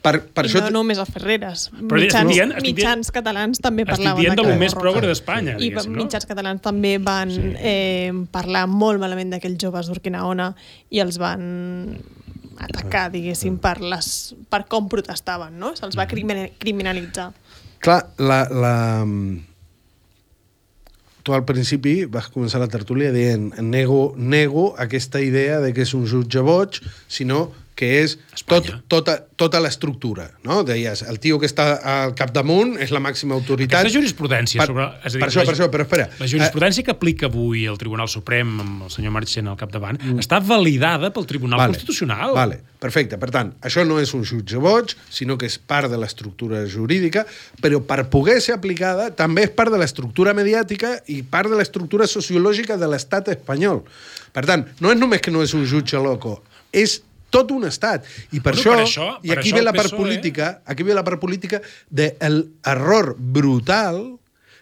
Per, 0.00 0.14
per 0.32 0.46
I 0.46 0.48
això... 0.48 0.60
no 0.64 0.70
només 0.78 1.00
a 1.02 1.04
Ferreres. 1.04 1.66
Però 1.74 1.98
estic 1.98 2.06
Mitjans, 2.06 2.30
dient- 2.32 2.54
estic 2.54 2.64
dient- 2.64 2.78
mitjans 2.78 3.10
catalans 3.12 3.60
també 3.60 3.82
Estic 3.84 3.96
parlaven 3.98 4.22
dient 4.22 4.36
de 4.38 4.42
lo 4.44 4.48
Cala 4.48 4.60
més 4.62 4.72
Borroca. 4.76 4.94
progre 4.94 5.10
d'Espanya, 5.10 5.56
I 5.60 5.68
no? 5.74 5.82
mitjans 5.98 6.28
catalans 6.30 6.62
també 6.64 6.94
van 7.04 7.34
sí. 7.34 7.50
eh, 7.58 8.12
parlar 8.32 8.62
molt 8.70 9.00
malament 9.02 9.34
d'aquells 9.34 9.60
joves 9.60 9.90
d'Urquinaona 9.90 10.52
i 10.88 11.02
els 11.04 11.18
van 11.20 11.98
atacar, 12.60 13.06
diguéssim, 13.12 13.58
per, 13.60 13.78
les, 13.80 14.08
per 14.52 14.62
com 14.68 14.88
protestaven, 14.92 15.54
no? 15.60 15.74
Se'ls 15.76 15.96
va 15.96 16.04
crimine- 16.08 16.50
criminalitzar. 16.60 17.30
Clar, 17.80 18.12
la, 18.20 18.44
la... 18.52 18.74
Tu 21.24 21.32
al 21.36 21.44
principi 21.48 22.04
vas 22.08 22.28
començar 22.32 22.60
la 22.60 22.68
tertúlia 22.72 23.12
dient 23.12 23.50
nego, 23.64 24.14
nego 24.16 24.70
aquesta 24.80 25.20
idea 25.20 25.60
de 25.64 25.72
que 25.76 25.84
és 25.84 25.92
un 25.96 26.06
jutge 26.08 26.44
boig, 26.44 26.80
sinó 27.08 27.50
que 27.80 27.88
és 28.02 28.16
tot, 28.44 28.66
tota, 28.92 29.14
tota 29.40 29.60
l'estructura, 29.62 30.26
no? 30.44 30.60
Deies, 30.68 31.00
el 31.08 31.16
tio 31.22 31.38
que 31.40 31.48
està 31.48 31.66
al 31.80 32.12
capdamunt 32.18 32.74
és 32.82 32.92
la 32.92 33.00
màxima 33.00 33.32
autoritat. 33.38 33.78
Aquesta 33.80 33.94
jurisprudència 33.94 34.60
per, 34.60 34.66
sobre... 34.68 34.88
És 35.00 35.14
a 35.14 35.14
dir, 35.14 35.22
per 35.22 35.28
això, 35.30 35.40
la, 35.40 35.48
per 35.48 35.54
això, 35.54 35.68
però 35.72 35.86
espera. 35.86 36.08
La 36.20 36.28
jurisprudència 36.28 36.84
que 36.84 36.92
aplica 36.92 37.30
avui 37.30 37.64
el 37.70 37.80
Tribunal 37.80 38.10
Suprem 38.12 38.52
amb 38.60 38.84
el 38.84 38.92
senyor 38.92 39.14
Marchena 39.16 39.54
al 39.54 39.58
capdavant 39.60 39.96
mm. 39.96 40.20
està 40.20 40.42
validada 40.44 41.12
pel 41.16 41.28
Tribunal 41.30 41.62
vale, 41.62 41.78
Constitucional. 41.78 42.36
Vale, 42.36 42.60
perfecte. 42.84 43.16
Per 43.22 43.32
tant, 43.32 43.54
això 43.64 43.86
no 43.88 43.96
és 44.02 44.12
un 44.18 44.28
jutge 44.28 44.60
boig, 44.60 44.92
sinó 45.08 45.40
que 45.40 45.48
és 45.48 45.56
part 45.56 45.88
de 45.88 46.00
l'estructura 46.04 46.66
jurídica, 46.68 47.24
però 47.64 47.80
per 47.80 48.02
poder 48.12 48.40
ser 48.44 48.58
aplicada 48.58 49.08
també 49.16 49.48
és 49.48 49.56
part 49.56 49.72
de 49.72 49.80
l'estructura 49.80 50.36
mediàtica 50.36 50.98
i 51.08 51.22
part 51.24 51.48
de 51.48 51.56
l'estructura 51.56 52.08
sociològica 52.10 52.76
de 52.76 52.92
l'estat 52.92 53.32
espanyol. 53.32 53.86
Per 54.36 54.44
tant, 54.46 54.68
no 54.84 54.92
és 54.92 55.00
només 55.00 55.24
que 55.24 55.32
no 55.32 55.40
és 55.42 55.56
un 55.56 55.64
jutge 55.66 55.98
loco, 55.98 56.42
és 56.70 57.00
tot 57.30 57.50
un 57.54 57.64
estat. 57.68 58.04
I 58.32 58.40
per, 58.40 58.54
Bueno, 58.56 58.82
això, 58.84 58.84
per 58.84 58.86
això- 58.86 59.18
i 59.22 59.28
per 59.28 59.38
aquí 59.38 59.50
això 59.50 59.56
ve 59.56 59.62
la 59.62 59.72
part 59.72 59.88
PSOE 59.90 59.98
política, 60.02 60.62
aquí 60.66 60.82
ve 60.82 60.94
la 60.94 61.04
part 61.04 61.20
política 61.20 61.62
del 61.88 62.50
error 62.64 63.14
brutal 63.18 64.18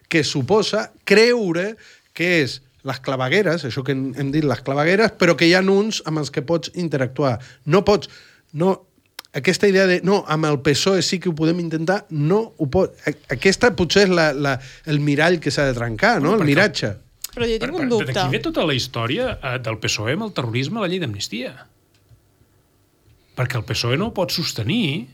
que 0.08 0.22
suposa 0.24 0.92
creure 1.04 1.76
que 2.12 2.42
és 2.42 2.60
les 2.88 3.00
clavegueres, 3.04 3.64
això 3.66 3.82
que 3.84 3.92
hem, 3.92 4.12
hem 4.16 4.30
dit 4.32 4.44
les 4.46 4.60
clavegueres, 4.64 5.12
però 5.18 5.34
que 5.36 5.48
hi 5.48 5.54
ha 5.54 5.60
uns 5.60 6.02
amb 6.06 6.18
els 6.22 6.30
que 6.30 6.42
pots 6.42 6.70
interactuar. 6.74 7.38
No 7.66 7.84
pots... 7.84 8.08
No, 8.52 8.86
aquesta 9.36 9.68
idea 9.68 9.84
de 9.86 10.00
no, 10.06 10.22
amb 10.26 10.46
el 10.48 10.60
PSOE 10.64 11.02
sí 11.04 11.18
que 11.20 11.28
ho 11.28 11.34
podem 11.36 11.60
intentar, 11.60 12.06
no 12.10 12.54
ho 12.56 12.68
pot... 12.72 12.94
Aquesta 13.28 13.74
potser 13.76 14.06
és 14.06 14.14
la, 14.14 14.30
la, 14.32 14.54
el 14.86 15.00
mirall 15.04 15.36
que 15.42 15.52
s'ha 15.52 15.66
de 15.68 15.74
trencar, 15.76 16.16
no? 16.22 16.30
Bueno, 16.30 16.46
El 16.46 16.48
miratge. 16.54 16.94
Però 17.34 17.44
jo 17.46 17.58
tinc 17.60 17.76
un 17.76 17.90
dubte. 17.92 18.12
D'aquí 18.14 18.32
ve 18.38 18.40
tota 18.42 18.64
la 18.66 18.74
història 18.74 19.34
eh, 19.42 19.58
del 19.62 19.76
PSOE 19.82 20.16
amb 20.16 20.24
el 20.30 20.32
terrorisme 20.32 20.80
a 20.80 20.86
la 20.86 20.88
llei 20.88 21.02
d'amnistia. 21.02 21.52
Perquè 23.38 23.60
el 23.60 23.66
PSOE 23.66 23.98
no 24.00 24.10
pot 24.14 24.34
sostenir 24.34 25.06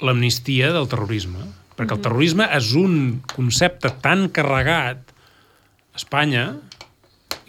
l'amnistia 0.00 0.72
del 0.72 0.88
terrorisme. 0.88 1.44
Perquè 1.78 1.94
el 1.94 2.02
terrorisme 2.02 2.48
és 2.56 2.72
un 2.78 3.20
concepte 3.28 3.92
tan 4.02 4.28
carregat 4.34 5.12
a 5.12 6.00
Espanya, 6.00 6.46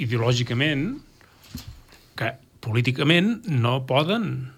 ideològicament, 0.02 0.99
que 2.19 2.34
políticament 2.63 3.38
no 3.47 3.80
poden 3.89 4.52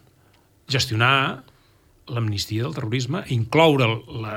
gestionar 0.71 1.43
l'amnistia 2.11 2.65
del 2.65 2.75
terrorisme, 2.75 3.23
incloure 3.31 3.87
la, 4.23 4.35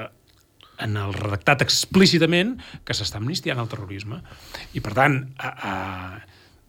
en 0.84 0.96
el 1.00 1.14
redactat 1.16 1.64
explícitament 1.64 2.56
que 2.86 2.96
s'està 2.96 3.20
amnistiant 3.20 3.60
el 3.62 3.70
terrorisme. 3.70 4.20
I, 4.74 4.82
per 4.84 4.94
tant, 4.96 5.20
a, 5.38 5.50
a, 5.50 5.74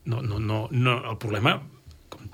no, 0.10 0.22
no, 0.22 0.40
no, 0.40 0.66
no, 0.72 0.98
el 1.12 1.18
problema, 1.22 1.58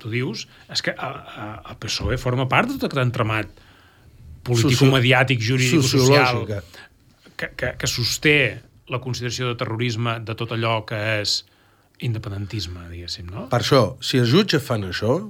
tu 0.02 0.10
dius, 0.12 0.46
és 0.72 0.82
que 0.84 0.94
a, 0.94 1.10
a, 1.10 1.46
el 1.70 1.78
PSOE 1.82 2.18
forma 2.20 2.48
part 2.50 2.70
de 2.70 2.76
tot 2.76 2.90
aquest 2.90 3.04
entramat 3.06 3.62
político-mediàtic, 4.46 5.40
jurídico-social, 5.42 6.42
Sociològica. 6.42 6.62
que, 7.38 7.50
que, 7.56 7.72
que 7.78 7.90
sosté 7.90 8.36
la 8.90 9.00
consideració 9.00 9.52
de 9.52 9.58
terrorisme 9.60 10.18
de 10.26 10.36
tot 10.38 10.54
allò 10.54 10.80
que 10.86 10.98
és 11.20 11.42
independentisme, 12.02 12.88
diguéssim, 12.90 13.28
no? 13.30 13.46
Per 13.52 13.62
això, 13.62 13.82
si 14.02 14.18
els 14.18 14.32
jutges 14.32 14.64
fan 14.66 14.88
això, 14.88 15.20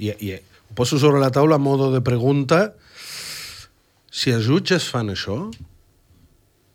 i, 0.00 0.12
i 0.24 0.34
ho 0.38 0.76
poso 0.78 0.98
sobre 1.00 1.20
la 1.20 1.30
taula 1.34 1.58
a 1.58 1.62
modo 1.62 1.90
de 1.92 2.00
pregunta, 2.04 2.72
si 4.08 4.32
els 4.32 4.48
jutges 4.48 4.88
fan 4.88 5.12
això, 5.12 5.42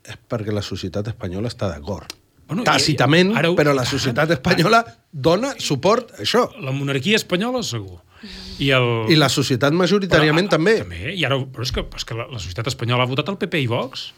és 0.04 0.20
perquè 0.30 0.54
la 0.54 0.62
societat 0.62 1.10
espanyola 1.10 1.50
està 1.50 1.72
d'acord. 1.72 2.12
Bueno, 2.54 2.64
i- 2.64 2.70
Tàcitament, 2.72 3.34
ara 3.36 3.50
però 3.58 3.74
la 3.76 3.84
societat 3.88 4.30
espanyola 4.38 4.84
dona 5.12 5.54
suport 5.58 6.14
a 6.16 6.22
això. 6.24 6.46
La 6.62 6.72
monarquia 6.72 7.16
espanyola, 7.20 7.62
segur. 7.66 8.00
I, 8.58 8.70
el... 8.72 8.86
I 9.12 9.16
la 9.20 9.28
societat 9.28 9.74
majoritàriament 9.76 10.46
Però, 10.48 10.56
també. 10.56 10.78
També, 10.80 11.12
i 11.12 11.24
ara, 11.28 11.36
però 11.52 11.66
és 11.66 11.72
que, 11.74 11.82
és 11.98 12.04
que 12.08 12.14
la, 12.16 12.24
la 12.32 12.38
societat 12.40 12.70
espanyola 12.72 13.04
ha 13.04 13.10
votat 13.10 13.28
el 13.28 13.36
PP 13.36 13.60
i 13.66 13.66
Vox. 13.68 14.12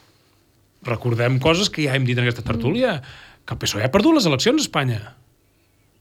Recordem 0.87 1.41
coses 1.43 1.71
que 1.73 1.83
ja 1.89 1.97
hem 1.97 2.05
dit 2.07 2.19
en 2.19 2.27
aquesta 2.29 2.45
tertúlia, 2.47 3.01
que 3.47 3.55
el 3.57 3.59
PSOE 3.59 3.83
ha 3.87 3.91
perdut 3.91 4.15
les 4.15 4.27
eleccions 4.29 4.61
a 4.63 4.67
Espanya, 4.69 5.01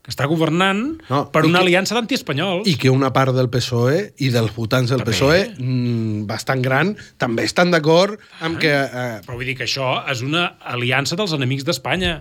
que 0.06 0.12
està 0.14 0.28
governant 0.30 1.00
No, 1.10 1.24
per 1.34 1.42
una 1.48 1.58
que- 1.60 1.66
aliança 1.66 1.96
d'antiespanyols. 1.98 2.68
I 2.70 2.76
que 2.78 2.92
una 2.94 3.10
part 3.12 3.34
del 3.34 3.50
PSOE 3.50 4.14
i 4.22 4.30
dels 4.30 4.52
votants 4.54 4.92
del 4.94 5.00
També. 5.02 5.12
PSOE, 5.16 5.40
mm, 5.58 6.28
bastant 6.30 6.62
gran, 6.62 6.92
també 7.18 7.44
estan 7.44 7.72
d'acord 7.74 8.20
amb 8.46 8.60
que... 8.62 8.70
Eh, 8.70 9.22
Però 9.26 9.34
vull 9.40 9.50
dir 9.50 9.56
que 9.58 9.66
això 9.66 10.04
és 10.14 10.22
una 10.22 10.46
aliança 10.62 11.18
dels 11.18 11.34
enemics 11.34 11.66
d'Espanya 11.66 12.20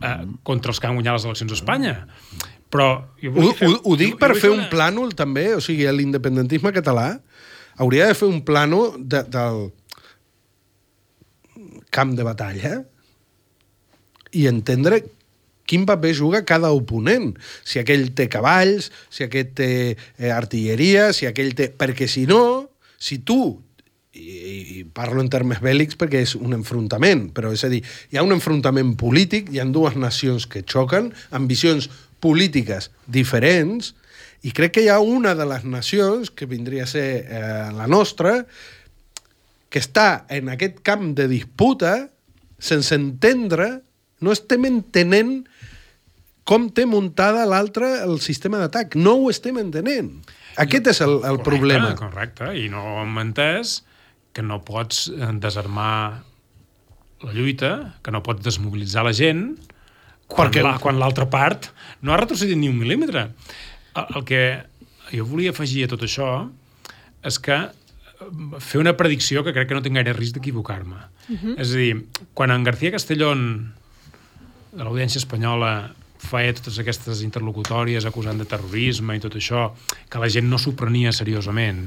eh, 0.00 0.14
contra 0.46 0.70
els 0.70 0.78
que 0.78 0.86
han 0.86 0.94
guanyat 0.94 1.18
les 1.18 1.24
eleccions 1.26 1.50
a 1.50 1.58
Espanya. 1.58 1.96
Però... 2.70 2.86
Jo 3.22 3.32
ho, 3.34 3.50
fer- 3.58 3.68
ho, 3.72 3.80
ho 3.82 3.96
dic 3.98 4.14
jo- 4.14 4.18
per 4.22 4.30
jo 4.34 4.40
fer 4.44 4.50
un 4.54 4.60
una- 4.62 4.70
plànol, 4.70 5.10
també, 5.18 5.48
o 5.56 5.60
sigui, 5.60 5.86
l'independentisme 5.98 6.70
català 6.72 7.08
hauria 7.76 8.06
de 8.06 8.14
fer 8.14 8.28
un 8.30 8.38
plano 8.46 8.94
de, 8.98 9.24
del 9.26 9.72
camp 11.90 12.14
de 12.16 12.24
batalla 12.26 12.72
i 14.36 14.46
entendre 14.50 15.02
quin 15.66 15.84
paper 15.88 16.14
juga 16.14 16.44
cada 16.46 16.70
oponent. 16.74 17.34
Si 17.66 17.80
aquell 17.82 18.08
té 18.16 18.28
cavalls, 18.32 18.90
si 19.10 19.26
aquest 19.26 19.54
té 19.60 19.70
eh, 19.92 20.30
artilleria, 20.32 21.12
si 21.12 21.28
aquell 21.28 21.54
té... 21.58 21.68
Perquè 21.74 22.08
si 22.10 22.24
no, 22.30 22.70
si 22.96 23.20
tu 23.26 23.58
i, 24.16 24.80
i 24.80 24.84
parlo 24.96 25.20
en 25.20 25.28
termes 25.32 25.60
bèl·lics 25.62 25.98
perquè 26.00 26.22
és 26.24 26.34
un 26.38 26.56
enfrontament, 26.56 27.28
però 27.36 27.52
és 27.54 27.64
a 27.66 27.70
dir, 27.72 27.82
hi 28.10 28.18
ha 28.18 28.24
un 28.24 28.34
enfrontament 28.36 28.94
polític, 28.98 29.52
hi 29.52 29.60
ha 29.60 29.68
dues 29.68 29.96
nacions 30.00 30.48
que 30.50 30.64
xoquen, 30.64 31.12
amb 31.36 31.50
visions 31.50 31.90
polítiques 32.24 32.90
diferents, 33.06 33.92
i 34.46 34.52
crec 34.56 34.76
que 34.76 34.86
hi 34.86 34.90
ha 34.92 35.00
una 35.02 35.34
de 35.36 35.46
les 35.48 35.64
nacions, 35.68 36.30
que 36.30 36.48
vindria 36.48 36.84
a 36.84 36.90
ser 36.90 37.08
eh, 37.24 37.68
la 37.76 37.88
nostra, 37.90 38.38
que 39.70 39.82
està 39.82 40.24
en 40.32 40.52
aquest 40.52 40.80
camp 40.86 41.10
de 41.18 41.26
disputa 41.28 42.06
sense 42.62 42.94
entendre, 42.96 43.80
no 44.22 44.32
estem 44.32 44.64
entenent 44.68 45.42
com 46.46 46.68
té 46.70 46.84
muntada 46.86 47.42
l'altre 47.48 47.88
el 48.06 48.20
sistema 48.22 48.60
d'atac. 48.62 48.94
No 48.96 49.16
ho 49.18 49.30
estem 49.32 49.56
entenent. 49.58 50.12
Aquest 50.62 50.86
és 50.92 51.00
el, 51.04 51.16
el 51.18 51.40
Correcte, 51.40 51.44
problema. 51.50 51.88
Correcte, 51.98 52.52
i 52.56 52.68
no 52.72 53.00
hem 53.02 53.18
entès 53.24 53.80
que 54.36 54.44
no 54.46 54.60
pots 54.64 55.08
eh, 55.10 55.32
desarmar 55.42 56.22
la 57.24 57.32
lluita, 57.32 57.96
que 58.04 58.12
no 58.14 58.22
pots 58.22 58.44
desmobilitzar 58.44 59.02
la 59.04 59.12
gent 59.16 59.56
quan 60.28 60.48
Perquè- 60.50 60.62
la- 60.64 60.78
quan 60.82 60.98
l'altra 61.00 61.26
part 61.30 61.70
no 62.02 62.12
ha 62.12 62.18
retrocedit 62.20 62.56
ni 62.58 62.68
un 62.68 62.78
mil·límetre. 62.78 63.26
El, 63.96 64.06
el 64.20 64.24
que 64.28 64.40
jo 65.12 65.24
volia 65.26 65.50
afegir 65.54 65.84
a 65.86 65.90
tot 65.92 66.02
això 66.06 66.30
és 67.26 67.38
que 67.42 67.56
eh, 67.56 67.70
fer 68.60 68.80
una 68.82 68.94
predicció 68.96 69.42
que 69.44 69.52
crec 69.56 69.68
que 69.70 69.74
no 69.78 69.82
tinc 69.82 69.96
gaire 69.98 70.12
risc 70.14 70.34
d'equivocar-me. 70.38 70.96
Uh 71.28 71.36
-huh. 71.42 71.54
És 71.58 71.72
a 71.72 71.76
dir, 71.76 72.06
quan 72.34 72.50
en 72.50 72.62
García 72.64 72.90
Castellón 72.92 73.72
de 74.72 74.84
l'Audiència 74.84 75.18
Espanyola 75.18 75.94
feia 76.26 76.54
totes 76.56 76.80
aquestes 76.82 77.22
interlocutòries 77.26 78.06
acusant 78.08 78.40
de 78.40 78.46
terrorisme 78.48 79.16
i 79.16 79.22
tot 79.22 79.38
això, 79.38 79.70
que 80.10 80.22
la 80.22 80.30
gent 80.32 80.48
no 80.50 80.58
s'ho 80.60 80.74
prenia 80.78 81.14
seriosament, 81.14 81.86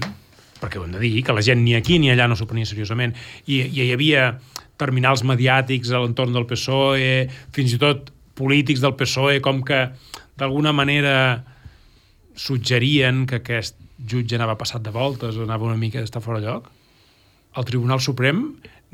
perquè 0.60 0.80
ho 0.80 0.86
hem 0.88 0.96
de 0.96 1.04
dir, 1.04 1.20
que 1.24 1.36
la 1.36 1.44
gent 1.46 1.62
ni 1.64 1.76
aquí 1.78 2.00
ni 2.00 2.12
allà 2.12 2.28
no 2.30 2.38
s'ho 2.40 2.48
prenia 2.50 2.68
seriosament, 2.70 3.16
i, 3.46 3.62
i 3.62 3.86
hi 3.86 3.92
havia 3.96 4.32
terminals 4.80 5.26
mediàtics 5.28 5.92
a 5.92 6.02
l'entorn 6.04 6.36
del 6.36 6.48
PSOE, 6.48 7.28
fins 7.56 7.76
i 7.76 7.82
tot 7.82 8.14
polítics 8.40 8.84
del 8.84 8.96
PSOE, 9.00 9.40
com 9.44 9.62
que 9.68 9.86
d'alguna 10.40 10.72
manera 10.76 11.16
suggerien 12.40 13.26
que 13.28 13.42
aquest 13.42 13.76
jutge 14.00 14.38
anava 14.38 14.56
passat 14.60 14.84
de 14.86 14.94
voltes 14.96 15.36
o 15.36 15.44
anava 15.44 15.68
una 15.68 15.80
mica 15.80 16.00
d'estar 16.00 16.24
fora 16.24 16.40
de 16.40 16.48
lloc, 16.48 16.70
al 17.60 17.68
Tribunal 17.68 18.00
Suprem 18.00 18.46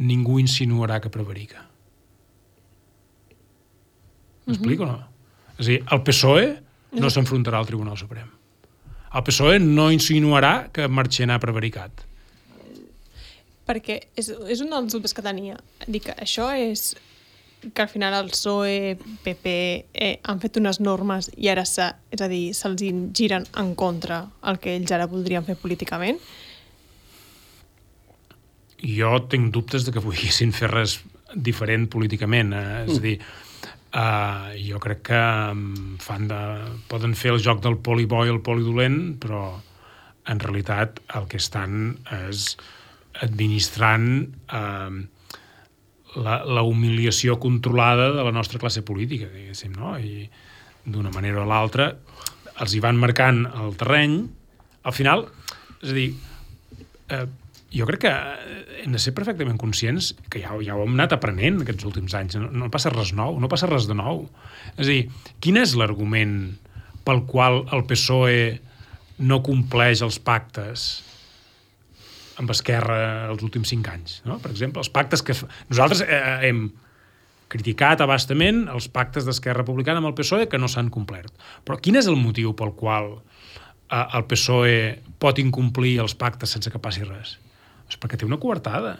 ningú 0.01 0.39
insinuarà 0.41 0.97
que 1.03 1.13
prevarica. 1.13 1.62
M'explico 4.45 4.86
o 4.86 4.89
no? 4.89 5.14
És 5.59 5.67
a 5.67 5.69
dir, 5.69 5.79
el 5.91 6.01
PSOE 6.03 6.47
no 6.99 7.11
s'enfrontarà 7.11 7.59
al 7.59 7.69
Tribunal 7.69 7.97
Suprem. 7.99 8.27
El 9.15 9.23
PSOE 9.23 9.59
no 9.63 9.89
insinuarà 9.95 10.69
que 10.75 10.89
Marchena 10.91 11.37
ha 11.37 11.43
prevaricat. 11.43 12.03
Perquè 13.65 13.99
és, 14.19 14.29
és 14.29 14.61
un 14.61 14.73
dels 14.73 14.93
dubtes 14.93 15.15
que 15.15 15.23
tenia. 15.25 15.57
Dic 15.87 16.09
que 16.09 16.15
això 16.21 16.51
és 16.53 16.93
que 17.73 17.81
al 17.81 17.89
final 17.89 18.13
el 18.13 18.29
PSOE, 18.29 18.97
PP, 19.23 19.53
eh, 19.93 20.11
han 20.23 20.41
fet 20.43 20.59
unes 20.59 20.79
normes 20.83 21.31
i 21.37 21.49
ara, 21.49 21.63
se, 21.65 21.87
és 22.13 22.21
a 22.21 22.27
dir, 22.29 22.49
se'ls 22.53 22.83
giren 23.15 23.47
en 23.57 23.73
contra 23.79 24.21
el 24.45 24.59
que 24.61 24.75
ells 24.75 24.91
ara 24.93 25.07
voldrien 25.09 25.45
fer 25.47 25.55
políticament. 25.57 26.19
Jo 28.85 29.15
tinc 29.31 29.49
dubtes 29.55 29.87
de 29.87 29.95
que 29.95 30.03
volguessin 30.03 30.53
fer 30.53 30.69
res 30.69 30.99
diferent 31.33 31.87
políticament. 31.89 32.53
Eh? 32.53 32.83
És 32.85 32.99
a 32.99 33.03
dir, 33.07 33.15
uh, 33.95 34.51
jo 34.60 34.79
crec 34.84 35.05
que 35.10 35.21
um, 35.51 35.95
fan 36.03 36.27
de, 36.29 36.41
poden 36.91 37.15
fer 37.17 37.34
el 37.34 37.41
joc 37.43 37.63
del 37.63 37.79
poli 37.79 38.05
bo 38.10 38.25
i 38.27 38.34
el 38.34 38.43
poli 38.45 38.65
dolent, 38.67 39.15
però 39.21 39.47
en 40.29 40.41
realitat 40.41 40.99
el 41.17 41.27
que 41.31 41.39
estan 41.41 41.95
és 42.29 42.55
administrant 43.23 44.08
eh, 44.51 44.95
la, 46.15 46.38
la 46.43 46.63
humiliació 46.65 47.38
controlada 47.39 48.12
de 48.15 48.23
la 48.25 48.34
nostra 48.36 48.60
classe 48.60 48.84
política, 48.88 49.29
diguéssim, 49.31 49.75
no? 49.77 49.95
I 49.99 50.25
d'una 50.86 51.13
manera 51.13 51.43
o 51.43 51.47
l'altra 51.49 51.91
els 52.63 52.75
hi 52.75 52.81
van 52.84 52.99
marcant 52.99 53.43
el 53.51 53.75
terreny 53.79 54.19
al 54.86 54.93
final, 54.95 55.25
és 55.81 55.91
a 55.91 55.95
dir, 55.97 56.10
eh, 57.12 57.25
jo 57.75 57.88
crec 57.89 58.05
que 58.05 58.11
eh, 58.11 58.83
hem 58.85 58.93
de 58.95 59.01
ser 59.01 59.13
perfectament 59.17 59.57
conscients 59.59 60.13
que 60.31 60.41
ja, 60.43 60.53
ja 60.63 60.77
ho 60.77 60.85
hem 60.85 60.95
anat 60.95 61.15
aprenent 61.17 61.61
aquests 61.63 61.88
últims 61.88 62.15
anys. 62.17 62.38
No, 62.39 62.51
no 62.65 62.69
passa 62.73 62.93
res 62.93 63.11
nou, 63.17 63.39
no 63.41 63.51
passa 63.51 63.69
res 63.69 63.89
de 63.89 63.97
nou. 63.97 64.25
És 64.75 64.85
a 64.85 64.91
dir, 64.91 65.01
quin 65.43 65.59
és 65.61 65.75
l'argument 65.79 66.38
pel 67.05 67.25
qual 67.29 67.63
el 67.75 67.85
PSOE 67.89 68.39
no 69.25 69.41
compleix 69.45 70.01
els 70.05 70.19
pactes 70.19 70.88
amb 72.39 72.51
Esquerra 72.51 73.29
els 73.31 73.43
últims 73.45 73.69
cinc 73.71 73.91
anys? 73.91 74.19
No? 74.27 74.39
Per 74.43 74.51
exemple, 74.53 74.83
els 74.83 74.91
pactes 74.91 75.23
que... 75.25 75.35
Nosaltres 75.69 76.03
eh, 76.05 76.23
hem 76.49 76.67
criticat 77.51 78.01
abastament 78.01 78.65
els 78.73 78.89
pactes 78.91 79.27
d'Esquerra 79.27 79.61
Republicana 79.61 80.01
amb 80.01 80.09
el 80.09 80.17
PSOE 80.17 80.49
que 80.51 80.59
no 80.59 80.71
s'han 80.71 80.91
complert. 80.93 81.33
Però 81.67 81.77
quin 81.79 81.99
és 81.99 82.09
el 82.11 82.17
motiu 82.19 82.55
pel 82.57 82.73
qual 82.77 83.11
eh, 83.15 84.05
el 84.05 84.27
PSOE 84.29 84.77
pot 85.21 85.39
incomplir 85.43 85.97
els 86.03 86.15
pactes 86.19 86.55
sense 86.55 86.71
que 86.73 86.81
passi 86.81 87.05
res? 87.05 87.38
És 87.95 87.99
perquè 88.01 88.19
té 88.19 88.27
una 88.27 88.39
coartada. 88.41 88.97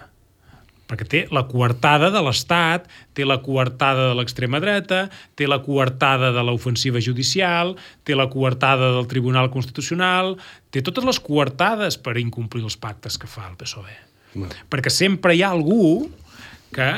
Perquè 0.86 1.08
té 1.10 1.22
la 1.34 1.42
coartada 1.50 2.12
de 2.14 2.22
l'Estat, 2.22 2.86
té 3.18 3.26
la 3.26 3.40
coartada 3.44 4.12
de 4.12 4.18
l'extrema 4.20 4.62
dreta, 4.62 5.08
té 5.36 5.50
la 5.50 5.58
coartada 5.66 6.30
de 6.32 6.44
l'ofensiva 6.46 7.02
judicial, 7.02 7.74
té 8.06 8.16
la 8.16 8.30
coartada 8.32 8.92
del 8.94 9.10
Tribunal 9.12 9.50
Constitucional, 9.52 10.36
té 10.70 10.86
totes 10.86 11.08
les 11.10 11.20
coartades 11.20 11.98
per 11.98 12.16
incomplir 12.22 12.64
els 12.64 12.78
pactes 12.78 13.18
que 13.20 13.28
fa 13.28 13.50
el 13.50 13.58
PSOE. 13.60 13.98
No. 14.38 14.52
Perquè 14.72 14.94
sempre 14.94 15.34
hi 15.36 15.42
ha 15.44 15.52
algú 15.56 16.06
que 16.76 16.90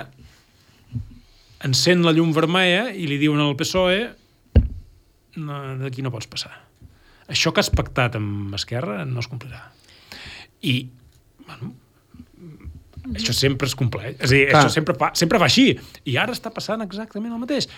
encén 1.63 2.03
la 2.05 2.13
llum 2.13 2.35
vermella 2.35 2.91
i 2.91 3.07
li 3.09 3.17
diuen 3.21 3.41
al 3.41 3.55
PSOE 3.57 4.03
no, 5.39 5.63
d'aquí 5.81 6.03
no 6.03 6.11
pots 6.13 6.29
passar. 6.29 6.53
Això 7.31 7.53
que 7.53 7.63
has 7.63 7.71
pactat 7.73 8.19
amb 8.19 8.55
Esquerra 8.57 9.03
no 9.07 9.23
es 9.23 9.31
complirà. 9.31 9.63
I, 10.63 10.89
bueno, 11.47 11.73
això 13.15 13.35
sempre 13.35 13.69
es 13.69 13.75
compleix. 13.77 14.17
És 14.19 14.31
a 14.31 14.33
dir, 14.33 14.43
Clar. 14.49 14.63
això 14.63 14.73
sempre, 14.73 14.95
fa, 14.99 15.11
sempre 15.17 15.39
va 15.41 15.47
així. 15.47 15.69
I 16.05 16.17
ara 16.19 16.35
està 16.35 16.51
passant 16.53 16.83
exactament 16.85 17.33
el 17.33 17.41
mateix. 17.41 17.69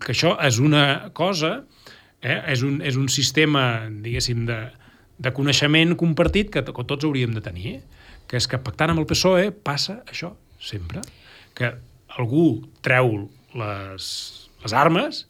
Que 0.00 0.14
això 0.14 0.34
és 0.46 0.58
una 0.62 1.12
cosa, 1.16 1.60
eh? 2.22 2.40
és, 2.52 2.64
un, 2.66 2.80
és 2.82 2.96
un 2.96 3.08
sistema, 3.12 3.86
diguéssim, 3.90 4.46
de, 4.48 4.60
de 5.20 5.32
coneixement 5.36 5.96
compartit 6.00 6.50
que, 6.52 6.64
que 6.64 6.86
tots 6.88 7.06
hauríem 7.06 7.34
de 7.36 7.44
tenir, 7.44 7.78
que 8.30 8.38
és 8.40 8.46
que 8.48 8.60
pactant 8.62 8.94
amb 8.94 9.02
el 9.02 9.08
PSOE 9.10 9.50
passa 9.52 10.00
això 10.08 10.32
sempre. 10.62 11.02
Que 11.56 11.74
algú 12.16 12.62
treu 12.84 13.26
les, 13.58 14.06
les 14.62 14.76
armes 14.76 15.24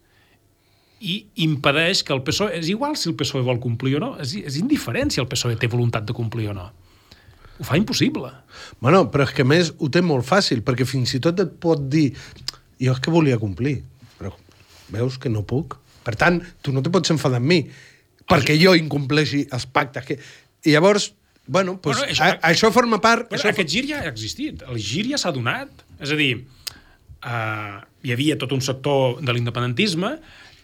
i 1.01 1.25
impedeix 1.47 2.05
que 2.05 2.13
el 2.13 2.23
PSOE... 2.23 2.59
És 2.61 2.69
igual 2.69 2.97
si 3.01 3.09
el 3.11 3.17
PSOE 3.19 3.43
vol 3.47 3.61
complir 3.63 3.97
o 3.97 4.03
no, 4.03 4.11
és, 4.21 4.37
és 4.37 4.61
indiferent 4.61 5.13
si 5.13 5.23
el 5.23 5.29
PSOE 5.31 5.57
té 5.61 5.71
voluntat 5.73 6.05
de 6.07 6.17
complir 6.17 6.51
o 6.53 6.57
no. 6.57 6.69
Ho 7.61 7.67
fa 7.69 7.77
impossible. 7.77 8.31
Bueno, 8.81 9.05
però 9.13 9.27
és 9.29 9.35
que 9.37 9.45
més 9.45 9.75
ho 9.79 9.91
té 9.93 10.01
molt 10.05 10.25
fàcil, 10.27 10.63
perquè 10.65 10.87
fins 10.89 11.13
i 11.15 11.21
tot 11.21 11.41
et 11.45 11.53
pot 11.61 11.83
dir 11.93 12.09
jo 12.81 12.95
és 12.95 13.01
que 13.05 13.13
volia 13.13 13.37
complir, 13.39 13.83
però 14.19 14.33
veus 14.91 15.19
que 15.21 15.29
no 15.29 15.45
puc. 15.45 15.77
Per 16.05 16.17
tant, 16.17 16.41
tu 16.65 16.73
no 16.73 16.81
te 16.81 16.89
pots 16.93 17.13
enfadar 17.13 17.43
amb 17.43 17.51
mi 17.53 17.61
perquè 18.31 18.55
jo 18.61 18.77
incompleixi 18.79 19.45
els 19.53 19.67
pactes. 19.67 20.07
Que... 20.07 20.17
I 20.65 20.75
llavors, 20.77 21.11
bueno, 21.47 21.77
pues, 21.83 21.99
Bueno, 21.99 22.07
bueno 22.07 22.15
això- 22.15 22.39
a, 22.39 22.51
això 22.53 22.71
forma 22.73 23.01
part... 23.03 23.29
Però 23.29 23.41
això 23.41 23.51
aquest 23.53 23.73
gir 23.73 23.85
ja 23.91 24.05
ha 24.05 24.11
existit. 24.11 24.63
El 24.69 24.79
gir 24.79 25.09
ja 25.11 25.19
s'ha 25.19 25.33
donat. 25.35 25.71
És 26.01 26.13
a 26.15 26.19
dir, 26.19 26.45
uh, 27.27 27.81
hi 28.07 28.15
havia 28.15 28.39
tot 28.41 28.55
un 28.57 28.63
sector 28.65 29.19
de 29.21 29.35
l'independentisme 29.35 30.15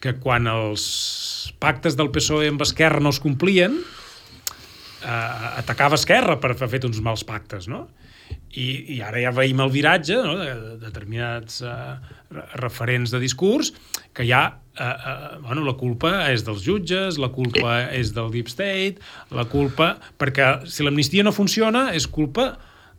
que 0.00 0.14
quan 0.22 0.46
els 0.46 1.52
pactes 1.60 1.96
del 1.98 2.12
PSOE 2.14 2.52
amb 2.52 2.62
Esquerra 2.62 3.00
no 3.02 3.10
es 3.10 3.20
complien, 3.20 3.80
uh, 5.06 5.56
atacava 5.62 5.94
Esquerra 5.96 6.36
per 6.42 6.52
haver 6.56 6.68
fet 6.74 6.84
uns 6.88 6.98
mals 7.04 7.22
pactes, 7.26 7.68
no? 7.70 7.86
I, 8.56 8.96
i 8.96 9.00
ara 9.06 9.20
ja 9.22 9.30
veiem 9.30 9.60
el 9.62 9.70
viratge 9.70 10.16
no? 10.24 10.34
de, 10.40 10.46
de 10.58 10.76
determinats 10.82 11.60
uh, 11.62 11.94
referents 12.58 13.12
de 13.14 13.20
discurs 13.22 13.70
que 14.16 14.24
ja 14.26 14.40
uh, 14.50 14.82
uh, 14.82 15.36
bueno, 15.44 15.62
la 15.66 15.76
culpa 15.78 16.24
és 16.32 16.42
dels 16.46 16.64
jutges, 16.66 17.20
la 17.22 17.28
culpa 17.34 17.84
és 17.94 18.10
del 18.16 18.32
Deep 18.34 18.50
State, 18.50 19.02
la 19.30 19.44
culpa... 19.50 19.92
Perquè 20.18 20.66
si 20.66 20.82
l'amnistia 20.86 21.22
no 21.26 21.34
funciona 21.36 21.90
és 21.94 22.08
culpa 22.10 22.54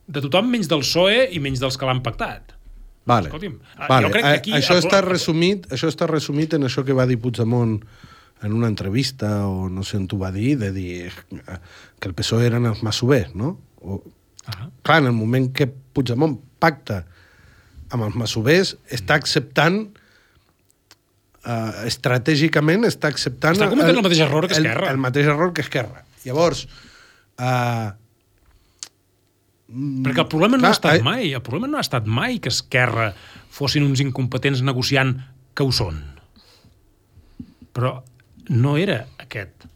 de 0.07 0.23
tothom 0.23 0.47
menys 0.53 0.69
del 0.71 0.85
PSOE 0.85 1.25
i 1.35 1.41
menys 1.43 1.59
dels 1.59 1.75
que 1.75 1.89
l'han 1.89 1.99
pactat. 2.05 2.53
Vale. 3.07 3.27
Escolti'm, 3.31 3.55
eh, 3.57 3.87
vale. 3.87 4.07
jo 4.07 4.13
crec 4.13 4.23
que 4.27 4.35
aquí 4.43 4.53
A- 4.53 4.61
Això 4.61 4.77
està, 4.79 5.01
resumit, 5.03 5.67
això 5.71 5.87
està 5.91 6.07
resumit 6.11 6.55
en 6.55 6.67
això 6.67 6.83
que 6.87 6.95
va 6.95 7.05
dir 7.07 7.17
Puigdemont 7.23 7.79
en 8.43 8.53
una 8.53 8.67
entrevista, 8.67 9.47
o 9.47 9.69
no 9.69 9.83
sé 9.83 9.97
on 9.97 10.05
t'ho 10.07 10.19
va 10.21 10.31
dir, 10.31 10.57
de 10.61 10.71
dir 10.75 11.07
eh, 11.09 11.57
que 11.99 12.09
el 12.11 12.15
PSOE 12.17 12.45
eren 12.51 12.69
els 12.69 12.83
masovers, 12.85 13.33
no? 13.35 13.55
O, 13.81 14.01
Ah. 14.47 14.69
clar, 14.81 15.01
en 15.01 15.07
el 15.07 15.11
moment 15.11 15.49
que 15.51 15.67
Puigdemont 15.67 16.37
pacta 16.61 17.01
amb 17.91 18.05
els 18.05 18.15
masovers, 18.15 18.77
està 18.95 19.17
acceptant 19.19 19.81
uh, 21.43 21.83
estratègicament 21.87 22.87
està 22.87 23.11
acceptant... 23.11 23.57
Està 23.57 23.67
cometent 23.71 23.99
el 23.99 24.05
mateix 24.05 24.23
error 24.23 24.47
que 24.47 24.55
Esquerra. 24.55 24.87
El, 24.87 24.95
el 24.95 25.01
mateix 25.03 25.27
error 25.27 25.51
que 25.55 25.65
Esquerra. 25.65 26.03
Llavors, 26.25 26.65
uh, 27.39 27.91
Perquè 29.67 30.23
el 30.23 30.29
problema 30.31 30.55
no 30.55 30.63
Clar, 30.63 30.69
ha 30.71 30.77
estat 30.77 31.01
mai. 31.03 31.33
El 31.35 31.43
problema 31.43 31.67
no 31.67 31.75
ha 31.75 31.83
estat 31.83 32.05
mai 32.07 32.37
que 32.39 32.47
Esquerra 32.47 33.09
fossin 33.51 33.83
uns 33.83 33.99
incompetents 33.99 34.61
negociant 34.63 35.17
que 35.51 35.65
ho 35.67 35.73
són. 35.75 35.99
Però 37.75 37.97
no 38.49 38.77
era 38.77 39.05
aquest 39.19 39.67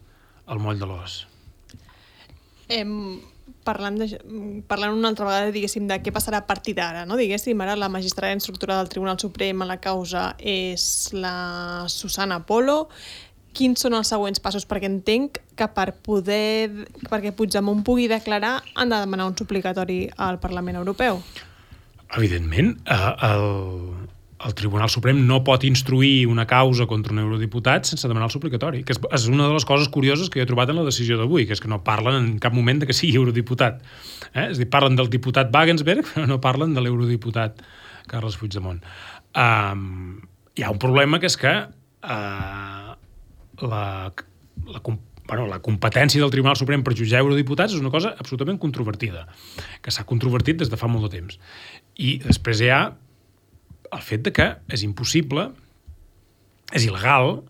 el 0.51 0.59
moll 0.59 0.79
de 0.79 0.87
l'os. 0.89 1.21
Em, 2.71 3.19
parlant, 3.67 3.97
de, 3.99 4.19
parlant 4.67 4.95
una 4.95 5.11
altra 5.11 5.27
vegada, 5.27 5.51
diguéssim, 5.53 5.87
de 5.89 5.99
què 6.03 6.13
passarà 6.13 6.41
a 6.41 6.47
partir 6.47 6.75
d'ara, 6.77 7.05
no? 7.07 7.17
Diguéssim, 7.19 7.59
ara 7.63 7.77
la 7.79 7.91
magistrada 7.91 8.35
instructora 8.35 8.77
del 8.79 8.89
Tribunal 8.91 9.19
Suprem 9.19 9.61
a 9.61 9.67
la 9.69 9.79
causa 9.83 10.31
és 10.39 11.11
la 11.13 11.85
Susana 11.91 12.41
Polo. 12.47 12.85
Quins 13.51 13.83
són 13.83 13.97
els 13.97 14.07
següents 14.07 14.39
passos? 14.39 14.65
Perquè 14.67 14.87
entenc 14.87 15.41
que 15.59 15.67
per 15.75 15.91
poder... 16.03 16.87
perquè 17.11 17.33
Puigdemont 17.35 17.83
pugui 17.87 18.07
declarar 18.11 18.61
han 18.75 18.93
de 18.93 19.01
demanar 19.03 19.27
un 19.27 19.35
suplicatori 19.37 20.05
al 20.15 20.39
Parlament 20.39 20.79
Europeu. 20.79 21.19
Evidentment, 22.15 22.77
el, 22.87 23.45
el 24.45 24.53
Tribunal 24.57 24.89
Suprem 24.89 25.19
no 25.27 25.41
pot 25.45 25.63
instruir 25.67 26.25
una 26.29 26.45
causa 26.49 26.87
contra 26.89 27.13
un 27.13 27.21
eurodiputat 27.23 27.87
sense 27.89 28.09
demanar 28.09 28.29
el 28.29 28.33
suplicatori, 28.33 28.83
que 28.87 28.95
és, 28.95 29.27
una 29.29 29.47
de 29.47 29.53
les 29.55 29.65
coses 29.67 29.89
curioses 29.93 30.31
que 30.31 30.41
he 30.41 30.47
trobat 30.49 30.71
en 30.73 30.79
la 30.79 30.85
decisió 30.87 31.17
d'avui, 31.19 31.45
que 31.47 31.55
és 31.57 31.61
que 31.61 31.69
no 31.71 31.81
parlen 31.85 32.17
en 32.19 32.31
cap 32.41 32.55
moment 32.55 32.81
de 32.81 32.89
que 32.89 32.95
sigui 32.97 33.19
eurodiputat. 33.19 33.81
Eh? 34.33 34.47
És 34.49 34.57
a 34.57 34.61
dir, 34.63 34.69
parlen 34.73 34.97
del 34.99 35.11
diputat 35.13 35.53
Wagensberg, 35.53 36.07
però 36.13 36.27
no 36.29 36.41
parlen 36.43 36.75
de 36.77 36.83
l'eurodiputat 36.83 37.61
Carles 38.11 38.39
Puigdemont. 38.41 38.81
Um, 39.37 40.19
hi 40.57 40.65
ha 40.65 40.73
un 40.73 40.81
problema 40.81 41.21
que 41.21 41.29
és 41.29 41.37
que 41.39 41.53
uh, 41.61 42.91
la, 43.61 43.85
la, 44.11 44.81
bueno, 44.81 45.45
la 45.47 45.61
competència 45.63 46.23
del 46.23 46.33
Tribunal 46.33 46.57
Suprem 46.59 46.83
per 46.83 46.95
jutjar 46.97 47.21
eurodiputats 47.23 47.77
és 47.77 47.83
una 47.83 47.93
cosa 47.93 48.15
absolutament 48.17 48.59
controvertida, 48.59 49.27
que 49.81 49.93
s'ha 49.93 50.07
controvertit 50.09 50.59
des 50.59 50.71
de 50.71 50.79
fa 50.79 50.89
molt 50.91 51.07
de 51.07 51.13
temps. 51.19 51.39
I 52.01 52.17
després 52.25 52.65
hi 52.65 52.73
ha 52.73 52.81
el 53.91 54.03
fet 54.05 54.23
de 54.25 54.33
que 54.35 54.47
és 54.71 54.83
impossible, 54.87 55.49
és 56.71 56.87
il·legal, 56.87 57.41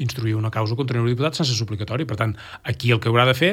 instruir 0.00 0.34
una 0.34 0.50
causa 0.50 0.76
contra 0.76 0.96
un 0.96 1.04
eurodiputat 1.04 1.36
sense 1.36 1.54
suplicatori. 1.58 2.06
Per 2.08 2.16
tant, 2.16 2.32
aquí 2.64 2.90
el 2.90 3.02
que 3.02 3.10
haurà 3.12 3.26
de 3.28 3.36
fer, 3.36 3.52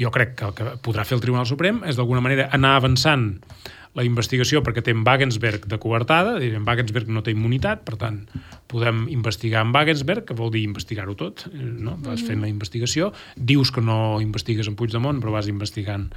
jo 0.00 0.10
crec 0.14 0.34
que 0.40 0.48
el 0.48 0.58
que 0.58 0.74
podrà 0.82 1.06
fer 1.06 1.18
el 1.18 1.22
Tribunal 1.22 1.46
Suprem 1.46 1.84
és 1.86 1.98
d'alguna 1.98 2.22
manera 2.24 2.48
anar 2.56 2.74
avançant 2.80 3.30
la 3.94 4.02
investigació 4.02 4.58
perquè 4.66 4.82
té 4.82 4.90
en 4.90 5.04
Wagensberg 5.06 5.68
de 5.70 5.78
coartada, 5.78 6.34
és 6.34 6.40
a 6.40 6.42
dir, 6.42 6.54
en 6.58 6.66
Wagensberg 6.66 7.10
no 7.14 7.22
té 7.22 7.30
immunitat, 7.30 7.84
per 7.86 7.94
tant, 8.00 8.24
podem 8.70 9.04
investigar 9.14 9.62
en 9.62 9.70
Wagensberg, 9.74 10.26
que 10.26 10.34
vol 10.34 10.50
dir 10.50 10.64
investigar-ho 10.66 11.14
tot, 11.18 11.46
no? 11.54 11.94
vas 12.02 12.24
fent 12.26 12.42
la 12.42 12.50
investigació, 12.50 13.12
dius 13.36 13.70
que 13.70 13.84
no 13.84 14.18
investigues 14.24 14.66
en 14.66 14.74
Puigdemont, 14.74 15.22
però 15.22 15.36
vas 15.36 15.50
investigant 15.50 16.08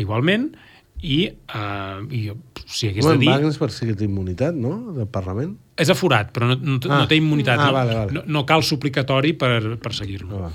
igualment, 0.00 0.54
i, 1.02 1.18
uh, 1.54 2.02
i 2.14 2.20
si 2.66 2.88
hagués 2.88 3.04
Home, 3.04 3.16
de 3.18 3.24
dir... 3.24 3.30
Wagner 3.32 3.52
per 3.58 3.70
si 3.74 3.88
que 3.88 3.96
té 3.98 4.06
immunitat, 4.06 4.54
no?, 4.54 4.92
del 4.96 5.08
Parlament. 5.10 5.56
És 5.82 5.90
aforat, 5.90 6.30
però 6.34 6.52
no, 6.52 6.56
no, 6.60 6.78
Ah. 6.86 7.02
no 7.02 7.08
té 7.10 7.18
immunitat. 7.18 7.58
Ah, 7.58 7.66
no, 7.66 7.72
vale, 7.76 7.96
vale. 7.98 8.12
No, 8.18 8.22
no 8.26 8.44
cal 8.46 8.62
suplicatori 8.62 9.32
per, 9.34 9.76
per 9.82 9.92
seguir-lo. 9.98 10.44
Ah, 10.46 10.52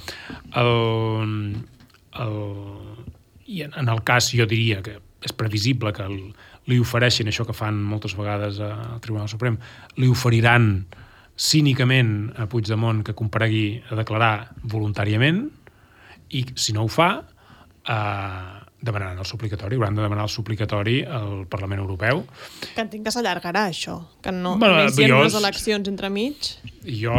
el, 0.62 1.58
el, 2.24 2.38
I 3.48 3.62
en, 3.68 3.76
en 3.84 3.90
el 3.92 4.04
cas, 4.08 4.32
jo 4.36 4.48
diria 4.48 4.82
que 4.86 4.98
és 5.28 5.34
previsible 5.36 5.92
que 5.96 6.06
el, 6.06 6.18
li 6.70 6.78
ofereixin 6.80 7.28
això 7.32 7.46
que 7.48 7.56
fan 7.56 7.78
moltes 7.84 8.16
vegades 8.16 8.60
al 8.64 9.00
Tribunal 9.04 9.28
Suprem, 9.32 9.58
li 10.00 10.08
oferiran 10.12 10.86
cínicament 11.38 12.32
a 12.38 12.48
Puigdemont 12.50 13.04
que 13.06 13.16
comparegui 13.18 13.82
a 13.92 13.98
declarar 14.00 14.52
voluntàriament 14.64 15.44
i 16.34 16.44
si 16.60 16.74
no 16.76 16.84
ho 16.86 16.92
fa, 16.92 17.10
eh, 17.88 18.57
demanaran 18.88 19.20
el 19.22 19.28
suplicatori, 19.30 19.76
hauran 19.78 19.96
de 20.00 20.02
demanar 20.06 20.26
el 20.26 20.32
suplicatori 20.34 20.98
al 21.04 21.46
Parlament 21.52 21.82
Europeu. 21.84 22.24
Que 22.74 22.82
entenc 22.86 23.06
que 23.08 23.14
s'allargarà, 23.14 23.68
això. 23.72 24.00
Que 24.24 24.32
no, 24.34 24.56
Bueno, 24.58 24.80
només 24.82 24.98
hi 24.98 25.06
ha 25.06 25.12
jo- 25.14 25.20
unes 25.26 25.38
eleccions 25.40 25.88
entremig. 25.92 26.52
I 26.88 26.98
jo, 27.04 27.16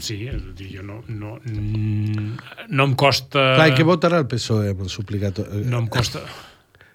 sí, 0.00 0.22
és 0.32 0.40
a 0.40 0.54
dir, 0.58 0.70
jo 0.78 0.82
no, 0.88 1.00
no, 1.08 1.36
mm, 1.44 2.38
no 2.72 2.88
em 2.90 2.94
costa... 2.98 3.52
Clar, 3.58 3.68
i 3.70 3.76
què 3.76 3.84
votarà 3.86 4.18
el 4.22 4.26
PSOE 4.30 4.72
amb 4.72 4.86
el 4.86 4.90
suplicatori? 4.92 5.64
No 5.68 5.84
em 5.84 5.92
costa... 5.92 6.24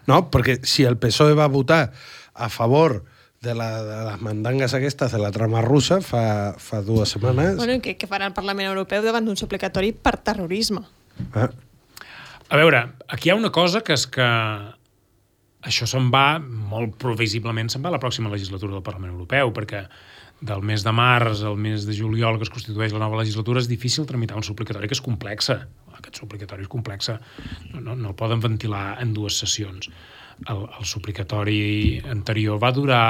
No, 0.07 0.21
perquè 0.31 0.61
si 0.63 0.85
el 0.87 0.95
PSOE 0.95 1.33
va 1.35 1.49
votar 1.51 1.89
a 2.39 2.47
favor 2.47 3.01
de, 3.43 3.51
la, 3.53 3.65
de 3.83 3.97
les 4.07 4.21
mandangues 4.23 4.71
aquestes 4.77 5.11
de 5.11 5.19
la 5.19 5.33
trama 5.35 5.59
russa 5.65 5.97
fa, 5.99 6.53
fa 6.57 6.79
dues 6.81 7.11
setmanes... 7.11 7.57
Bueno, 7.59 7.75
i 7.75 7.81
què, 7.83 7.97
què 7.99 8.07
farà 8.07 8.29
el 8.31 8.35
Parlament 8.37 8.69
Europeu 8.69 9.03
davant 9.03 9.27
d'un 9.27 9.35
suplicatori 9.35 9.91
per 9.91 10.13
terrorisme? 10.23 10.79
Ah, 11.35 11.49
A 12.47 12.55
veure, 12.55 12.79
aquí 13.11 13.27
hi 13.27 13.33
ha 13.33 13.39
una 13.39 13.51
cosa 13.51 13.81
que 13.83 13.95
és 13.97 14.05
que 14.07 14.27
això 15.67 15.87
se'n 15.89 16.07
va, 16.13 16.39
molt 16.39 16.95
previsiblement, 17.01 17.67
se'n 17.67 17.83
va 17.83 17.91
a 17.91 17.97
la 17.97 17.99
pròxima 17.99 18.31
legislatura 18.31 18.77
del 18.77 18.85
Parlament 18.85 19.11
Europeu, 19.11 19.51
perquè 19.55 19.83
del 20.39 20.61
mes 20.61 20.83
de 20.85 20.93
març 20.93 21.41
al 21.49 21.57
mes 21.57 21.87
de 21.87 21.95
juliol 21.97 22.37
que 22.37 22.45
es 22.45 22.53
constitueix 22.53 22.93
la 22.93 23.01
nova 23.01 23.17
legislatura 23.19 23.59
és 23.59 23.67
difícil 23.67 24.05
tramitar 24.05 24.37
un 24.37 24.45
suplicatori 24.45 24.87
que 24.87 24.95
és 24.95 25.03
complexa. 25.03 25.59
Aquest 25.97 26.21
suplicatori 26.21 26.63
és 26.63 26.71
complexa. 26.71 27.17
No, 27.73 27.81
no, 27.81 27.95
no 27.97 28.13
el 28.13 28.15
poden 28.15 28.43
ventilar 28.43 29.01
en 29.01 29.15
dues 29.17 29.39
sessions. 29.41 29.89
El, 30.45 30.67
el 30.67 30.85
suplicatori 30.85 31.97
anterior 32.13 32.61
va 32.61 32.71
durar 32.71 33.05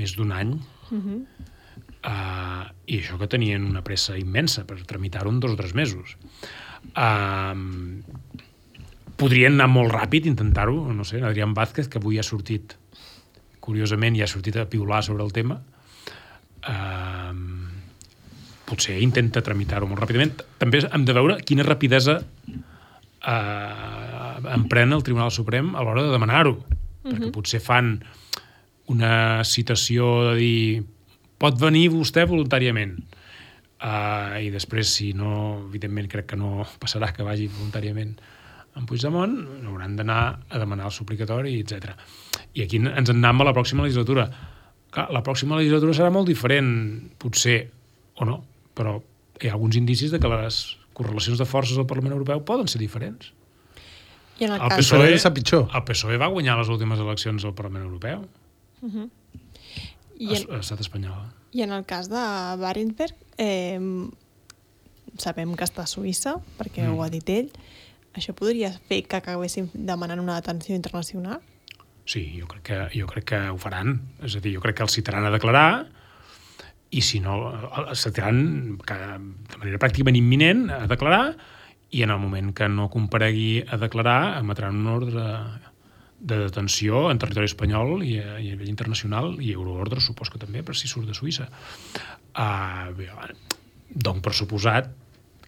més 0.00 0.16
d'un 0.16 0.32
any 0.32 0.56
uh, 0.96 2.64
i 2.88 2.98
això 2.98 3.20
que 3.20 3.28
tenien 3.28 3.68
una 3.68 3.84
pressa 3.84 4.16
immensa 4.16 4.64
per 4.64 4.80
tramitar-ho 4.88 5.30
en 5.30 5.42
dos 5.44 5.52
o 5.52 5.60
tres 5.60 5.76
mesos. 5.76 6.16
Uh, 6.92 7.56
podrien 9.16 9.56
anar 9.56 9.70
molt 9.72 9.94
ràpid, 9.94 10.28
intentar-ho, 10.28 10.92
no 10.92 11.04
sé, 11.08 11.22
Adrián 11.24 11.54
Vázquez, 11.56 11.88
que 11.88 11.98
avui 11.98 12.20
ha 12.20 12.26
sortit, 12.26 12.76
curiosament, 13.64 14.16
ja 14.18 14.28
ha 14.28 14.30
sortit 14.30 14.56
a 14.60 14.68
piular 14.70 15.02
sobre 15.02 15.24
el 15.24 15.32
tema, 15.34 15.58
uh, 16.68 17.32
potser 18.66 18.98
intenta 19.02 19.42
tramitar-ho 19.44 19.88
molt 19.88 20.02
ràpidament. 20.02 20.42
També 20.60 20.82
hem 20.84 21.04
de 21.06 21.14
veure 21.16 21.38
quina 21.46 21.64
rapidesa 21.66 22.18
eh, 23.26 24.54
emprèn 24.56 24.94
el 24.94 25.04
Tribunal 25.06 25.32
Suprem 25.34 25.74
a 25.74 25.84
l'hora 25.86 26.06
de 26.06 26.14
demanar-ho. 26.14 26.56
Perquè 27.06 27.30
potser 27.34 27.62
fan 27.62 27.94
una 28.90 29.44
citació 29.46 30.08
de 30.30 30.34
dir 30.40 30.82
pot 31.38 31.58
venir 31.60 31.88
vostè 31.94 32.26
voluntàriament. 32.26 32.96
Uh, 33.76 34.40
I 34.40 34.48
després, 34.54 34.88
si 34.88 35.10
no, 35.12 35.66
evidentment 35.66 36.08
crec 36.08 36.30
que 36.30 36.38
no 36.40 36.64
passarà 36.80 37.10
que 37.12 37.26
vagi 37.26 37.50
voluntàriament 37.52 38.14
en 38.76 38.86
Puigdemont, 38.88 39.34
hauran 39.68 39.96
d'anar 39.98 40.20
a 40.48 40.60
demanar 40.60 40.88
el 40.88 40.94
suplicatori, 40.96 41.58
etc. 41.60 41.92
I 42.56 42.64
aquí 42.64 42.80
ens 42.80 43.10
en 43.12 43.20
anem 43.20 43.42
a 43.44 43.48
la 43.48 43.54
pròxima 43.56 43.84
legislatura. 43.84 44.26
Clar, 44.92 45.10
la 45.12 45.22
pròxima 45.24 45.58
legislatura 45.60 45.96
serà 45.96 46.08
molt 46.12 46.28
diferent, 46.28 46.70
potser, 47.20 47.58
o 48.16 48.28
no, 48.28 48.38
però 48.76 48.96
hi 49.40 49.50
ha 49.50 49.56
alguns 49.56 49.76
indicis 49.76 50.12
de 50.12 50.20
que 50.20 50.30
les 50.32 50.60
correlacions 50.96 51.40
de 51.40 51.48
forces 51.48 51.76
al 51.76 51.88
Parlament 51.88 52.16
Europeu 52.16 52.40
poden 52.48 52.68
ser 52.72 52.80
diferents. 52.80 53.32
I 54.40 54.48
en 54.48 54.56
el, 54.56 54.60
El 54.60 54.72
cas... 54.72 54.80
PSOE, 54.80 55.32
pitjor. 55.36 55.68
el 55.72 55.84
PSOE 55.84 56.16
va 56.20 56.28
guanyar 56.32 56.56
les 56.60 56.72
últimes 56.72 57.00
eleccions 57.00 57.44
al 57.44 57.54
Parlament 57.56 57.84
Europeu, 57.84 58.24
I 60.16 60.32
a 60.32 60.36
en, 60.36 60.48
a 60.48 60.58
l'estat 60.60 60.80
espanyol. 60.80 61.28
I 61.56 61.64
en 61.64 61.72
el 61.76 61.84
cas 61.88 62.08
de 62.12 62.24
Barenberg, 62.60 63.16
eh, 63.38 63.78
sabem 65.18 65.54
que 65.56 65.64
està 65.64 65.82
a 65.84 65.86
Suïssa, 65.90 66.36
perquè 66.58 66.84
Mm. 66.86 66.94
ho 66.94 67.02
ha 67.02 67.08
dit 67.10 67.28
ell. 67.30 67.50
Això 68.14 68.32
podria 68.34 68.70
fer 68.88 69.02
que 69.04 69.16
acabéssim 69.16 69.68
demanant 69.74 70.20
una 70.20 70.40
detenció 70.40 70.74
internacional? 70.74 71.40
Sí, 72.06 72.38
jo 72.38 72.46
crec, 72.46 72.62
que, 72.62 72.98
jo 72.98 73.06
crec 73.06 73.24
que 73.24 73.48
ho 73.50 73.58
faran. 73.58 74.00
És 74.22 74.36
a 74.36 74.40
dir, 74.40 74.54
jo 74.54 74.60
crec 74.60 74.76
que 74.76 74.82
els 74.84 74.92
citaran 74.92 75.24
a 75.26 75.30
declarar 75.30 75.86
i 76.90 77.00
si 77.02 77.18
no, 77.20 77.34
els 77.88 78.00
citaran 78.00 78.78
de 78.78 79.58
manera 79.58 79.78
pràcticament 79.82 80.16
imminent 80.16 80.70
a 80.70 80.86
declarar 80.86 81.36
i 81.90 82.02
en 82.02 82.10
el 82.10 82.18
moment 82.18 82.52
que 82.54 82.68
no 82.68 82.88
comparegui 82.90 83.64
a 83.68 83.76
declarar 83.76 84.38
emetran 84.38 84.76
un 84.76 84.86
ordre 84.86 85.24
de 86.26 86.38
detenció 86.42 87.06
en 87.12 87.20
territori 87.22 87.46
espanyol 87.46 88.02
i 88.02 88.16
a, 88.18 88.36
i 88.42 88.50
a 88.50 88.56
nivell 88.56 88.72
internacional 88.72 89.36
i 89.38 89.52
euroordre 89.54 90.02
supos 90.02 90.30
que 90.32 90.40
també, 90.42 90.64
per 90.66 90.74
si 90.74 90.90
surt 90.90 91.06
de 91.06 91.14
Suïssa. 91.14 91.46
Uh, 92.34 92.90
bé, 92.98 93.10
donc 93.94 94.24
per 94.24 94.34
suposat 94.34 94.90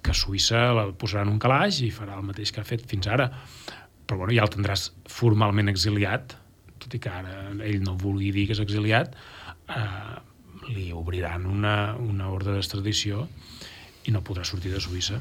que 0.05 0.14
Suïssa 0.14 0.69
la 0.77 0.87
posarà 0.95 1.25
en 1.27 1.33
un 1.35 1.41
calaix 1.43 1.83
i 1.83 1.91
farà 1.95 2.17
el 2.17 2.27
mateix 2.29 2.55
que 2.55 2.62
ha 2.62 2.69
fet 2.69 2.87
fins 2.88 3.11
ara. 3.11 3.29
Però 4.07 4.23
bueno, 4.23 4.33
ja 4.37 4.47
el 4.47 4.53
tindràs 4.55 4.88
formalment 5.11 5.69
exiliat, 5.73 6.37
tot 6.79 6.95
i 6.95 7.03
que 7.03 7.11
ara 7.12 7.51
ell 7.67 7.83
no 7.85 7.99
vulgui 7.99 8.31
dir 8.33 8.47
que 8.49 8.55
és 8.57 8.62
exiliat, 8.62 9.19
eh, 9.75 10.14
li 10.71 10.93
obriran 10.95 11.45
una, 11.51 11.75
una 12.01 12.31
ordre 12.33 12.55
d'extradició 12.55 13.27
i 14.09 14.14
no 14.14 14.23
podrà 14.25 14.47
sortir 14.47 14.73
de 14.73 14.81
Suïssa. 14.81 15.19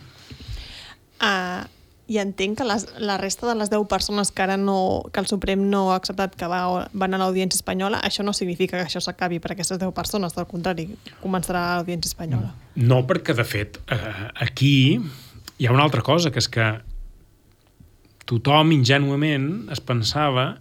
Uh, 1.17 1.65
I 2.07 2.19
entenc 2.21 2.61
que 2.61 2.65
les, 2.67 2.85
la 3.03 3.17
resta 3.19 3.49
de 3.49 3.55
les 3.59 3.71
10 3.71 3.83
persones 3.91 4.31
que 4.31 4.43
ara 4.45 4.55
no, 4.57 5.03
que 5.11 5.19
el 5.19 5.27
Suprem 5.27 5.65
no 5.67 5.89
ha 5.91 5.97
acceptat 5.99 6.37
que 6.39 6.47
va, 6.47 6.61
van 6.95 7.15
a 7.15 7.19
l'Audiència 7.19 7.59
Espanyola, 7.59 7.99
això 7.99 8.23
no 8.23 8.31
significa 8.35 8.77
que 8.77 8.85
això 8.87 9.01
s'acabi 9.03 9.41
per 9.43 9.51
aquestes 9.53 9.81
10 9.81 9.91
persones, 9.95 10.37
al 10.39 10.47
contrari, 10.47 10.87
començarà 11.23 11.65
l'Audiència 11.75 12.13
Espanyola. 12.13 12.53
No, 12.79 13.01
perquè, 13.09 13.35
de 13.35 13.43
fet, 13.47 13.81
eh, 13.91 14.29
aquí 14.47 14.75
hi 15.57 15.67
ha 15.67 15.75
una 15.75 15.83
altra 15.83 16.05
cosa, 16.05 16.31
que 16.31 16.39
és 16.39 16.47
que 16.47 16.69
tothom 18.27 18.71
ingenuament 18.75 19.67
es 19.73 19.83
pensava 19.83 20.53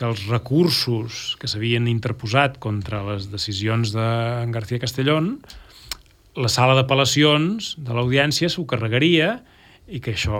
que 0.00 0.08
els 0.08 0.24
recursos 0.30 1.36
que 1.40 1.48
s'havien 1.50 1.88
interposat 1.90 2.56
contra 2.62 3.02
les 3.04 3.28
decisions 3.28 3.92
de 3.92 4.08
García 4.54 4.80
Castellón, 4.80 5.34
la 6.40 6.48
sala 6.48 6.76
d'apel·lacions 6.78 7.74
de 7.76 7.96
l'audiència 7.96 8.48
s'ho 8.48 8.64
carregaria 8.70 9.34
i 9.34 9.59
que 9.98 10.14
això, 10.14 10.38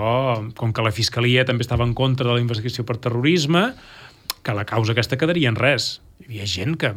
com 0.55 0.71
que 0.71 0.85
la 0.87 0.93
Fiscalia 0.95 1.43
també 1.45 1.67
estava 1.67 1.83
en 1.83 1.97
contra 1.99 2.29
de 2.29 2.37
la 2.37 2.43
investigació 2.43 2.85
per 2.87 3.01
terrorisme, 3.03 3.73
que 4.47 4.55
la 4.55 4.65
causa 4.65 4.95
aquesta 4.95 5.19
quedaria 5.19 5.51
en 5.51 5.59
res. 5.59 5.97
Hi 6.23 6.29
havia 6.29 6.47
gent 6.47 6.77
que 6.79 6.93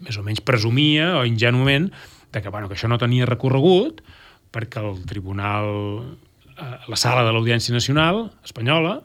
més 0.00 0.16
o 0.16 0.24
menys 0.24 0.40
presumia, 0.40 1.18
o 1.20 1.26
ingenuament, 1.28 1.90
de 2.32 2.42
que, 2.42 2.48
bueno, 2.48 2.68
que 2.68 2.76
això 2.78 2.88
no 2.88 3.00
tenia 3.00 3.28
recorregut 3.28 4.00
perquè 4.54 4.80
el 4.80 5.02
tribunal, 5.08 5.68
eh, 6.56 6.76
la 6.88 6.96
sala 6.96 7.24
de 7.26 7.34
l'Audiència 7.34 7.74
Nacional 7.76 8.30
espanyola, 8.46 9.02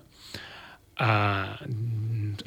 eh, 1.00 1.74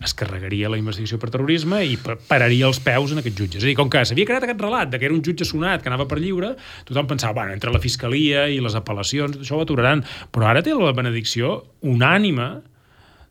es 0.05 0.14
carregaria 0.14 0.68
la 0.72 0.79
investigació 0.81 1.18
per 1.22 1.31
terrorisme 1.31 1.83
i 1.85 1.96
pa- 2.01 2.16
pararia 2.29 2.66
els 2.68 2.81
peus 2.81 3.12
en 3.12 3.18
aquests 3.22 3.38
jutges. 3.38 3.59
És 3.61 3.64
a 3.64 3.70
dir, 3.70 3.77
com 3.79 3.90
que 3.92 4.03
s'havia 4.05 4.27
creat 4.29 4.44
aquest 4.46 4.61
relat 4.61 4.90
de 4.92 4.99
que 4.99 5.07
era 5.09 5.14
un 5.14 5.22
jutge 5.25 5.44
sonat 5.49 5.83
que 5.83 5.88
anava 5.92 6.07
per 6.11 6.18
lliure, 6.20 6.55
tothom 6.88 7.07
pensava, 7.11 7.33
bueno, 7.40 7.53
entre 7.57 7.72
la 7.72 7.81
fiscalia 7.83 8.46
i 8.53 8.61
les 8.61 8.75
apel·lacions, 8.79 9.38
això 9.42 9.59
ho 9.59 9.62
aturaran. 9.64 10.05
Però 10.33 10.49
ara 10.51 10.62
té 10.66 10.75
la 10.75 10.92
benedicció 10.96 11.62
unànime 11.83 12.49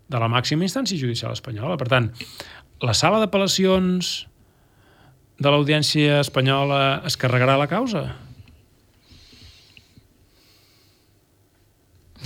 de 0.08 0.20
la 0.22 0.28
màxima 0.30 0.64
instància 0.68 0.98
judicial 1.00 1.34
espanyola. 1.34 1.78
Per 1.82 1.88
tant, 1.90 2.12
la 2.86 2.94
sala 2.94 3.20
d'apel·lacions 3.24 4.14
de 5.40 5.52
l'Audiència 5.52 6.22
Espanyola 6.24 7.02
es 7.06 7.18
carregarà 7.20 7.58
la 7.60 7.68
causa? 7.68 8.06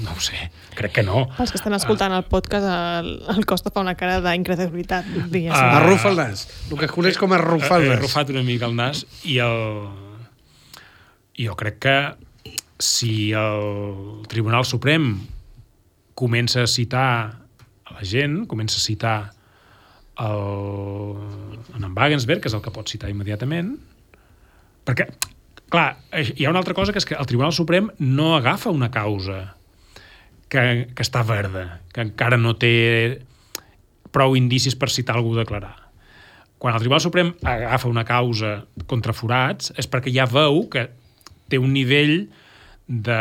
No 0.03 0.13
ho 0.15 0.19
sé, 0.23 0.51
crec 0.77 0.93
que 0.95 1.03
no. 1.03 1.25
Pels 1.37 1.51
que 1.51 1.59
estan 1.59 1.73
escoltant 1.75 2.13
el 2.15 2.23
podcast, 2.29 2.65
el, 2.69 3.09
el 3.35 3.45
Costa 3.49 3.71
fa 3.73 3.81
una 3.83 3.95
cara 3.99 4.19
d'incredulitat, 4.23 5.07
diguéssim. 5.31 5.55
Ah. 5.55 5.81
Arrufa 5.81 6.11
el 6.13 6.21
nas. 6.21 6.45
El 6.69 6.77
que 6.79 6.87
es 6.87 6.93
coneix 6.95 7.17
com 7.19 7.33
arrufar 7.35 7.81
He 7.81 7.87
el 7.87 7.91
nas. 7.93 7.99
arrufat 7.99 8.31
una 8.31 8.43
mica 8.47 8.69
el 8.69 8.77
nas 8.79 9.03
i 9.27 9.39
el... 9.43 9.89
jo 11.39 11.55
crec 11.59 11.79
que 11.83 11.97
si 12.79 13.31
el 13.35 14.23
Tribunal 14.31 14.63
Suprem 14.67 15.11
comença 16.19 16.63
a 16.63 16.67
citar 16.67 17.11
a 17.87 17.93
la 17.95 18.03
gent, 18.07 18.45
comença 18.47 18.79
a 18.79 18.83
citar 18.83 19.17
el, 20.19 21.19
en 21.75 21.91
Wagensberg, 21.95 22.41
que 22.43 22.51
és 22.51 22.55
el 22.55 22.63
que 22.63 22.71
pot 22.75 22.91
citar 22.91 23.11
immediatament, 23.11 23.73
perquè, 24.87 25.07
clar, 25.71 25.93
hi 26.11 26.43
ha 26.45 26.51
una 26.51 26.59
altra 26.63 26.75
cosa 26.75 26.91
que 26.95 26.99
és 26.99 27.07
que 27.07 27.15
el 27.19 27.27
Tribunal 27.29 27.55
Suprem 27.55 27.91
no 27.99 28.33
agafa 28.35 28.71
una 28.75 28.91
causa 28.91 29.55
que, 30.49 30.63
que 30.93 31.05
està 31.05 31.23
verda, 31.25 31.79
que 31.93 32.03
encara 32.03 32.39
no 32.41 32.55
té 32.59 33.21
prou 34.13 34.35
indicis 34.37 34.75
per 34.75 34.89
citar 34.89 35.17
algú 35.17 35.35
a 35.35 35.43
declarar. 35.43 35.75
Quan 36.59 36.75
el 36.75 36.83
Tribunal 36.83 37.03
Suprem 37.03 37.31
agafa 37.47 37.87
una 37.87 38.03
causa 38.03 38.65
contra 38.89 39.15
forats 39.15 39.71
és 39.79 39.87
perquè 39.87 40.11
ja 40.11 40.27
veu 40.27 40.65
que 40.71 40.89
té 41.49 41.59
un 41.61 41.71
nivell 41.73 42.27
de, 42.89 43.19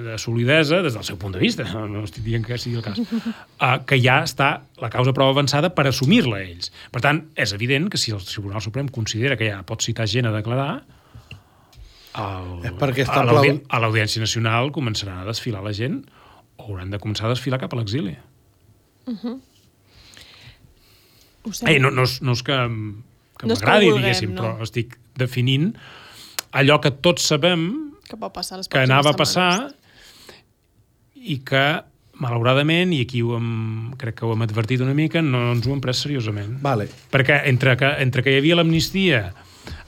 de 0.00 0.16
solidesa 0.18 0.80
des 0.82 0.96
del 0.96 1.04
seu 1.04 1.18
punt 1.20 1.36
de 1.36 1.42
vista, 1.42 1.66
no, 1.74 1.84
no 1.92 2.02
estic 2.08 2.24
dient 2.24 2.44
que 2.46 2.56
sigui 2.58 2.80
el 2.80 2.84
cas, 2.86 2.98
uh, 2.98 3.76
que 3.84 4.00
ja 4.00 4.22
està 4.24 4.48
la 4.80 4.90
causa 4.90 5.12
prou 5.14 5.28
avançada 5.30 5.70
per 5.76 5.86
assumir-la 5.90 6.40
ells. 6.40 6.72
Per 6.90 7.04
tant, 7.04 7.20
és 7.36 7.52
evident 7.52 7.90
que 7.92 8.00
si 8.00 8.16
el 8.16 8.24
Tribunal 8.24 8.64
Suprem 8.64 8.88
considera 8.88 9.36
que 9.36 9.52
ja 9.52 9.60
pot 9.68 9.84
citar 9.84 10.08
gent 10.10 10.32
a 10.32 10.34
declarar, 10.34 10.82
el, 12.14 12.50
És 12.70 12.74
perquè 12.78 13.02
està 13.02 13.24
a 13.26 13.78
l'Audiència 13.82 14.22
Nacional 14.22 14.70
començaran 14.74 15.20
a 15.20 15.26
desfilar 15.26 15.64
la 15.64 15.72
gent 15.74 16.04
hauran 16.62 16.90
de 16.92 17.00
començar 17.02 17.26
a 17.28 17.34
desfilar 17.34 17.60
cap 17.62 17.74
a 17.74 17.80
l'exili. 17.80 18.14
Ho 21.44 21.52
sé. 21.52 21.66
Ei, 21.68 21.80
no, 21.82 21.90
no, 21.92 22.06
és, 22.08 22.20
no 22.24 22.32
és 22.36 22.42
que, 22.44 22.58
que 23.38 23.48
No 23.48 23.56
m'agradi, 23.56 23.90
diguéssim, 23.98 24.32
no. 24.32 24.42
però 24.42 24.64
estic 24.64 24.96
definint 25.20 25.72
allò 26.56 26.78
que 26.82 26.94
tots 27.04 27.26
sabem 27.28 27.66
que 28.08 28.16
pot 28.20 28.32
passar 28.34 28.60
les 28.60 28.70
que 28.70 28.80
anava 28.84 29.12
a 29.12 29.18
passar 29.18 29.50
i 31.14 31.38
que, 31.46 31.64
malauradament, 32.20 32.92
i 32.94 33.02
aquí 33.04 33.22
ho 33.24 33.34
hem, 33.38 33.94
crec 34.00 34.20
que 34.20 34.26
ho 34.28 34.34
hem 34.34 34.44
advertit 34.44 34.82
una 34.84 34.94
mica, 34.96 35.22
no 35.24 35.50
ens 35.54 35.66
ho 35.66 35.72
hem 35.72 35.80
pres 35.84 36.02
seriosament. 36.04 36.58
Vale. 36.64 36.86
Perquè 37.12 37.42
entre 37.50 37.76
que, 37.80 37.90
entre 38.04 38.24
que 38.24 38.34
hi 38.34 38.40
havia 38.42 38.58
l'amnistia 38.60 39.24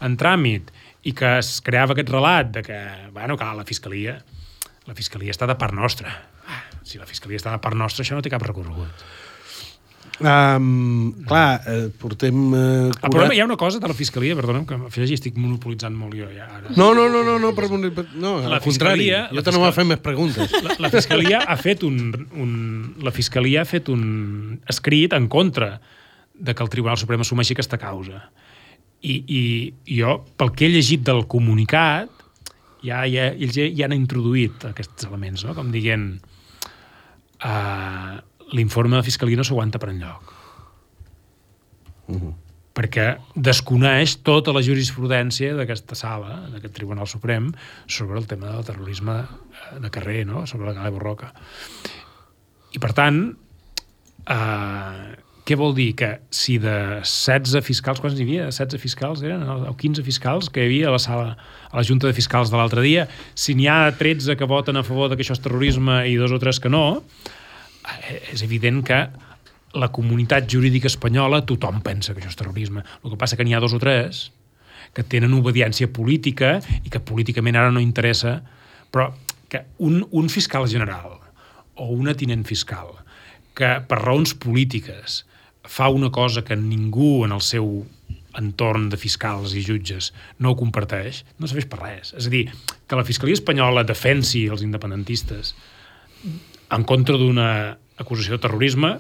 en 0.05 0.17
tràmit 0.21 0.73
i 1.07 1.13
que 1.17 1.37
es 1.39 1.59
creava 1.65 1.95
aquest 1.95 2.11
relat 2.11 2.51
de 2.57 2.65
que, 2.67 2.79
bueno, 3.15 3.37
que 3.39 3.51
la 3.59 3.67
Fiscalia, 3.69 4.17
la 4.89 4.97
Fiscalia 4.97 5.35
està 5.35 5.47
de 5.47 5.57
part 5.61 5.77
nostra. 5.77 6.15
Si 6.87 7.01
la 7.03 7.07
Fiscalia 7.09 7.41
està 7.41 7.51
de 7.55 7.63
part 7.63 7.75
nostra, 7.79 8.05
això 8.07 8.15
no 8.15 8.23
té 8.23 8.31
cap 8.33 8.45
recorregut. 8.47 9.07
Um, 10.17 11.13
clar, 11.29 11.61
eh, 11.69 11.89
portem... 12.01 12.37
Eh, 12.55 12.89
El 12.89 13.11
problema, 13.11 13.35
hi 13.37 13.41
ha 13.43 13.45
una 13.45 13.57
cosa 13.61 13.79
de 13.83 13.89
la 13.91 13.93
Fiscalia, 13.93 14.37
perdona'm, 14.39 14.65
que 14.65 14.79
m'afegeixi, 14.81 15.19
estic 15.19 15.35
monopolitzant 15.37 15.93
molt 15.99 16.15
jo 16.17 16.29
ja 16.33 16.47
ara. 16.47 16.71
No, 16.79 16.95
no, 16.97 17.05
no, 17.13 17.21
no, 17.27 17.35
no, 17.43 17.51
per, 17.59 17.67
per, 17.69 18.07
no 18.15 18.39
La 18.41 18.57
al 18.57 18.63
contrari. 18.65 19.03
Fiscalia- 19.03 19.27
Jo 19.35 19.43
te 19.45 19.53
no 19.53 19.61
m'ha 19.61 19.73
fet 19.77 19.89
més 19.91 20.01
preguntes. 20.01 20.55
La, 20.65 20.77
la 20.87 20.91
Fiscalia 20.95 21.43
ha 21.45 21.57
fet 21.61 21.85
un, 21.85 21.99
un, 22.33 22.55
la 23.05 23.13
Fiscalia 23.13 23.61
ha 23.67 23.69
fet 23.69 23.91
un 23.93 24.07
escrit 24.73 25.13
en 25.19 25.29
contra 25.29 25.75
de 26.33 26.55
que 26.55 26.65
el 26.65 26.73
Tribunal 26.73 26.97
Suprem 26.97 27.21
assumeixi 27.21 27.53
aquesta 27.53 27.77
causa. 27.83 28.23
I, 29.05 29.19
i 29.29 29.43
jo, 29.99 30.23
pel 30.41 30.55
que 30.57 30.65
he 30.65 30.73
llegit 30.73 31.05
del 31.05 31.27
comunicat, 31.29 32.09
ja, 32.87 33.03
ja, 33.05 33.29
ells 33.37 33.53
ja, 33.59 33.69
ja 33.69 33.85
han 33.91 33.99
introduït 33.99 34.65
aquests 34.71 35.11
elements, 35.11 35.45
no? 35.45 35.53
com 35.59 35.69
dient 35.75 36.15
uh, 37.47 38.17
l'informe 38.53 38.99
de 38.99 39.07
Fiscalia 39.07 39.39
no 39.39 39.47
s'aguanta 39.47 39.81
per 39.83 39.93
enlloc. 39.95 40.35
perquè 42.77 43.07
desconeix 43.33 44.19
tota 44.27 44.53
la 44.53 44.61
jurisprudència 44.61 45.55
d'aquesta 45.57 45.97
sala, 45.97 46.43
d'aquest 46.53 46.75
Tribunal 46.77 47.09
Suprem, 47.09 47.49
sobre 47.89 48.21
el 48.21 48.27
tema 48.29 48.53
del 48.53 48.67
terrorisme 48.69 49.15
eh, 49.23 49.79
de 49.81 49.91
carrer, 49.91 50.27
no? 50.29 50.45
sobre 50.47 50.69
la 50.69 50.75
Gala 50.77 50.93
Borroca. 50.93 51.31
I, 52.77 52.79
per 52.83 52.93
tant, 52.93 53.23
eh, 54.29 55.07
què 55.47 55.57
vol 55.57 55.73
dir? 55.79 55.93
Que 55.97 56.11
si 56.35 56.59
de 56.61 56.77
16 57.01 57.65
fiscals, 57.65 58.03
quants 58.03 58.19
n'hi 58.19 58.27
havia? 58.27 58.51
16 58.51 58.83
fiscals 58.83 59.25
eren? 59.25 59.47
O 59.71 59.73
15 59.79 60.05
fiscals 60.05 60.53
que 60.53 60.61
hi 60.61 60.69
havia 60.69 60.91
a 60.91 60.97
la 60.99 61.01
sala, 61.01 61.33
a 61.71 61.79
la 61.79 61.87
Junta 61.87 62.11
de 62.11 62.17
Fiscals 62.19 62.53
de 62.53 62.61
l'altre 62.61 62.85
dia, 62.85 63.07
si 63.39 63.57
n'hi 63.57 63.71
ha 63.73 63.89
13 63.95 64.37
que 64.37 64.51
voten 64.51 64.77
a 64.77 64.85
favor 64.85 65.09
de 65.09 65.17
que 65.17 65.25
això 65.25 65.39
és 65.39 65.45
terrorisme 65.45 66.03
i 66.11 66.21
dos 66.21 66.35
o 66.35 66.43
tres 66.43 66.61
que 66.61 66.73
no, 66.73 66.85
eh, 66.99 67.36
és 68.33 68.43
evident 68.43 68.83
que 68.87 69.01
la 69.77 69.91
comunitat 69.93 70.49
jurídica 70.51 70.89
espanyola 70.89 71.43
tothom 71.47 71.83
pensa 71.85 72.15
que 72.15 72.23
això 72.23 72.33
és 72.33 72.39
terrorisme. 72.39 72.83
El 73.05 73.13
que 73.13 73.21
passa 73.21 73.37
que 73.37 73.45
n'hi 73.45 73.55
ha 73.55 73.63
dos 73.63 73.77
o 73.77 73.81
tres 73.83 74.31
que 74.97 75.05
tenen 75.05 75.35
obediència 75.37 75.91
política 75.93 76.57
i 76.85 76.93
que 76.93 77.03
políticament 77.03 77.59
ara 77.59 77.73
no 77.75 77.83
interessa, 77.83 78.39
però 78.91 79.11
que 79.51 79.67
un, 79.79 80.01
un 80.11 80.31
fiscal 80.33 80.67
general 80.71 81.19
o 81.77 81.91
una 81.93 82.15
tinent 82.17 82.47
fiscal 82.49 82.95
que 83.57 83.77
per 83.89 84.01
raons 84.03 84.35
polítiques 84.41 85.25
fa 85.67 85.91
una 85.93 86.11
cosa 86.15 86.45
que 86.45 86.57
ningú 86.57 87.25
en 87.27 87.35
el 87.37 87.43
seu 87.45 87.85
entorn 88.37 88.91
de 88.93 88.99
fiscals 89.01 89.55
i 89.57 89.63
jutges 89.65 90.13
no 90.39 90.53
ho 90.53 90.59
comparteix, 90.59 91.23
no 91.41 91.49
serveix 91.49 91.69
per 91.71 91.81
res. 91.81 92.13
És 92.17 92.29
a 92.29 92.33
dir, 92.33 92.45
que 92.87 92.99
la 92.99 93.05
Fiscalia 93.05 93.37
Espanyola 93.37 93.85
defensi 93.89 94.45
els 94.53 94.65
independentistes 94.65 95.55
en 96.73 96.87
contra 96.89 97.19
d'una 97.21 97.51
acusació 98.01 98.37
de 98.37 98.43
terrorisme 98.43 98.97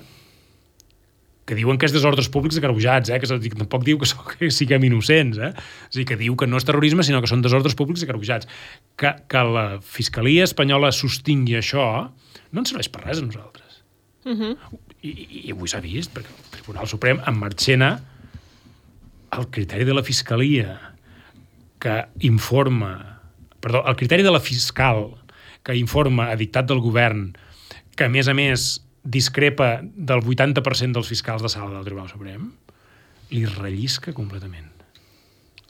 que 1.46 1.54
diuen 1.54 1.78
que 1.78 1.86
és 1.86 1.94
desordres 1.94 2.26
públics 2.32 2.58
agreujats, 2.58 3.12
eh? 3.14 3.20
que, 3.22 3.28
tampoc 3.54 3.84
diu 3.86 4.00
que, 4.02 4.08
so, 4.10 4.18
que 4.26 4.50
siguem 4.50 4.88
innocents, 4.88 5.38
eh? 5.38 5.52
a 5.54 5.94
dir, 5.94 6.04
que 6.08 6.18
diu 6.18 6.34
que 6.34 6.48
no 6.50 6.58
és 6.58 6.66
terrorisme, 6.66 7.06
sinó 7.06 7.20
que 7.22 7.30
són 7.30 7.44
desordres 7.44 7.76
públics 7.78 8.02
agreujats. 8.02 8.50
Que, 8.98 9.12
que 9.30 9.44
la 9.46 9.66
Fiscalia 9.78 10.46
Espanyola 10.48 10.90
sostingui 10.90 11.54
això 11.60 11.86
no 12.50 12.62
ens 12.64 12.74
serveix 12.74 12.90
per 12.90 13.04
res 13.04 13.22
a 13.22 13.28
nosaltres. 13.28 13.78
Uh 14.26 14.34
-huh. 14.34 14.52
I, 15.06 15.10
i, 15.10 15.40
i 15.46 15.52
avui 15.54 15.70
s'ha 15.70 15.80
vist, 15.80 16.10
perquè 16.10 16.26
el 16.26 16.50
Tribunal 16.50 16.88
Suprem 16.90 17.22
en 17.22 17.38
Marchena 17.38 18.00
el 19.38 19.46
criteri 19.50 19.84
de 19.84 19.94
la 19.94 20.02
Fiscalia 20.02 20.96
que 21.78 22.06
informa... 22.20 23.20
Perdó, 23.60 23.84
el 23.86 23.96
criteri 23.96 24.22
de 24.22 24.30
la 24.30 24.40
fiscal 24.40 25.14
que 25.62 25.74
informa 25.74 26.30
a 26.30 26.36
dictat 26.36 26.66
del 26.66 26.80
govern 26.80 27.36
que, 27.96 28.06
a 28.06 28.12
més 28.12 28.28
a 28.28 28.34
més, 28.36 28.68
discrepa 29.02 29.80
del 29.82 30.22
80% 30.22 30.98
dels 30.98 31.10
fiscals 31.10 31.44
de 31.44 31.50
sala 31.52 31.72
del 31.74 31.86
Tribunal 31.86 32.10
Suprem, 32.10 32.50
li 33.32 33.44
rellisca 33.48 34.14
completament. 34.14 34.70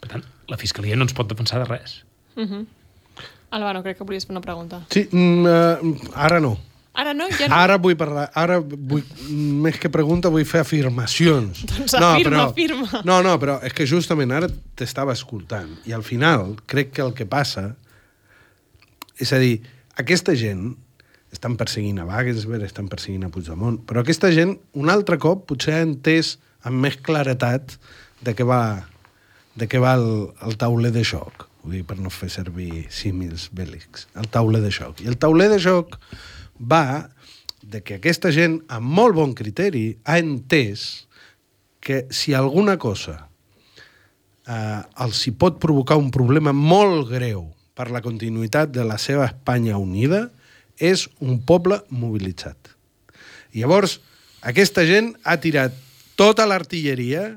Per 0.01 0.11
tant, 0.11 0.25
la 0.51 0.59
Fiscalia 0.59 0.97
no 0.97 1.07
ens 1.07 1.15
pot 1.17 1.29
defensar 1.29 1.63
de 1.63 1.69
res. 1.69 2.03
Uh 2.35 2.43
-huh. 2.43 2.65
Álvaro, 3.49 3.81
crec 3.83 3.97
que 3.97 4.03
volies 4.03 4.25
fer 4.25 4.31
una 4.31 4.41
pregunta. 4.41 4.85
Sí, 4.91 5.07
mm, 5.11 5.45
uh, 5.45 6.11
ara 6.13 6.39
no. 6.39 6.57
Ara 6.93 7.13
no? 7.13 7.27
Ja 7.29 7.47
no? 7.47 7.55
Ara 7.55 7.77
vull 7.77 7.95
parlar, 7.95 8.31
ara 8.33 8.57
vull, 8.59 9.03
més 9.29 9.77
que 9.77 9.89
pregunta, 9.89 10.29
vull 10.29 10.45
fer 10.45 10.61
afirmacions. 10.61 11.61
Doncs 11.69 11.93
afirma, 11.93 12.43
afirma. 12.43 13.01
No, 13.05 13.21
no, 13.21 13.35
però 13.39 13.59
és 13.63 13.73
que 13.73 13.85
justament 13.85 14.31
ara 14.31 14.49
t'estava 14.75 15.13
escoltant 15.13 15.77
i 15.85 15.93
al 15.93 16.03
final 16.03 16.55
crec 16.65 16.91
que 16.91 17.01
el 17.01 17.13
que 17.13 17.25
passa 17.25 17.75
és 19.17 19.33
a 19.33 19.37
dir, 19.37 19.61
aquesta 19.95 20.35
gent 20.35 20.75
estan 21.33 21.57
perseguint 21.59 21.99
a 21.99 22.07
Wagensberg, 22.07 22.63
estan 22.65 22.87
perseguint 22.91 23.27
a 23.27 23.31
Puigdemont, 23.33 23.81
però 23.87 24.03
aquesta 24.03 24.31
gent 24.33 24.55
un 24.79 24.91
altre 24.93 25.19
cop 25.21 25.45
potser 25.49 25.75
ha 25.77 25.85
entès 25.85 26.37
amb 26.67 26.79
més 26.85 26.97
claretat 27.03 27.75
de 28.23 28.33
què 28.35 28.47
va, 28.47 28.87
de 29.55 29.67
què 29.69 29.81
va 29.83 29.97
el, 29.99 30.07
el 30.47 30.57
tauler 30.59 30.93
de 30.95 31.03
xoc. 31.07 31.47
Vull 31.63 31.79
dir, 31.79 31.83
per 31.87 31.97
no 31.99 32.11
fer 32.13 32.29
servir 32.31 32.87
símils 32.93 33.49
bèl·lics. 33.55 34.07
El 34.19 34.29
tauler 34.31 34.63
de 34.63 34.71
xoc. 34.71 35.03
I 35.03 35.11
el 35.11 35.19
tauler 35.19 35.49
de 35.51 35.59
xoc 35.61 35.97
va 36.57 37.09
de 37.67 37.81
que 37.83 37.97
aquesta 37.97 38.31
gent, 38.31 38.61
amb 38.71 38.87
molt 38.87 39.17
bon 39.17 39.33
criteri, 39.35 39.97
ha 40.07 40.15
entès 40.21 41.07
que 41.83 42.05
si 42.11 42.33
alguna 42.33 42.77
cosa 42.79 43.27
eh, 44.47 44.81
els 45.03 45.21
hi 45.27 45.33
pot 45.35 45.59
provocar 45.59 45.99
un 45.99 46.09
problema 46.15 46.55
molt 46.55 47.11
greu 47.11 47.49
per 47.77 47.89
la 47.91 48.01
continuïtat 48.01 48.71
de 48.73 48.87
la 48.87 48.97
seva 49.01 49.27
Espanya 49.27 49.77
unida, 49.77 50.29
és 50.77 51.07
un 51.19 51.39
poble 51.41 51.81
mobilitzat. 51.89 52.73
I 53.53 53.63
llavors, 53.63 53.99
aquesta 54.41 54.85
gent 54.85 55.13
ha 55.23 55.37
tirat 55.41 55.75
tota 56.17 56.45
l'artilleria 56.49 57.29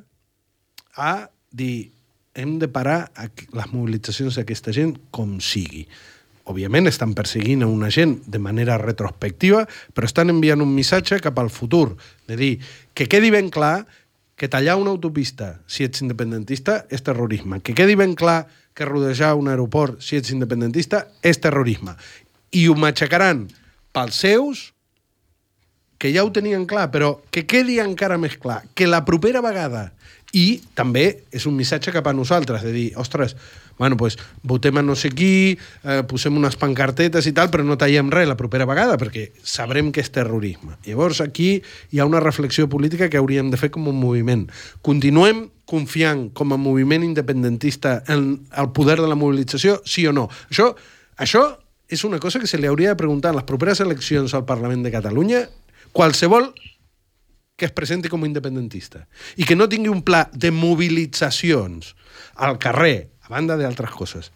a 0.97 1.15
dir 1.51 1.91
hem 2.35 2.59
de 2.61 2.69
parar 2.71 3.11
les 3.17 3.73
mobilitzacions 3.73 4.39
d'aquesta 4.39 4.73
gent 4.73 4.95
com 5.11 5.39
sigui. 5.43 5.87
Òbviament 6.51 6.89
estan 6.89 7.13
perseguint 7.15 7.63
a 7.63 7.71
una 7.71 7.91
gent 7.93 8.17
de 8.27 8.41
manera 8.43 8.79
retrospectiva, 8.81 9.67
però 9.95 10.09
estan 10.09 10.33
enviant 10.33 10.63
un 10.65 10.73
missatge 10.75 11.21
cap 11.23 11.39
al 11.39 11.51
futur, 11.51 11.97
de 12.27 12.39
dir 12.39 12.53
que 12.95 13.07
quedi 13.11 13.31
ben 13.31 13.51
clar 13.53 13.87
que 14.41 14.49
tallar 14.49 14.79
una 14.81 14.89
autopista, 14.89 15.59
si 15.69 15.85
ets 15.85 16.01
independentista, 16.01 16.87
és 16.89 17.05
terrorisme. 17.05 17.61
Que 17.61 17.75
quedi 17.77 17.95
ben 18.01 18.15
clar 18.17 18.47
que 18.73 18.89
rodejar 18.89 19.35
un 19.37 19.51
aeroport, 19.53 20.01
si 20.01 20.17
ets 20.17 20.33
independentista, 20.33 21.03
és 21.21 21.43
terrorisme. 21.45 21.93
I 22.51 22.67
ho 22.69 22.75
matxacaran 22.75 23.47
pels 23.95 24.21
seus, 24.23 24.71
que 26.01 26.15
ja 26.15 26.25
ho 26.25 26.33
tenien 26.33 26.65
clar, 26.65 26.89
però 26.91 27.19
que 27.31 27.45
quedi 27.45 27.77
encara 27.83 28.17
més 28.19 28.39
clar, 28.41 28.63
que 28.75 28.89
la 28.89 29.05
propera 29.05 29.43
vegada, 29.45 29.91
i 30.33 30.63
també 30.79 31.25
és 31.35 31.45
un 31.47 31.57
missatge 31.59 31.93
cap 31.93 32.07
a 32.07 32.15
nosaltres, 32.15 32.63
de 32.63 32.73
dir, 32.73 32.87
ostres, 32.97 33.35
bueno, 33.77 33.97
pues, 33.97 34.17
votem 34.43 34.79
a 34.79 34.83
no 34.83 34.95
sé 34.97 35.11
qui, 35.11 35.59
eh, 35.85 36.03
posem 36.09 36.37
unes 36.37 36.57
pancartetes 36.57 37.27
i 37.27 37.33
tal, 37.37 37.51
però 37.51 37.65
no 37.67 37.77
tallem 37.77 38.11
res 38.13 38.29
la 38.29 38.37
propera 38.37 38.67
vegada, 38.69 38.97
perquè 38.97 39.31
sabrem 39.43 39.91
que 39.93 40.01
és 40.01 40.13
terrorisme. 40.13 40.77
Llavors, 40.87 41.21
aquí 41.21 41.63
hi 41.91 41.99
ha 41.99 42.07
una 42.07 42.21
reflexió 42.21 42.69
política 42.69 43.11
que 43.11 43.19
hauríem 43.19 43.51
de 43.51 43.57
fer 43.57 43.71
com 43.71 43.89
un 43.89 43.99
moviment. 44.01 44.49
Continuem 44.83 45.51
confiant 45.65 46.31
com 46.33 46.53
a 46.53 46.57
moviment 46.57 47.05
independentista 47.05 48.03
en 48.09 48.47
el 48.57 48.71
poder 48.73 49.01
de 49.01 49.09
la 49.09 49.19
mobilització, 49.19 49.83
sí 49.85 50.07
o 50.07 50.13
no? 50.13 50.29
Això, 50.51 50.75
això 51.17 51.60
és 51.91 52.05
una 52.07 52.21
cosa 52.23 52.39
que 52.39 52.47
se 52.47 52.59
li 52.59 52.69
hauria 52.71 52.95
de 52.95 53.01
preguntar 53.01 53.35
en 53.35 53.41
les 53.41 53.49
properes 53.49 53.83
eleccions 53.83 54.33
al 54.35 54.47
Parlament 54.47 54.85
de 54.87 54.93
Catalunya 54.95 55.43
qualsevol 55.93 56.53
que 57.59 57.67
es 57.67 57.75
presenti 57.77 58.09
com 58.09 58.23
a 58.23 58.29
independentista 58.31 59.03
i 59.37 59.45
que 59.45 59.59
no 59.59 59.69
tingui 59.69 59.91
un 59.93 60.05
pla 60.07 60.23
de 60.33 60.53
mobilitzacions 60.55 61.93
al 62.41 62.57
carrer, 62.63 63.11
a 63.27 63.35
banda 63.35 63.59
d'altres 63.59 63.93
coses. 63.93 64.31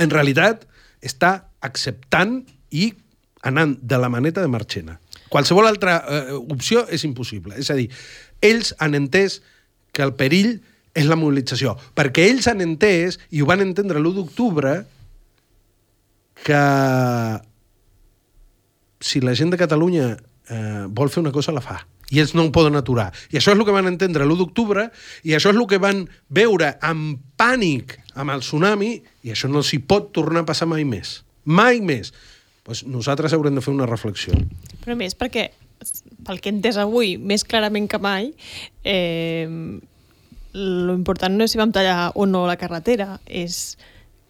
En 0.00 0.10
realitat, 0.10 0.64
està 1.04 1.52
acceptant 1.60 2.40
i 2.72 2.88
anant 3.46 3.76
de 3.78 3.98
la 4.00 4.10
maneta 4.10 4.42
de 4.42 4.50
Marchena. 4.50 4.98
Qualsevol 5.30 5.68
altra 5.68 6.00
eh, 6.02 6.34
opció 6.34 6.86
és 6.90 7.04
impossible. 7.06 7.54
És 7.60 7.70
a 7.70 7.76
dir, 7.78 7.88
ells 8.42 8.72
han 8.82 8.96
entès 8.98 9.40
que 9.92 10.02
el 10.02 10.16
perill 10.18 10.56
és 10.98 11.06
la 11.08 11.16
mobilització, 11.16 11.76
perquè 11.96 12.26
ells 12.28 12.48
han 12.50 12.60
entès, 12.64 13.18
i 13.30 13.40
ho 13.40 13.48
van 13.48 13.62
entendre 13.64 14.00
l'1 14.00 14.18
d'octubre, 14.18 14.74
que 16.42 16.62
si 19.02 19.20
la 19.20 19.34
gent 19.34 19.50
de 19.50 19.58
Catalunya 19.58 20.12
eh, 20.48 20.84
vol 20.88 21.10
fer 21.10 21.22
una 21.22 21.32
cosa, 21.32 21.54
la 21.54 21.62
fa. 21.64 21.80
I 22.12 22.20
ells 22.20 22.34
no 22.36 22.44
ho 22.44 22.52
poden 22.52 22.76
aturar. 22.76 23.08
I 23.32 23.38
això 23.40 23.54
és 23.54 23.58
el 23.58 23.64
que 23.64 23.74
van 23.74 23.88
entendre 23.88 24.26
l'1 24.26 24.38
d'octubre, 24.42 24.88
i 25.24 25.34
això 25.36 25.52
és 25.52 25.58
el 25.58 25.66
que 25.70 25.80
van 25.82 26.04
veure 26.28 26.74
amb 26.84 27.22
pànic 27.40 27.96
amb 28.20 28.34
el 28.34 28.44
tsunami, 28.44 28.94
i 29.24 29.32
això 29.32 29.48
no 29.48 29.64
s'hi 29.64 29.80
pot 29.88 30.12
tornar 30.12 30.44
a 30.44 30.48
passar 30.50 30.68
mai 30.68 30.84
més. 30.84 31.22
Mai 31.44 31.80
més. 31.80 32.12
Pues 32.62 32.84
nosaltres 32.86 33.32
haurem 33.34 33.56
de 33.56 33.64
fer 33.64 33.72
una 33.72 33.88
reflexió. 33.88 34.36
Però 34.84 34.94
més, 34.98 35.16
perquè, 35.18 35.48
pel 36.26 36.42
que 36.42 36.52
he 36.52 36.54
entès 36.54 36.78
avui, 36.78 37.16
més 37.18 37.46
clarament 37.48 37.88
que 37.90 37.98
mai, 38.02 38.30
eh, 38.84 39.48
l'important 40.52 41.34
no 41.34 41.48
és 41.48 41.54
si 41.54 41.58
vam 41.58 41.72
tallar 41.72 42.12
o 42.14 42.28
no 42.28 42.44
la 42.46 42.58
carretera, 42.60 43.16
és 43.26 43.78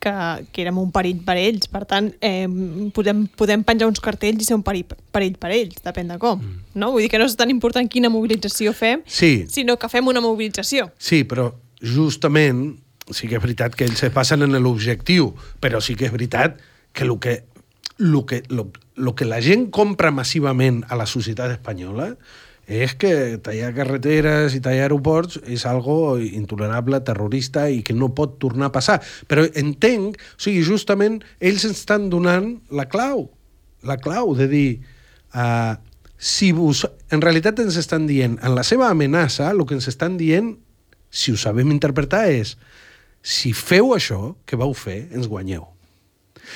que, 0.02 0.12
que 0.50 0.64
érem 0.64 0.78
un 0.82 0.90
perill 0.94 1.20
per 1.24 1.36
ells. 1.38 1.68
Per 1.70 1.84
tant, 1.88 2.10
eh, 2.20 2.48
podem, 2.94 3.24
podem 3.38 3.62
penjar 3.66 3.88
uns 3.90 4.02
cartells 4.02 4.42
i 4.42 4.48
ser 4.48 4.56
un 4.58 4.64
perill, 4.66 4.88
perill 5.14 5.38
per 5.40 5.52
ells, 5.54 5.78
depèn 5.84 6.10
de 6.10 6.18
com. 6.22 6.40
Mm. 6.42 6.62
No? 6.82 6.90
Vull 6.94 7.06
dir 7.06 7.12
que 7.12 7.20
no 7.22 7.28
és 7.30 7.36
tan 7.38 7.52
important 7.54 7.88
quina 7.90 8.10
mobilització 8.12 8.74
fem, 8.74 9.04
Sí. 9.06 9.46
sinó 9.48 9.78
que 9.78 9.88
fem 9.92 10.10
una 10.10 10.20
mobilització. 10.24 10.90
Sí, 10.98 11.22
però 11.24 11.52
justament 11.80 12.80
sí 13.10 13.28
que 13.28 13.36
és 13.38 13.42
veritat 13.42 13.74
que 13.74 13.86
ells 13.86 13.98
se 14.02 14.10
passen 14.14 14.42
en 14.42 14.54
l'objectiu, 14.62 15.32
però 15.60 15.80
sí 15.82 15.94
que 15.98 16.06
és 16.06 16.12
veritat 16.14 16.58
que 16.92 17.04
el 17.04 17.18
que, 17.18 17.44
lo 17.98 18.24
que, 18.26 18.42
lo, 18.48 18.70
lo 18.96 19.14
que 19.14 19.24
la 19.24 19.40
gent 19.42 19.70
compra 19.70 20.10
massivament 20.10 20.82
a 20.88 20.96
la 20.96 21.06
societat 21.06 21.50
espanyola 21.54 22.16
és 22.70 22.94
que 22.94 23.38
tallar 23.42 23.72
carreteres 23.74 24.54
i 24.54 24.60
tallar 24.62 24.86
aeroports 24.86 25.40
és 25.50 25.64
algo 25.66 26.16
intolerable, 26.22 27.00
terrorista 27.04 27.66
i 27.70 27.82
que 27.82 27.94
no 27.94 28.12
pot 28.14 28.38
tornar 28.40 28.70
a 28.70 28.72
passar. 28.74 29.00
Però 29.28 29.44
entenc, 29.58 30.16
o 30.16 30.40
sigui, 30.40 30.62
justament 30.66 31.20
ells 31.40 31.64
ens 31.68 31.82
estan 31.82 32.08
donant 32.12 32.54
la 32.70 32.86
clau, 32.88 33.26
la 33.82 33.96
clau 33.98 34.34
de 34.38 34.46
dir 34.48 34.68
uh, 35.34 35.74
si 36.16 36.52
vos, 36.54 36.84
en 37.10 37.20
realitat 37.20 37.58
ens 37.58 37.76
estan 37.80 38.06
dient, 38.06 38.38
en 38.46 38.54
la 38.54 38.62
seva 38.62 38.88
amenaça, 38.94 39.50
el 39.50 39.64
que 39.66 39.74
ens 39.74 39.88
estan 39.90 40.14
dient, 40.20 40.54
si 41.10 41.32
ho 41.34 41.36
sabem 41.36 41.72
interpretar, 41.74 42.28
és 42.30 42.54
si 43.22 43.50
feu 43.52 43.90
això 43.96 44.36
que 44.46 44.56
vau 44.56 44.70
fer, 44.74 45.08
ens 45.10 45.26
guanyeu. 45.28 45.66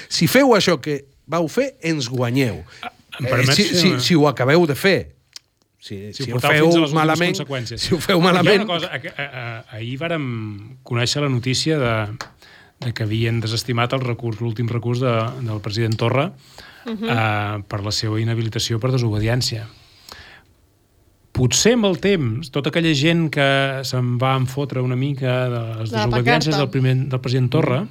Si 0.09 0.31
feu 0.31 0.55
això 0.55 0.79
que 0.81 1.01
vau 1.27 1.49
fer, 1.51 1.75
ens 1.83 2.07
guanyeu. 2.09 2.63
em 3.19 3.27
permets 3.27 3.57
si, 3.57 3.65
fer 3.65 3.77
si, 3.81 3.91
una- 3.91 4.01
si 4.01 4.15
ho 4.15 4.29
acabeu 4.29 4.67
de 4.71 4.75
fer. 4.79 5.16
Si, 5.87 5.97
si, 6.11 6.25
si 6.25 6.33
ho 6.35 6.41
ho 6.41 6.43
feu 6.43 6.65
fins 6.67 6.81
a 6.81 6.83
les 6.83 6.95
malament, 6.97 7.37
conseqüències. 7.37 7.79
si 7.79 7.95
ho 7.95 8.01
feu 8.03 8.19
Hi 8.19 8.25
ha 8.25 8.27
malament... 8.33 8.65
una 8.65 8.73
cosa, 8.73 8.89
a, 8.91 8.99
a, 8.99 9.27
a, 9.27 9.43
ahir 9.79 9.95
vàrem 10.01 10.25
conèixer 10.83 11.23
la 11.23 11.31
notícia 11.31 11.79
de, 11.79 11.93
de 12.83 12.91
que 12.91 13.07
havien 13.07 13.39
desestimat 13.39 13.95
el 13.95 14.03
recurs, 14.03 14.41
l'últim 14.43 14.67
recurs 14.73 14.99
de, 15.05 15.13
del 15.47 15.61
president 15.63 15.95
Torra 16.01 16.27
uh 16.27 16.91
-huh. 16.91 17.07
eh, 17.07 17.63
per 17.71 17.85
la 17.87 17.93
seva 17.95 18.19
inhabilitació 18.19 18.81
per 18.83 18.91
desobediència. 18.91 19.69
Potser 21.37 21.75
amb 21.77 21.85
el 21.85 22.01
temps, 22.01 22.51
tota 22.51 22.71
aquella 22.73 22.95
gent 22.97 23.29
que 23.31 23.47
se'n 23.85 24.17
va 24.19 24.35
enfotre 24.41 24.81
una 24.81 24.97
mica 24.97 25.49
de 25.53 25.61
les 25.83 25.93
la 25.93 26.07
desobediències 26.07 26.57
del, 26.57 26.71
primer, 26.73 26.97
del 26.97 27.21
president 27.21 27.51
Torra, 27.51 27.87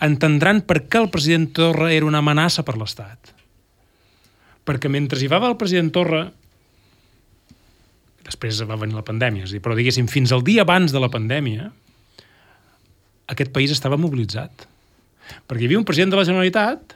entendran 0.00 0.62
per 0.62 0.88
què 0.88 0.98
el 0.98 1.10
president 1.10 1.52
Torra 1.52 1.92
era 1.92 2.06
una 2.06 2.18
amenaça 2.18 2.64
per 2.64 2.78
l'Estat. 2.78 3.34
Perquè 4.64 4.88
mentre 4.88 5.20
hi 5.20 5.28
va 5.28 5.36
el 5.48 5.56
president 5.56 5.92
Torra, 5.92 6.32
després 8.28 8.60
va 8.68 8.78
venir 8.80 8.96
la 8.96 9.06
pandèmia, 9.06 9.48
és 9.48 9.54
dir, 9.56 9.62
però 9.64 9.76
diguéssim, 9.76 10.08
fins 10.10 10.32
al 10.34 10.44
dia 10.46 10.64
abans 10.66 10.92
de 10.92 11.00
la 11.00 11.10
pandèmia, 11.12 11.70
aquest 13.32 13.52
país 13.54 13.72
estava 13.72 13.98
mobilitzat. 14.00 14.66
Perquè 15.48 15.64
hi 15.64 15.68
havia 15.68 15.80
un 15.80 15.88
president 15.88 16.12
de 16.14 16.20
la 16.20 16.26
Generalitat 16.28 16.94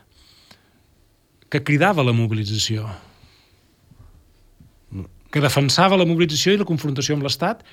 que 1.53 1.61
cridava 1.65 2.05
la 2.05 2.15
mobilització, 2.17 2.87
que 5.33 5.41
defensava 5.41 5.99
la 6.01 6.09
mobilització 6.09 6.55
i 6.55 6.61
la 6.61 6.69
confrontació 6.69 7.17
amb 7.17 7.27
l'Estat 7.27 7.65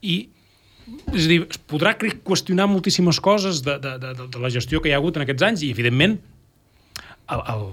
i 0.00 0.18
és 1.12 1.26
a 1.26 1.28
dir, 1.28 1.38
es 1.44 1.60
podrà 1.68 1.94
qüestionar 2.00 2.64
moltíssimes 2.70 3.20
coses 3.20 3.60
de, 3.64 3.76
de, 3.82 3.94
de, 4.00 4.12
de 4.32 4.40
la 4.40 4.50
gestió 4.52 4.80
que 4.80 4.88
hi 4.88 4.94
ha 4.96 5.00
hagut 5.00 5.18
en 5.18 5.24
aquests 5.24 5.44
anys 5.44 5.64
i, 5.66 5.72
evidentment, 5.74 6.16
el, 7.28 7.42
el, 7.52 7.64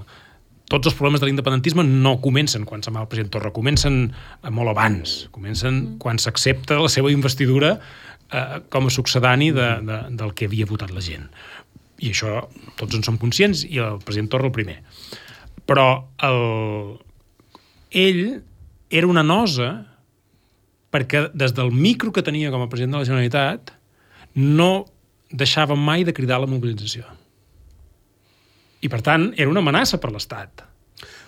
tots 0.72 0.90
els 0.90 0.96
problemes 0.98 1.22
de 1.22 1.30
l'independentisme 1.30 1.86
no 1.86 2.16
comencen 2.24 2.66
quan 2.66 2.82
se'n 2.84 2.96
va 2.96 3.04
el 3.06 3.10
president 3.12 3.34
Torra, 3.36 3.54
comencen 3.54 4.00
eh, 4.10 4.50
molt 4.50 4.74
abans, 4.74 5.16
comencen 5.36 5.98
quan 6.02 6.20
s'accepta 6.22 6.80
la 6.82 6.92
seva 6.92 7.12
investidura 7.14 7.76
eh, 7.78 8.62
com 8.74 8.90
a 8.90 8.94
succedani 8.94 9.52
de, 9.56 9.70
de, 9.86 10.00
del 10.18 10.34
que 10.34 10.50
havia 10.50 10.70
votat 10.70 10.94
la 10.96 11.04
gent. 11.06 11.28
I 12.02 12.12
això 12.12 12.42
tots 12.80 12.98
en 12.98 13.06
som 13.06 13.20
conscients, 13.22 13.64
i 13.70 13.80
el 13.84 14.02
president 14.04 14.32
Torra 14.34 14.50
el 14.50 14.56
primer. 14.56 14.80
Però 15.70 15.88
el, 16.26 16.42
ell 17.96 18.24
era 18.90 19.10
una 19.10 19.24
nosa 19.26 19.70
perquè 20.94 21.28
des 21.36 21.54
del 21.56 21.72
micro 21.76 22.12
que 22.16 22.24
tenia 22.24 22.52
com 22.54 22.64
a 22.64 22.70
president 22.72 22.96
de 22.96 23.04
la 23.04 23.08
Generalitat 23.08 23.74
no 24.36 24.86
deixava 25.32 25.76
mai 25.76 26.06
de 26.08 26.14
cridar 26.16 26.40
a 26.40 26.46
la 26.46 26.50
mobilització. 26.52 27.06
I, 28.86 28.90
per 28.92 29.02
tant, 29.06 29.32
era 29.36 29.50
una 29.52 29.64
amenaça 29.66 29.98
per 30.02 30.14
l'Estat. 30.14 30.64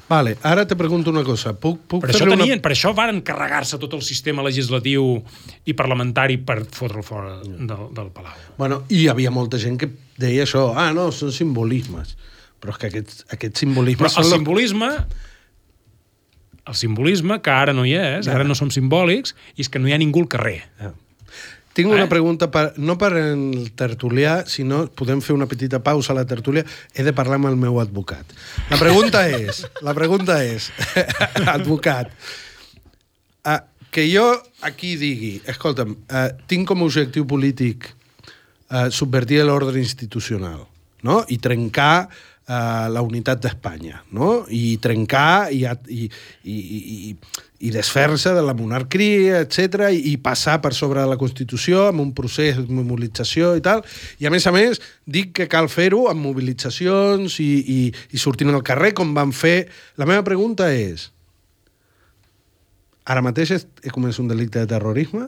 Vale, 0.07 0.37
ara 0.47 0.63
te 0.65 0.77
pregunto 0.79 1.11
una 1.11 1.23
cosa. 1.27 1.51
Puc, 1.59 1.81
puc 1.91 2.05
Per 2.05 2.13
això, 2.13 2.27
tenien, 2.31 2.61
per 2.63 2.71
això 2.71 2.93
varen 2.95 3.19
carregar-se 3.27 3.79
tot 3.81 3.97
el 3.97 4.03
sistema 4.07 4.45
legislatiu 4.45 5.17
i 5.67 5.75
parlamentari 5.75 6.37
per 6.39 6.61
fotre'l 6.63 7.03
fora 7.03 7.33
del, 7.43 7.89
del 7.97 8.11
Palau. 8.15 8.37
Bueno, 8.59 8.83
i 8.87 9.01
hi 9.01 9.07
havia 9.11 9.33
molta 9.35 9.59
gent 9.59 9.75
que 9.81 9.89
deia 10.21 10.45
això, 10.47 10.69
ah, 10.79 10.93
no, 10.95 11.09
són 11.11 11.33
simbolismes. 11.35 12.15
Però 12.63 12.71
és 12.73 12.79
que 12.81 12.87
aquests, 12.93 13.25
aquests 13.35 13.65
simbolismes 13.65 14.15
Però 14.15 14.23
el 14.23 14.29
los- 14.29 14.37
simbolisme 14.39 14.91
el 16.67 16.75
simbolisme, 16.75 17.41
que 17.41 17.51
ara 17.53 17.73
no 17.73 17.85
hi 17.87 17.93
és, 17.95 18.27
ara 18.27 18.43
no 18.43 18.55
som 18.57 18.67
simbòlics, 18.73 19.33
i 19.55 19.63
és 19.63 19.69
que 19.71 19.79
no 19.79 19.87
hi 19.87 19.93
ha 19.95 19.99
ningú 20.01 20.25
al 20.25 20.27
carrer. 20.31 20.57
Ja. 20.81 20.89
Tinc 21.77 21.91
una 21.93 22.07
Eh? 22.07 22.09
pregunta, 22.09 22.47
per, 22.49 22.71
no 22.81 22.95
per 22.97 23.11
el 23.21 23.67
tertulià, 23.77 24.39
sinó 24.49 24.87
podem 24.97 25.19
fer 25.21 25.35
una 25.37 25.45
petita 25.45 25.77
pausa 25.85 26.09
a 26.13 26.17
la 26.17 26.25
tertúlia. 26.25 26.63
He 26.97 27.03
de 27.05 27.13
parlar 27.13 27.37
amb 27.37 27.51
el 27.51 27.57
meu 27.61 27.77
advocat. 27.79 28.25
La 28.71 28.79
pregunta 28.81 29.21
és, 29.37 29.61
la 29.85 29.93
pregunta 29.93 30.39
és, 30.43 30.71
advocat, 31.57 32.09
uh, 33.45 33.59
que 33.93 34.07
jo 34.09 34.25
aquí 34.65 34.95
digui, 34.99 35.35
escolta'm, 35.45 35.93
uh, 36.09 36.29
tinc 36.49 36.67
com 36.69 36.81
a 36.81 36.87
objectiu 36.89 37.25
polític 37.29 37.91
uh, 37.91 38.89
subvertir 38.93 39.43
l'ordre 39.47 39.79
institucional 39.79 40.65
no? 41.07 41.21
i 41.31 41.37
trencar 41.41 42.07
uh, 42.09 42.89
la 42.91 43.01
unitat 43.05 43.41
d'Espanya, 43.45 44.01
no? 44.17 44.45
i 44.49 44.77
trencar 44.83 45.53
i, 45.55 45.63
a- 45.69 45.77
i, 45.87 46.09
i, 46.43 46.57
i, 46.57 47.15
i 47.59 47.71
desfer-se 47.73 48.33
de 48.35 48.43
la 48.45 48.53
monarquia, 48.53 49.41
etc 49.41 49.87
i, 49.89 50.01
i 50.11 50.17
passar 50.21 50.59
per 50.61 50.73
sobre 50.77 51.01
de 51.01 51.09
la 51.09 51.17
Constitució 51.17 51.87
amb 51.89 52.03
un 52.03 52.11
procés 52.17 52.59
de 52.59 52.65
mobilització 52.69 53.55
i 53.57 53.63
tal. 53.65 53.81
I 54.21 54.29
a 54.29 54.33
més 54.33 54.45
a 54.45 54.53
més, 54.53 54.81
dic 55.05 55.33
que 55.39 55.49
cal 55.49 55.69
fer-ho 55.73 56.05
amb 56.11 56.21
mobilitzacions 56.21 57.39
i, 57.41 57.49
i, 57.61 57.79
i 58.13 58.21
sortint 58.21 58.53
al 58.53 58.65
carrer 58.65 58.93
com 58.97 59.15
van 59.17 59.33
fer. 59.33 59.65
La 59.97 60.05
meva 60.09 60.25
pregunta 60.27 60.69
és, 60.73 61.09
ara 63.07 63.25
mateix 63.25 63.55
he 63.57 63.93
comès 63.93 64.21
un 64.21 64.29
delicte 64.29 64.61
de 64.61 64.73
terrorisme? 64.75 65.27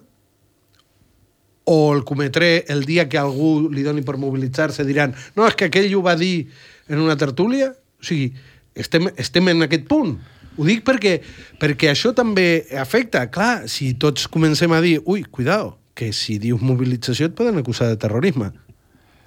o 1.71 1.93
el 1.93 2.03
cometré 2.03 2.65
el 2.67 2.81
dia 2.89 3.03
que 3.05 3.19
algú 3.21 3.69
li 3.69 3.83
doni 3.85 4.01
per 4.01 4.15
mobilitzar-se 4.17 4.81
diran 4.87 5.11
no, 5.37 5.45
és 5.45 5.53
que 5.53 5.67
aquell 5.67 5.91
ho 5.93 6.01
va 6.01 6.15
dir 6.17 6.47
en 6.89 6.97
una 6.97 7.13
tertúlia? 7.13 7.67
O 7.69 8.07
sigui, 8.09 8.31
estem, 8.73 9.05
estem 9.21 9.51
en 9.51 9.67
aquest 9.67 9.85
punt. 9.85 10.15
Ho 10.59 10.65
dic 10.67 10.83
perquè, 10.83 11.21
perquè 11.59 11.93
això 11.93 12.11
també 12.15 12.65
afecta. 12.75 13.23
Clar, 13.31 13.69
si 13.71 13.93
tots 13.95 14.27
comencem 14.27 14.73
a 14.75 14.81
dir 14.83 14.97
ui, 15.05 15.23
cuidao, 15.23 15.77
que 15.95 16.11
si 16.15 16.35
dius 16.43 16.59
mobilització 16.59 17.29
et 17.29 17.37
poden 17.37 17.61
acusar 17.61 17.87
de 17.87 17.99
terrorisme. 18.01 18.51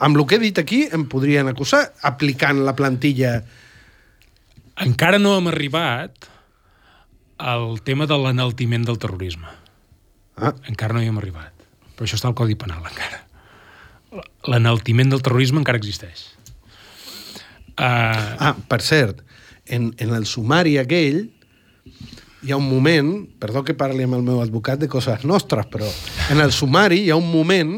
Amb 0.03 0.19
el 0.19 0.27
que 0.29 0.37
he 0.37 0.43
dit 0.43 0.59
aquí 0.61 0.83
em 0.93 1.07
podrien 1.09 1.49
acusar 1.49 1.87
aplicant 2.03 2.65
la 2.67 2.77
plantilla... 2.77 3.41
Encara 4.83 5.19
no 5.21 5.35
hem 5.37 5.51
arribat 5.51 6.29
al 7.37 7.81
tema 7.85 8.07
de 8.09 8.17
l'enaltiment 8.17 8.87
del 8.89 9.01
terrorisme. 9.01 9.51
Ah, 10.37 10.55
Encara 10.69 10.97
no 10.97 11.03
hi 11.03 11.11
hem 11.11 11.21
arribat. 11.21 11.53
Però 11.93 12.09
això 12.09 12.17
està 12.19 12.31
al 12.31 12.37
Codi 12.39 12.57
Penal, 12.59 12.85
encara. 12.89 13.21
L'enaltiment 14.49 15.13
del 15.13 15.23
terrorisme 15.25 15.61
encara 15.61 15.81
existeix. 15.81 16.25
Uh, 17.73 18.33
ah 18.49 18.55
per 18.69 18.81
cert, 18.85 19.23
en, 19.73 19.95
en 19.99 20.15
el 20.15 20.27
sumari 20.29 20.77
aquell 20.79 21.25
hi 22.43 22.51
ha 22.51 22.59
un 22.59 22.69
moment, 22.69 23.13
perdó 23.41 23.63
que 23.65 23.75
parli 23.79 24.05
amb 24.05 24.19
el 24.19 24.25
meu 24.27 24.43
advocat 24.43 24.81
de 24.83 24.91
coses 24.91 25.25
nostres, 25.25 25.69
però 25.71 25.89
en 26.31 26.43
el 26.43 26.53
sumari 26.53 27.05
hi 27.05 27.13
ha 27.15 27.19
un 27.19 27.31
moment 27.31 27.77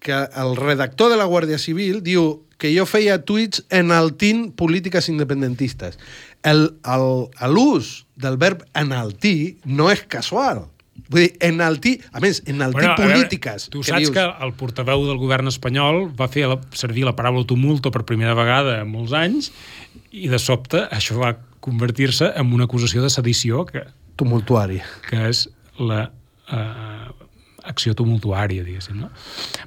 que 0.00 0.16
el 0.42 0.54
redactor 0.56 1.10
de 1.12 1.18
la 1.20 1.28
Guàrdia 1.28 1.58
Civil 1.60 2.00
diu 2.04 2.44
que 2.60 2.72
jo 2.74 2.84
feia 2.88 3.18
tuits 3.24 3.64
enaltint 3.72 4.50
polítiques 4.56 5.08
independentistes. 5.12 5.96
L'ús 6.44 7.94
del 8.20 8.36
verb 8.40 8.66
enaltir 8.76 9.56
no 9.64 9.88
és 9.92 10.04
casual. 10.08 10.66
Vull 11.10 11.24
dir, 11.24 11.30
enaltir, 11.42 11.94
a 12.12 12.20
més, 12.22 12.42
enaltir 12.46 12.84
veure, 12.84 12.96
polítiques. 13.00 13.70
tu 13.72 13.80
saps 13.82 14.12
que 14.14 14.24
el 14.44 14.52
portaveu 14.60 15.06
del 15.08 15.18
govern 15.18 15.48
espanyol 15.50 16.04
va 16.16 16.28
fer 16.30 16.44
la, 16.52 16.60
servir 16.76 17.06
la 17.08 17.16
paraula 17.16 17.46
tumulto 17.48 17.90
per 17.90 18.04
primera 18.06 18.36
vegada 18.38 18.76
en 18.84 18.92
molts 18.92 19.16
anys 19.16 19.50
i 20.10 20.28
de 20.30 20.38
sobte 20.42 20.84
això 20.90 21.18
va 21.20 21.34
convertir-se 21.60 22.32
en 22.40 22.52
una 22.54 22.66
acusació 22.66 23.02
de 23.04 23.10
sedició 23.12 23.64
que, 23.68 23.84
Tumultuari. 24.20 24.80
que 25.08 25.28
és 25.28 25.46
la 25.78 26.06
eh, 26.50 27.10
acció 27.64 27.94
tumultuària, 27.96 28.64
diguéssim. 28.64 28.98
No? 29.00 29.10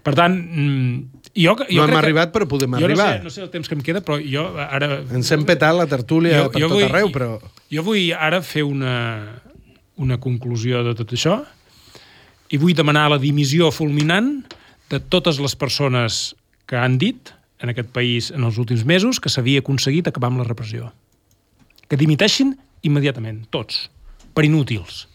Per 0.04 0.14
tant, 0.18 0.36
mm, 0.36 1.24
jo, 1.34 1.56
jo 1.70 1.80
No 1.80 1.88
hem 1.88 1.98
arribat, 2.00 2.34
però 2.34 2.48
podem 2.50 2.78
jo 2.78 2.88
arribar. 2.88 3.08
No 3.16 3.18
sé, 3.18 3.24
no 3.24 3.34
sé 3.34 3.44
el 3.46 3.52
temps 3.54 3.70
que 3.70 3.78
em 3.78 3.84
queda, 3.86 4.02
però 4.06 4.20
jo 4.20 4.46
ara... 4.58 5.00
Ens 5.14 5.32
hem 5.34 5.46
petat 5.48 5.76
la 5.78 5.88
tertúlia 5.89 6.48
per 6.50 6.62
tot 6.62 6.78
arreu, 6.89 7.12
però... 7.14 7.38
Jo 7.74 7.86
vull 7.86 8.12
ara 8.14 8.41
fer 8.46 8.66
una, 8.68 8.96
una 10.02 10.20
conclusió 10.22 10.84
de 10.86 10.96
tot 10.98 11.14
això 11.16 11.39
i 12.54 12.60
vull 12.62 12.76
demanar 12.78 13.08
la 13.14 13.22
dimissió 13.22 13.72
fulminant 13.74 14.36
de 14.91 15.00
totes 15.00 15.39
les 15.41 15.56
persones 15.58 16.36
que 16.70 16.78
han 16.78 17.00
dit 17.02 17.34
en 17.64 17.72
aquest 17.72 17.89
país 17.95 18.30
en 18.36 18.43
els 18.43 18.59
últims 18.59 18.84
mesos 18.86 19.22
que 19.24 19.32
s'havia 19.32 19.64
aconseguit 19.64 20.07
acabar 20.09 20.30
amb 20.30 20.43
la 20.43 20.47
repressió. 20.47 20.91
Que 21.88 21.99
dimiteixin 21.99 22.57
immediatament, 22.84 23.45
tots, 23.55 23.88
per 24.36 24.43
inútils. 24.43 25.07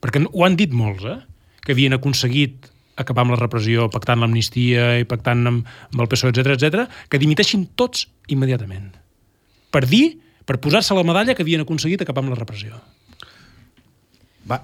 Perquè 0.00 0.22
ho 0.30 0.44
han 0.46 0.56
dit 0.56 0.72
molts, 0.72 1.04
eh? 1.04 1.18
Que 1.66 1.74
havien 1.74 1.96
aconseguit 1.96 2.70
acabar 3.00 3.24
amb 3.24 3.34
la 3.34 3.40
repressió, 3.40 3.88
pactant 3.90 4.22
l'amnistia 4.22 4.92
i 5.00 5.06
pactant 5.08 5.42
amb, 5.50 5.68
amb 5.90 6.02
el 6.04 6.08
PSOE, 6.12 6.30
etc 6.34 6.54
etc, 6.54 6.86
que 7.10 7.20
dimiteixin 7.20 7.66
tots 7.74 8.06
immediatament. 8.30 8.92
Per 9.74 9.82
dir, 9.88 10.20
per 10.46 10.60
posar-se 10.62 10.94
la 10.96 11.06
medalla 11.06 11.34
que 11.34 11.44
havien 11.46 11.64
aconseguit 11.64 12.02
acabar 12.04 12.24
amb 12.24 12.34
la 12.34 12.38
repressió. 12.38 12.78
Va, 14.50 14.60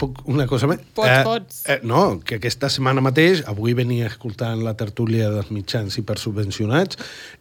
puc 0.00 0.22
una 0.30 0.46
cosa 0.50 0.68
més? 0.70 0.82
Pots, 0.96 1.18
pots. 1.26 1.60
Eh, 1.70 1.80
no, 1.86 2.20
que 2.24 2.38
aquesta 2.40 2.70
setmana 2.72 3.04
mateix, 3.04 3.44
avui 3.50 3.76
venia 3.76 4.08
escoltant 4.10 4.62
la 4.64 4.74
tertúlia 4.78 5.30
dels 5.32 5.52
mitjans 5.54 5.98
hipersubvencionats, 6.00 6.98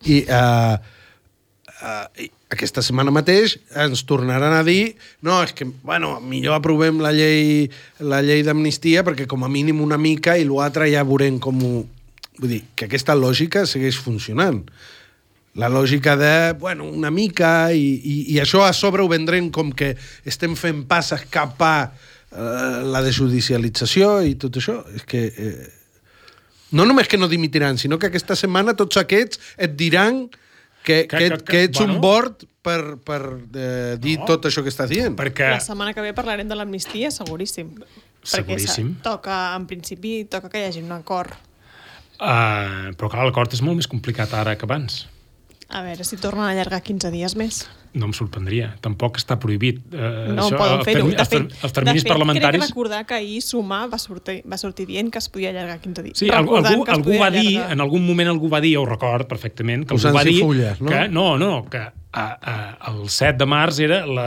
i 0.10 0.22
eh, 0.28 0.76
eh, 1.74 2.30
aquesta 2.54 2.84
setmana 2.86 3.14
mateix 3.14 3.58
ens 3.84 4.04
tornaran 4.10 4.54
a 4.56 4.64
dir 4.68 4.96
no, 5.26 5.40
és 5.44 5.54
que, 5.58 5.68
bueno, 5.84 6.16
millor 6.22 6.60
aprovem 6.60 7.02
la 7.04 7.14
llei, 7.16 7.70
la 8.04 8.22
llei 8.26 8.44
d'amnistia 8.46 9.06
perquè 9.08 9.28
com 9.30 9.46
a 9.46 9.52
mínim 9.52 9.82
una 9.84 9.98
mica 9.98 10.38
i 10.38 10.48
l'altre 10.50 10.92
ja 10.92 11.06
veurem 11.08 11.42
com 11.44 11.64
ho... 11.66 11.76
Vull 12.34 12.50
dir, 12.50 12.64
que 12.74 12.88
aquesta 12.88 13.14
lògica 13.14 13.62
segueix 13.70 14.00
funcionant. 14.02 14.64
La 15.56 15.70
lògica 15.70 16.16
de, 16.18 16.54
bueno, 16.58 16.88
una 16.90 17.12
mica, 17.14 17.72
i, 17.72 17.84
i, 18.02 18.16
i 18.34 18.40
això 18.42 18.64
a 18.66 18.72
sobre 18.74 19.04
ho 19.04 19.10
vendrem 19.12 19.52
com 19.54 19.70
que 19.72 19.92
estem 20.26 20.56
fent 20.58 20.80
passes 20.90 21.28
cap 21.30 21.62
a 21.62 21.76
eh, 22.32 22.82
la 22.90 23.04
desjudicialització 23.06 24.24
i 24.26 24.34
tot 24.42 24.58
això. 24.58 24.80
És 24.98 25.06
que... 25.06 25.28
Eh, 25.30 25.70
no 26.74 26.88
només 26.90 27.06
que 27.06 27.20
no 27.22 27.28
dimitiran, 27.30 27.78
sinó 27.78 28.00
que 28.02 28.10
aquesta 28.10 28.34
setmana 28.34 28.74
tots 28.74 28.98
aquests 28.98 29.38
et 29.62 29.76
diran 29.78 30.24
que, 30.82 31.04
que, 31.06 31.06
que, 31.06 31.30
que, 31.30 31.38
que 31.46 31.62
ets 31.68 31.78
bueno. 31.78 31.94
un 31.94 32.02
bord 32.02 32.48
per, 32.66 32.98
per 33.06 33.22
eh, 33.54 33.94
dir 34.02 34.18
No. 34.24 34.26
tot 34.26 34.50
això 34.50 34.64
que 34.66 34.74
estàs 34.74 34.90
dient. 34.90 35.14
Perquè... 35.20 35.52
La 35.54 35.62
setmana 35.62 35.94
que 35.94 36.02
ve 36.02 36.16
parlarem 36.18 36.50
de 36.50 36.58
l'amnistia, 36.58 37.14
seguríssim. 37.14 37.76
Seguríssim. 38.26 38.90
Perquè 38.90 38.98
se- 38.98 39.04
toca, 39.06 39.38
en 39.54 39.70
principi, 39.70 40.24
toca 40.26 40.50
que 40.50 40.64
hi 40.64 40.72
hagi 40.72 40.82
un 40.82 40.92
acord. 40.98 41.38
Uh, 42.18 42.90
però 42.98 43.10
clar, 43.12 43.28
l'acord 43.30 43.54
és 43.54 43.62
molt 43.62 43.78
més 43.78 43.88
complicat 43.92 44.34
ara 44.34 44.58
que 44.58 44.66
abans. 44.66 45.04
A 45.74 45.82
veure 45.82 46.04
si 46.06 46.18
tornen 46.22 46.46
a 46.46 46.52
allargar 46.54 46.84
15 46.86 47.10
dies 47.12 47.34
més. 47.36 47.64
No 47.98 48.06
em 48.10 48.14
sorprendria. 48.14 48.72
Tampoc 48.82 49.18
està 49.20 49.36
prohibit. 49.42 49.80
Uh, 49.94 50.34
No 50.34 50.48
poden 50.54 50.80
els 50.80 50.86
fer-ho. 50.86 51.02
termi- 51.08 51.16
De 51.16 51.22
els, 51.22 51.30
ter- 51.30 51.42
fet, 51.50 51.64
els 51.64 51.74
terminis 51.74 52.04
de 52.04 52.08
fet, 52.08 52.14
parlamentaris... 52.14 52.60
crec 52.62 52.70
recordar 52.70 53.06
que 53.10 53.14
ahir 53.18 53.42
Sumar 53.42 53.88
va 53.92 53.98
sortir, 54.02 54.40
va 54.50 54.58
sortir 54.58 54.86
dient 54.90 55.12
que 55.14 55.18
es 55.22 55.30
podia 55.30 55.50
allargar 55.50 55.80
15 55.82 56.04
dies. 56.04 56.18
Sí, 56.18 56.30
algú, 56.30 56.56
Recordant 56.58 56.74
algú, 56.74 56.86
algú 56.98 57.20
va 57.22 57.30
dir, 57.34 57.58
allargar. 57.58 57.72
en 57.78 57.82
algun 57.82 58.06
moment 58.06 58.30
algú 58.30 58.50
va 58.50 58.62
dir, 58.62 58.78
ho 58.78 58.86
record 58.86 59.28
perfectament, 59.28 59.86
que 59.88 59.94
algú 59.98 60.14
va 60.16 60.24
dir 60.24 60.40
fulles, 60.42 60.82
no? 60.82 60.90
que 60.90 61.08
no, 61.10 61.38
no, 61.38 61.66
que 61.70 61.84
a, 62.14 62.24
a, 62.38 62.92
el 62.92 63.10
7 63.10 63.40
de 63.42 63.46
març 63.50 63.80
era 63.82 64.04
la, 64.06 64.26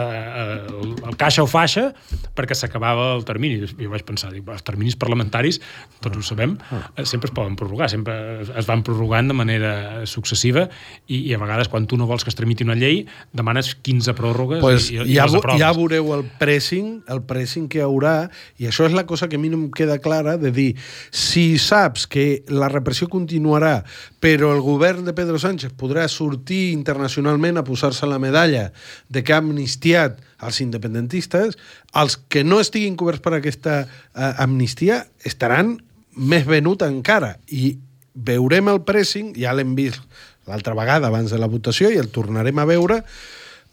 el, 0.67 0.95
el 1.07 1.17
caixa 1.17 1.45
o 1.45 1.47
faixa 1.47 1.93
perquè 2.37 2.57
s'acabava 2.59 3.13
el 3.15 3.23
termini. 3.25 3.61
Jo 3.79 3.91
vaig 3.93 4.03
pensar, 4.09 4.33
dic, 4.35 4.43
els 4.51 4.65
terminis 4.67 4.97
parlamentaris, 4.99 5.61
tots 6.03 6.19
ho 6.19 6.25
sabem, 6.27 6.57
eh, 6.97 7.05
sempre 7.07 7.31
es 7.31 7.35
poden 7.37 7.55
prorrogar, 7.57 7.89
sempre 7.93 8.17
es- 8.43 8.67
van 8.67 8.83
prorrogant 8.83 9.31
de 9.31 9.37
manera 9.39 9.73
successiva 10.11 10.67
i, 11.07 11.21
i 11.31 11.35
a 11.35 11.39
vegades 11.39 11.69
quan 11.71 11.87
tu 11.87 11.97
no 11.97 12.09
vols 12.11 12.25
que 12.27 12.33
es 12.35 12.37
tramiti 12.39 12.67
una 12.67 12.75
llei 12.75 13.05
demanes 13.33 13.75
15 13.87 14.15
pròrrogues 14.19 14.61
pues 14.61 14.91
i, 14.91 14.99
i, 14.99 15.15
ja, 15.15 15.25
les 15.29 15.37
vo- 15.37 15.45
aproves. 15.45 15.61
ja 15.63 15.71
veureu 15.77 16.11
el 16.19 16.25
pressing, 16.41 17.05
el 17.09 17.23
pressing 17.23 17.69
que 17.71 17.79
hi 17.79 17.85
haurà, 17.87 18.17
i 18.59 18.67
això 18.67 18.89
és 18.91 18.93
la 18.99 19.07
cosa 19.07 19.29
que 19.31 19.39
a 19.39 19.43
mi 19.43 19.49
no 19.53 19.61
em 19.63 19.71
queda 19.71 20.01
clara, 20.03 20.35
de 20.37 20.51
dir, 20.51 20.73
si 21.15 21.57
saps 21.63 22.09
que 22.11 22.43
la 22.51 22.69
repressió 22.69 23.07
continuarà, 23.09 23.85
però 24.27 24.49
el 24.51 24.61
govern 24.61 25.05
de 25.07 25.13
Pedro 25.15 25.39
Sánchez 25.39 25.71
podrà 25.79 26.09
sortir 26.11 26.73
internacionalment 26.75 27.61
a 27.61 27.63
posar-se 27.63 28.09
la 28.11 28.19
medalla 28.19 28.73
de 29.07 29.23
que 29.23 29.31
ha 29.31 29.39
amnistiat 29.39 30.17
els 30.43 30.59
independentistes, 30.65 31.55
els 31.95 32.17
que 32.27 32.43
no 32.43 32.59
estiguin 32.59 32.97
coberts 32.99 33.23
per 33.23 33.37
aquesta 33.37 33.77
eh, 33.85 34.33
amnistia 34.43 35.05
estaran 35.23 35.77
més 36.19 36.43
venut 36.49 36.83
encara, 36.83 37.37
i 37.47 37.77
veurem 38.17 38.73
el 38.73 38.83
pressing, 38.89 39.31
ja 39.39 39.55
l'hem 39.55 39.77
vist 39.79 40.03
l'altra 40.51 40.75
vegada 40.75 41.07
abans 41.07 41.31
de 41.31 41.39
la 41.39 41.51
votació 41.53 41.93
i 41.95 42.01
el 42.03 42.11
tornarem 42.11 42.59
a 42.59 42.67
veure, 42.67 43.05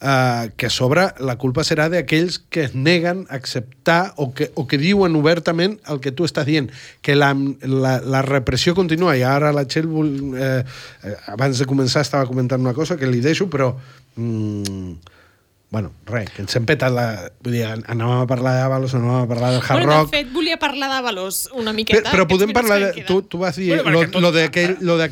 eh, 0.01 0.51
que 0.57 0.65
a 0.67 0.69
sobre 0.73 1.05
la 1.19 1.35
culpa 1.37 1.63
serà 1.63 1.89
d'aquells 1.91 2.39
que 2.49 2.63
es 2.67 2.75
neguen 2.75 3.25
a 3.29 3.35
acceptar 3.35 4.13
o 4.17 4.33
que, 4.33 4.51
o 4.55 4.67
que 4.67 4.77
diuen 4.77 5.15
obertament 5.15 5.79
el 5.91 5.99
que 5.99 6.11
tu 6.11 6.25
estàs 6.25 6.45
dient, 6.45 6.71
que 7.01 7.15
la, 7.15 7.33
la, 7.61 7.99
la 8.01 8.21
repressió 8.21 8.75
continua. 8.75 9.15
I 9.17 9.23
ara 9.27 9.53
la 9.53 9.65
Txell, 9.67 9.87
vol- 9.87 10.35
eh, 10.37 10.63
eh, 11.03 11.15
abans 11.33 11.59
de 11.59 11.65
començar, 11.69 12.01
estava 12.01 12.25
comentant 12.27 12.61
una 12.61 12.73
cosa 12.73 12.97
que 12.97 13.07
li 13.07 13.21
deixo, 13.21 13.49
però... 13.49 13.75
Mm, 14.15 14.93
bueno, 15.73 15.89
res, 16.05 16.29
que 16.29 16.43
ens 16.43 16.53
hem 16.53 16.67
petat 16.69 16.93
la... 16.93 17.31
Vull 17.41 17.55
dir, 17.55 17.63
an- 17.65 17.81
anàvem 17.89 18.19
a 18.21 18.27
parlar 18.29 18.51
d'Avalos, 18.59 18.91
anàvem 18.93 19.23
a 19.23 19.29
parlar 19.31 19.47
del 19.55 19.63
Hard 19.63 19.79
Bueno, 19.79 19.95
Rock... 19.95 20.11
de 20.11 20.17
fet, 20.19 20.27
volia 20.35 20.59
parlar 20.61 20.89
d'Avalos 20.91 21.39
una 21.55 21.71
Però, 21.71 21.73
miqueta. 21.79 22.11
però 22.13 22.27
podem 22.29 22.51
aquests 22.51 22.59
parlar... 22.59 22.77
De, 22.83 22.91
que 22.99 23.05
tu, 23.09 23.23
tu 23.25 23.39
vas 23.41 23.57
dir 23.57 23.71
Bueno, 23.81 23.89
lo, 23.89 24.03
lo 24.05 24.21
lo 24.27 24.31
d'aquell 24.35 24.75
lo 24.85 24.99
d'en 25.01 25.09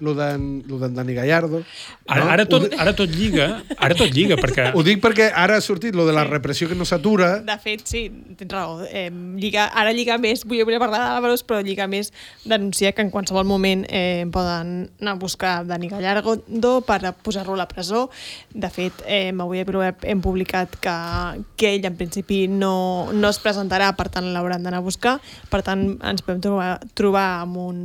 lo 0.00 0.14
d'en 0.14 0.94
Dani 0.94 1.14
Gallardo. 1.14 1.62
Ara, 2.06 2.24
no? 2.24 2.30
ara, 2.30 2.44
tot, 2.46 2.66
ara 2.78 2.94
tot 2.96 3.10
lliga, 3.10 3.48
ara 3.76 3.96
tot 3.98 4.12
lliga, 4.14 4.38
perquè... 4.38 4.70
ho 4.74 4.82
dic 4.86 5.00
perquè 5.02 5.28
ara 5.34 5.58
ha 5.58 5.64
sortit 5.64 5.96
lo 5.98 6.06
de 6.06 6.14
la 6.14 6.24
repressió 6.28 6.68
que 6.68 6.76
no 6.78 6.86
s'atura. 6.88 7.38
De 7.46 7.56
fet, 7.62 7.82
sí, 7.88 8.04
tens 8.38 8.52
raó. 8.52 8.84
Eh, 8.86 9.08
lliga, 9.40 9.66
ara 9.74 9.92
lliga 9.96 10.18
més, 10.22 10.44
vull, 10.46 10.62
volia 10.68 10.80
parlar 10.82 11.00
d'Àlvaros, 11.04 11.42
però 11.48 11.60
lliga 11.64 11.88
més 11.90 12.12
denunciar 12.44 12.94
que 12.94 13.02
en 13.02 13.10
qualsevol 13.14 13.46
moment 13.48 13.84
eh, 13.88 14.24
poden 14.32 14.88
anar 15.00 15.16
a 15.16 15.20
buscar 15.20 15.54
Dani 15.66 15.90
Gallardo 15.90 16.78
per 16.86 17.00
posar-lo 17.24 17.58
a 17.58 17.62
la 17.64 17.68
presó. 17.70 18.06
De 18.54 18.70
fet, 18.70 19.02
eh, 19.06 19.32
avui 19.34 19.64
hem 19.64 20.22
publicat 20.22 20.78
que, 20.82 20.96
que 21.58 21.74
ell 21.74 21.90
en 21.90 21.98
principi 21.98 22.46
no, 22.48 23.10
no 23.12 23.32
es 23.32 23.42
presentarà, 23.42 23.90
per 23.98 24.08
tant 24.14 24.30
l'hauran 24.32 24.62
d'anar 24.62 24.82
a 24.82 24.86
buscar. 24.86 25.18
Per 25.50 25.62
tant, 25.66 25.90
ens 26.06 26.24
podem 26.24 26.42
trobar, 26.44 26.72
trobar 26.98 27.28
amb 27.42 27.60
un, 27.66 27.78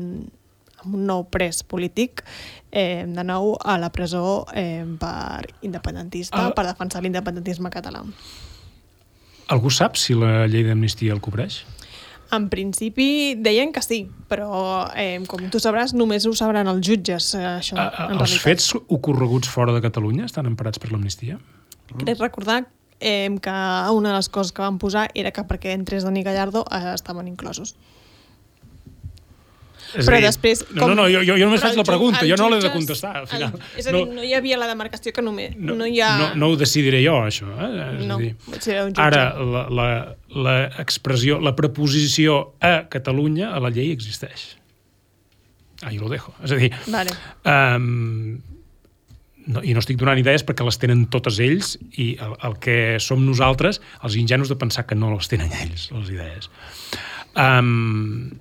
amb 0.84 0.96
un 0.96 1.06
nou 1.08 1.26
pres 1.32 1.64
polític, 1.64 2.24
eh, 2.72 3.06
de 3.08 3.24
nou 3.24 3.56
a 3.64 3.78
la 3.80 3.90
presó 3.92 4.46
eh, 4.54 4.86
per 5.00 5.48
independentista, 5.62 6.48
Ah. 6.48 6.54
per 6.56 6.66
defensar 6.66 7.02
l'independentisme 7.04 7.70
català. 7.70 8.04
Algú 9.48 9.70
sap 9.72 9.98
si 10.00 10.14
la 10.16 10.46
llei 10.48 10.64
d'amnistia 10.64 11.14
el 11.14 11.22
cobreix? 11.22 11.64
En 12.34 12.48
principi 12.50 13.36
deien 13.38 13.72
que 13.76 13.82
sí, 13.86 14.08
però 14.30 14.88
eh, 14.98 15.20
com 15.30 15.44
tu 15.54 15.60
sabràs, 15.62 15.92
només 15.94 16.26
ho 16.26 16.32
sabran 16.34 16.68
els 16.72 16.82
jutges, 16.88 17.34
eh, 17.36 17.44
això, 17.60 17.76
A, 17.78 17.90
a, 17.90 18.06
en 18.08 18.16
els 18.18 18.32
realitat. 18.32 18.42
fets 18.42 18.72
ocorreguts 18.88 19.48
fora 19.52 19.74
de 19.76 19.82
Catalunya 19.84 20.26
estan 20.26 20.48
emparats 20.50 20.80
per 20.82 20.92
l'amnistia? 20.92 21.38
Crec 22.00 22.18
recordar 22.20 22.64
eh, 23.00 23.30
que 23.42 23.52
una 23.94 24.10
de 24.10 24.16
les 24.16 24.30
coses 24.30 24.52
que 24.56 24.64
van 24.64 24.80
posar 24.80 25.12
era 25.14 25.30
que 25.36 25.44
perquè 25.46 25.76
entrés 25.76 26.04
Dani 26.08 26.24
Gallardo 26.24 26.64
eh, 26.72 26.94
estaven 26.96 27.28
inclosos. 27.28 27.76
És 29.94 30.08
Però 30.08 30.18
dir, 30.18 30.26
després... 30.26 30.64
No, 30.74 30.88
no, 30.90 30.96
no, 30.98 31.06
jo, 31.12 31.22
jo, 31.28 31.36
només 31.44 31.62
faig 31.62 31.76
la 31.78 31.86
pregunta, 31.88 32.24
jo 32.26 32.38
no 32.40 32.48
l'he 32.50 32.60
de 32.64 32.72
contestar, 32.74 33.12
al 33.22 33.28
final. 33.30 33.54
El, 33.54 33.68
és 33.82 33.88
a 33.88 33.94
dir, 33.94 34.02
no, 34.10 34.18
no 34.20 34.24
hi 34.26 34.34
havia 34.38 34.58
la 34.58 34.68
demarcació 34.72 35.14
que 35.14 35.22
només... 35.26 35.54
No, 35.58 35.76
no 35.78 35.86
hi 35.90 36.00
ha... 36.02 36.12
no, 36.20 36.30
no 36.40 36.50
ho 36.54 36.58
decidiré 36.60 37.04
jo, 37.06 37.20
això. 37.28 37.50
Eh? 37.54 37.70
És 38.00 38.08
No, 38.10 38.18
dir, 38.22 38.32
era 38.66 38.86
un 38.88 38.94
jutge. 38.96 39.04
ara, 39.06 39.24
la, 39.38 39.68
la, 39.70 39.88
la 40.48 40.56
expressió, 40.82 41.38
la 41.44 41.54
preposició 41.58 42.40
a 42.64 42.74
Catalunya 42.90 43.52
a 43.54 43.62
la 43.64 43.70
llei 43.74 43.92
existeix. 43.94 44.56
Ahí 45.84 45.98
lo 46.00 46.10
dejo. 46.10 46.34
És 46.44 46.52
a 46.56 46.58
dir, 46.58 46.72
Vale. 46.88 47.12
Um, 47.44 48.42
no, 49.52 49.60
I 49.60 49.74
no 49.76 49.82
estic 49.84 49.98
donant 50.00 50.20
idees 50.22 50.46
perquè 50.48 50.64
les 50.64 50.78
tenen 50.80 51.06
totes 51.12 51.38
ells 51.44 51.74
i 52.00 52.14
el, 52.24 52.38
el 52.48 52.54
que 52.64 52.78
som 53.04 53.26
nosaltres, 53.28 53.82
els 54.08 54.16
ingenus 54.16 54.48
de 54.54 54.56
pensar 54.56 54.86
que 54.88 54.96
no 54.96 55.12
les 55.12 55.28
tenen 55.28 55.52
ells, 55.60 55.90
les 55.92 56.14
idees. 56.16 56.48
Um, 57.36 58.32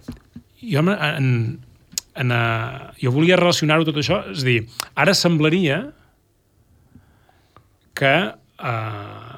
jo, 0.63 0.83
en, 0.87 1.27
en, 2.15 2.31
uh, 2.33 2.93
jo 3.03 3.13
volia 3.15 3.37
relacionar-ho 3.41 3.85
tot 3.89 3.99
això, 4.01 4.23
és 4.33 4.45
dir, 4.47 4.61
ara 4.95 5.15
semblaria 5.19 5.83
que 7.99 8.15
uh, 8.33 9.37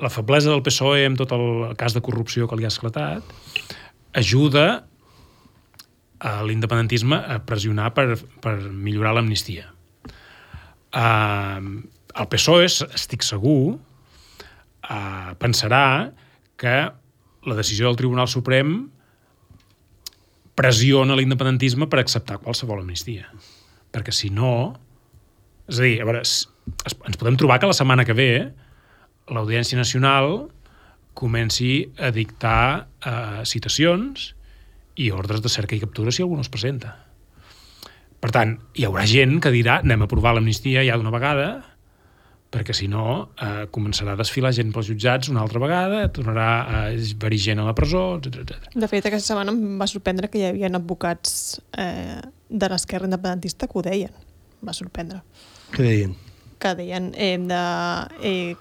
la 0.00 0.10
feblesa 0.12 0.50
del 0.52 0.62
PSOE 0.64 1.04
amb 1.08 1.18
tot 1.20 1.32
el 1.36 1.74
cas 1.80 1.94
de 1.96 2.02
corrupció 2.04 2.48
que 2.48 2.56
li 2.58 2.64
ha 2.66 2.72
esclatat 2.72 3.24
ajuda 4.16 4.66
a 6.20 6.32
l'independentisme 6.44 7.16
a 7.16 7.38
pressionar 7.48 7.92
per, 7.96 8.18
per 8.44 8.56
millorar 8.68 9.14
l'amnistia. 9.16 9.70
Uh, 10.92 11.80
el 12.20 12.26
PSOE, 12.32 12.66
es- 12.66 12.82
estic 12.98 13.22
segur, 13.24 13.78
eh, 14.90 15.30
pensarà 15.38 16.10
que 16.58 16.72
la 17.46 17.54
decisió 17.56 17.86
del 17.86 17.96
Tribunal 17.96 18.26
Suprem 18.28 18.90
pressiona 20.60 21.16
l'independentisme 21.16 21.88
per 21.88 22.02
acceptar 22.02 22.40
qualsevol 22.44 22.82
amnistia. 22.84 23.30
Perquè 23.90 24.12
si 24.12 24.28
no... 24.34 24.76
És 25.70 25.78
a 25.78 25.86
dir, 25.86 26.00
a 26.02 26.06
veure, 26.08 26.20
ens 26.20 27.18
podem 27.20 27.36
trobar 27.38 27.60
que 27.62 27.70
la 27.70 27.76
setmana 27.76 28.04
que 28.04 28.16
ve 28.16 28.32
l'Audiència 29.30 29.78
Nacional 29.78 30.50
comenci 31.14 31.86
a 31.98 32.10
dictar 32.14 32.88
eh, 33.06 33.42
citacions 33.46 34.32
i 35.00 35.10
ordres 35.14 35.42
de 35.44 35.52
cerca 35.52 35.76
i 35.76 35.80
captura 35.82 36.12
si 36.12 36.24
algú 36.24 36.36
no 36.36 36.44
es 36.44 36.50
presenta. 36.52 36.96
Per 38.20 38.32
tant, 38.34 38.58
hi 38.76 38.84
haurà 38.84 39.06
gent 39.08 39.38
que 39.40 39.52
dirà 39.54 39.78
anem 39.80 40.04
a 40.04 40.10
aprovar 40.10 40.34
l'amnistia 40.36 40.84
ja 40.84 40.98
d'una 40.98 41.14
vegada 41.14 41.46
perquè 42.50 42.74
si 42.74 42.88
no 42.90 43.30
eh, 43.40 43.66
començarà 43.70 44.16
a 44.16 44.18
desfilar 44.18 44.50
gent 44.56 44.72
pels 44.74 44.88
jutjats 44.90 45.28
una 45.30 45.40
altra 45.44 45.60
vegada, 45.62 46.00
tornarà 46.10 46.46
a 46.62 46.80
haver 46.90 47.36
gent 47.38 47.60
a 47.62 47.66
la 47.68 47.74
presó, 47.78 48.16
etc 48.18 48.40
etc. 48.42 48.72
De 48.74 48.88
fet, 48.90 49.06
aquesta 49.06 49.32
setmana 49.34 49.54
em 49.54 49.78
va 49.78 49.86
sorprendre 49.86 50.28
que 50.32 50.40
hi 50.42 50.48
havia 50.48 50.66
advocats 50.74 51.60
eh, 51.78 52.18
de 52.50 52.68
l'esquerra 52.72 53.06
independentista 53.06 53.68
que 53.70 53.78
ho 53.78 53.84
deien. 53.86 54.10
Va 54.66 54.74
sorprendre. 54.74 55.22
Què 55.70 55.84
deien? 55.86 56.16
Que 56.60 56.74
deien 56.76 57.12
hem 57.14 57.46
de... 57.48 57.62
Eh, 58.26 58.56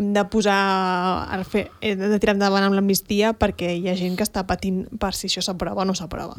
hem 0.00 0.14
de 0.16 0.22
posar 0.32 0.56
a 1.28 1.42
fer, 1.44 1.66
hem 1.84 1.98
de 2.00 2.16
tirar 2.22 2.32
endavant 2.32 2.64
amb 2.64 2.72
l'amnistia 2.78 3.34
perquè 3.36 3.74
hi 3.76 3.84
ha 3.90 3.94
gent 3.98 4.14
que 4.16 4.24
està 4.24 4.46
patint 4.48 4.86
per 5.02 5.10
si 5.12 5.28
això 5.28 5.42
s'aprova 5.44 5.82
o 5.84 5.84
no 5.84 5.92
s'aprova. 5.98 6.38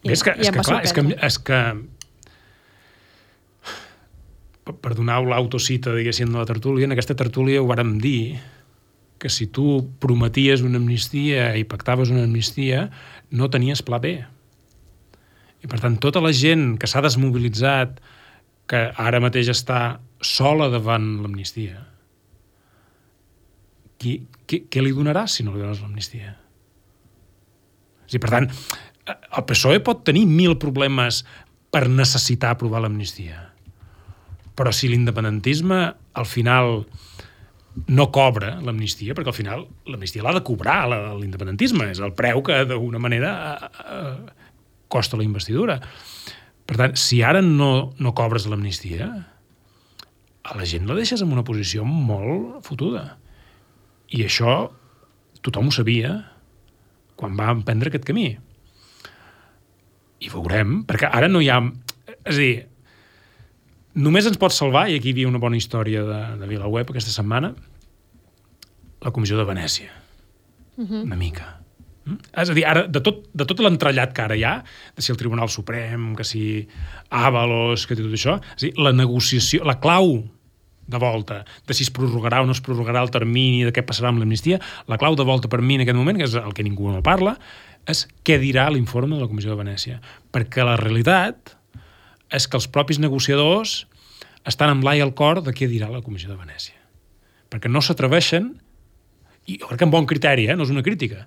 I- 0.00 0.14
És 0.14 0.22
que, 0.24 0.32
i 0.40 0.46
és 0.48 0.54
que 0.54 0.62
clar, 0.64 0.78
és 0.88 0.94
que, 0.96 1.04
és 1.28 1.36
que 1.44 1.58
per- 4.66 4.96
donar 4.98 5.20
l'autocita, 5.22 5.94
diguéssim, 5.94 6.32
de 6.32 6.38
la 6.40 6.48
tertúlia, 6.48 6.86
en 6.86 6.94
aquesta 6.94 7.16
tertúlia 7.18 7.62
ho 7.62 7.68
vàrem 7.68 7.96
dir, 8.02 8.38
que 9.18 9.30
si 9.32 9.46
tu 9.46 9.86
prometies 10.02 10.60
una 10.66 10.80
amnistia 10.82 11.54
i 11.56 11.64
pactaves 11.64 12.10
una 12.12 12.26
amnistia, 12.26 12.90
no 13.30 13.48
tenies 13.48 13.80
pla 13.86 14.00
B. 14.02 14.18
I 15.64 15.70
per 15.70 15.80
tant, 15.80 15.96
tota 16.02 16.20
la 16.20 16.34
gent 16.36 16.74
que 16.76 16.90
s'ha 16.90 17.00
desmobilitzat, 17.04 18.00
que 18.68 18.82
ara 18.98 19.22
mateix 19.22 19.48
està 19.52 20.00
sola 20.20 20.68
davant 20.72 21.22
l'amnistia, 21.22 21.86
qui, 23.96 24.18
qui, 24.44 24.66
què 24.68 24.82
li 24.82 24.92
donaràs 24.92 25.38
si 25.38 25.46
no 25.46 25.54
li 25.54 25.62
dones 25.62 25.80
l'amnistia? 25.80 26.34
Dir, 28.10 28.20
per 28.20 28.30
tant, 28.30 28.50
el 29.06 29.44
PSOE 29.48 29.80
pot 29.86 30.04
tenir 30.06 30.26
mil 30.28 30.58
problemes 30.60 31.24
per 31.72 31.86
necessitar 31.88 32.52
aprovar 32.52 32.84
l'amnistia. 32.84 33.55
Però 34.56 34.72
si 34.72 34.88
l'independentisme 34.88 35.80
al 36.16 36.26
final 36.28 36.80
no 37.92 38.06
cobra 38.08 38.54
l'amnistia, 38.64 39.12
perquè 39.12 39.32
al 39.32 39.36
final 39.36 39.66
l'amnistia 39.90 40.24
l'ha 40.24 40.32
de 40.38 40.44
cobrar 40.46 40.78
l'independentisme, 40.88 41.90
és 41.92 42.00
el 42.00 42.14
preu 42.16 42.40
que 42.44 42.62
d'alguna 42.64 43.00
manera 43.02 43.32
costa 44.88 45.18
la 45.20 45.26
investidura. 45.26 45.76
Per 46.66 46.78
tant, 46.80 46.96
si 46.98 47.20
ara 47.22 47.42
no, 47.44 47.92
no 48.00 48.14
cobres 48.16 48.48
l'amnistia, 48.48 49.10
a 50.46 50.56
la 50.56 50.66
gent 50.66 50.86
la 50.88 50.96
deixes 50.96 51.22
en 51.22 51.34
una 51.34 51.44
posició 51.46 51.84
molt 51.84 52.64
fotuda. 52.66 53.18
I 54.14 54.24
això 54.26 54.56
tothom 55.44 55.68
ho 55.70 55.74
sabia 55.74 56.14
quan 57.18 57.36
va 57.38 57.52
emprendre 57.52 57.90
aquest 57.90 58.06
camí. 58.08 58.28
I 60.22 60.32
veurem, 60.32 60.80
perquè 60.88 61.10
ara 61.12 61.28
no 61.28 61.42
hi 61.42 61.50
ha... 61.52 61.60
És 62.26 62.34
a 62.34 62.40
dir, 62.40 62.54
només 63.96 64.28
ens 64.28 64.38
pot 64.40 64.54
salvar, 64.54 64.86
i 64.90 64.98
aquí 64.98 65.10
hi 65.10 65.16
havia 65.16 65.30
una 65.30 65.42
bona 65.42 65.58
història 65.58 66.04
de, 66.06 66.22
de 66.40 66.48
VilaWeb 66.50 66.92
aquesta 66.92 67.14
setmana, 67.14 67.54
la 69.04 69.12
Comissió 69.14 69.38
de 69.38 69.46
Venècia. 69.48 69.90
Uh 70.76 70.84
-huh. 70.84 71.02
Una 71.04 71.16
mica. 71.16 71.56
Mm? 72.04 72.18
És 72.42 72.50
a 72.50 72.54
dir, 72.54 72.64
ara, 72.66 72.86
de 72.86 73.00
tot, 73.00 73.26
de 73.32 73.44
tot 73.44 73.60
l'entrellat 73.60 74.12
que 74.12 74.22
ara 74.22 74.36
hi 74.36 74.44
ha, 74.44 74.62
de 74.94 75.02
si 75.02 75.12
el 75.12 75.18
Tribunal 75.18 75.48
Suprem, 75.48 76.14
que 76.14 76.24
si 76.24 76.68
Avalos, 77.10 77.86
que 77.86 77.96
tot 77.96 78.06
això, 78.06 78.40
és 78.56 78.62
a 78.62 78.66
dir, 78.66 78.74
la 78.78 78.92
negociació, 78.92 79.64
la 79.64 79.80
clau 79.80 80.24
de 80.86 80.98
volta, 80.98 81.44
de 81.66 81.74
si 81.74 81.82
es 81.82 81.90
prorrogarà 81.90 82.42
o 82.42 82.46
no 82.46 82.52
es 82.52 82.60
prorrogarà 82.60 83.02
el 83.02 83.10
termini, 83.10 83.64
de 83.64 83.72
què 83.72 83.82
passarà 83.82 84.08
amb 84.08 84.18
l'amnistia, 84.18 84.60
la 84.86 84.98
clau 84.98 85.16
de 85.16 85.24
volta 85.24 85.48
per 85.48 85.60
mi 85.60 85.74
en 85.74 85.80
aquest 85.80 85.96
moment, 85.96 86.16
que 86.16 86.24
és 86.24 86.34
el 86.34 86.54
que 86.54 86.62
ningú 86.62 86.92
no 86.92 87.02
parla, 87.02 87.36
és 87.86 88.06
què 88.26 88.38
dirà 88.38 88.70
l'informe 88.70 89.16
de 89.16 89.22
la 89.22 89.28
Comissió 89.28 89.50
de 89.50 89.58
Venècia. 89.58 90.00
Perquè 90.34 90.64
la 90.64 90.76
realitat 90.76 91.56
és 92.32 92.46
que 92.46 92.58
els 92.58 92.68
propis 92.70 93.00
negociadors 93.02 93.84
estan 94.46 94.72
amb 94.72 94.86
l'ai 94.86 95.02
al 95.02 95.14
cor 95.18 95.42
de 95.42 95.54
què 95.54 95.68
dirà 95.70 95.90
la 95.90 96.02
Comissió 96.02 96.30
de 96.30 96.38
Venècia. 96.38 96.78
Perquè 97.50 97.70
no 97.70 97.82
s'atreveixen, 97.82 98.52
i 99.46 99.58
jo 99.60 99.70
crec 99.70 99.82
que 99.82 99.86
amb 99.86 99.94
bon 99.94 100.06
criteri, 100.10 100.48
eh? 100.50 100.56
no 100.58 100.66
és 100.66 100.72
una 100.74 100.84
crítica, 100.86 101.26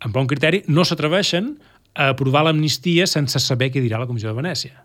amb 0.00 0.16
bon 0.16 0.28
criteri 0.28 0.62
no 0.68 0.84
s'atreveixen 0.84 1.54
a 1.94 2.12
aprovar 2.14 2.46
l'amnistia 2.46 3.06
sense 3.10 3.40
saber 3.42 3.70
què 3.72 3.82
dirà 3.84 4.00
la 4.00 4.08
Comissió 4.08 4.30
de 4.30 4.38
Venècia. 4.38 4.84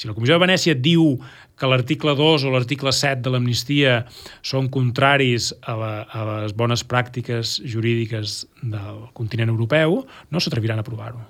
Si 0.00 0.08
la 0.08 0.14
Comissió 0.16 0.38
de 0.38 0.44
Venècia 0.44 0.76
diu 0.78 1.18
que 1.60 1.68
l'article 1.68 2.14
2 2.16 2.46
o 2.48 2.52
l'article 2.54 2.92
7 2.94 3.20
de 3.26 3.32
l'amnistia 3.34 3.96
són 4.40 4.70
contraris 4.72 5.50
a, 5.60 5.74
la, 5.76 5.90
a 6.08 6.22
les 6.28 6.54
bones 6.56 6.84
pràctiques 6.88 7.58
jurídiques 7.68 8.46
del 8.62 9.02
continent 9.18 9.52
europeu, 9.52 10.00
no 10.30 10.40
s'atreviran 10.40 10.80
a 10.80 10.86
aprovar-ho. 10.86 11.20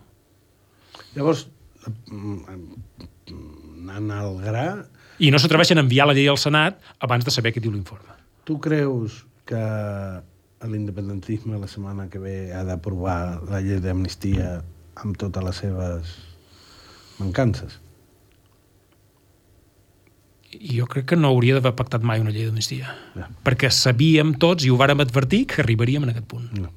Llavors, 1.17 1.49
anant 3.31 4.11
al 4.17 4.37
gra, 4.43 4.67
I 5.21 5.29
no 5.31 5.39
s'atreveixen 5.39 5.79
a 5.79 5.83
enviar 5.85 6.07
la 6.09 6.15
llei 6.17 6.29
al 6.33 6.39
Senat 6.41 6.79
abans 7.05 7.25
de 7.27 7.33
saber 7.35 7.53
què 7.53 7.61
diu 7.61 7.73
l'informe. 7.73 8.15
tu 8.45 8.59
creus 8.59 9.25
que 9.47 9.61
l'independentisme 10.67 11.59
la 11.59 11.69
setmana 11.69 12.09
que 12.09 12.19
ve 12.19 12.53
ha 12.53 12.65
d'aprovar 12.65 13.43
la 13.49 13.61
llei 13.61 13.81
d'amnistia 13.81 14.63
amb 14.97 15.17
totes 15.21 15.45
les 15.45 15.57
seves 15.57 16.11
mancances? 17.19 17.79
Jo 20.51 20.87
crec 20.91 21.07
que 21.13 21.17
no 21.17 21.29
hauria 21.31 21.55
d'haver 21.55 21.77
pactat 21.79 22.03
mai 22.03 22.21
una 22.21 22.33
llei 22.35 22.49
d'amnistia. 22.49 22.91
Ja. 23.15 23.29
Perquè 23.47 23.71
sabíem 23.71 24.35
tots 24.35 24.67
i 24.67 24.71
ho 24.71 24.77
vàrem 24.81 25.01
advertir 25.01 25.45
que 25.47 25.63
arribaríem 25.63 26.03
en 26.09 26.11
aquest 26.11 26.27
punt. 26.27 26.49
No. 26.59 26.73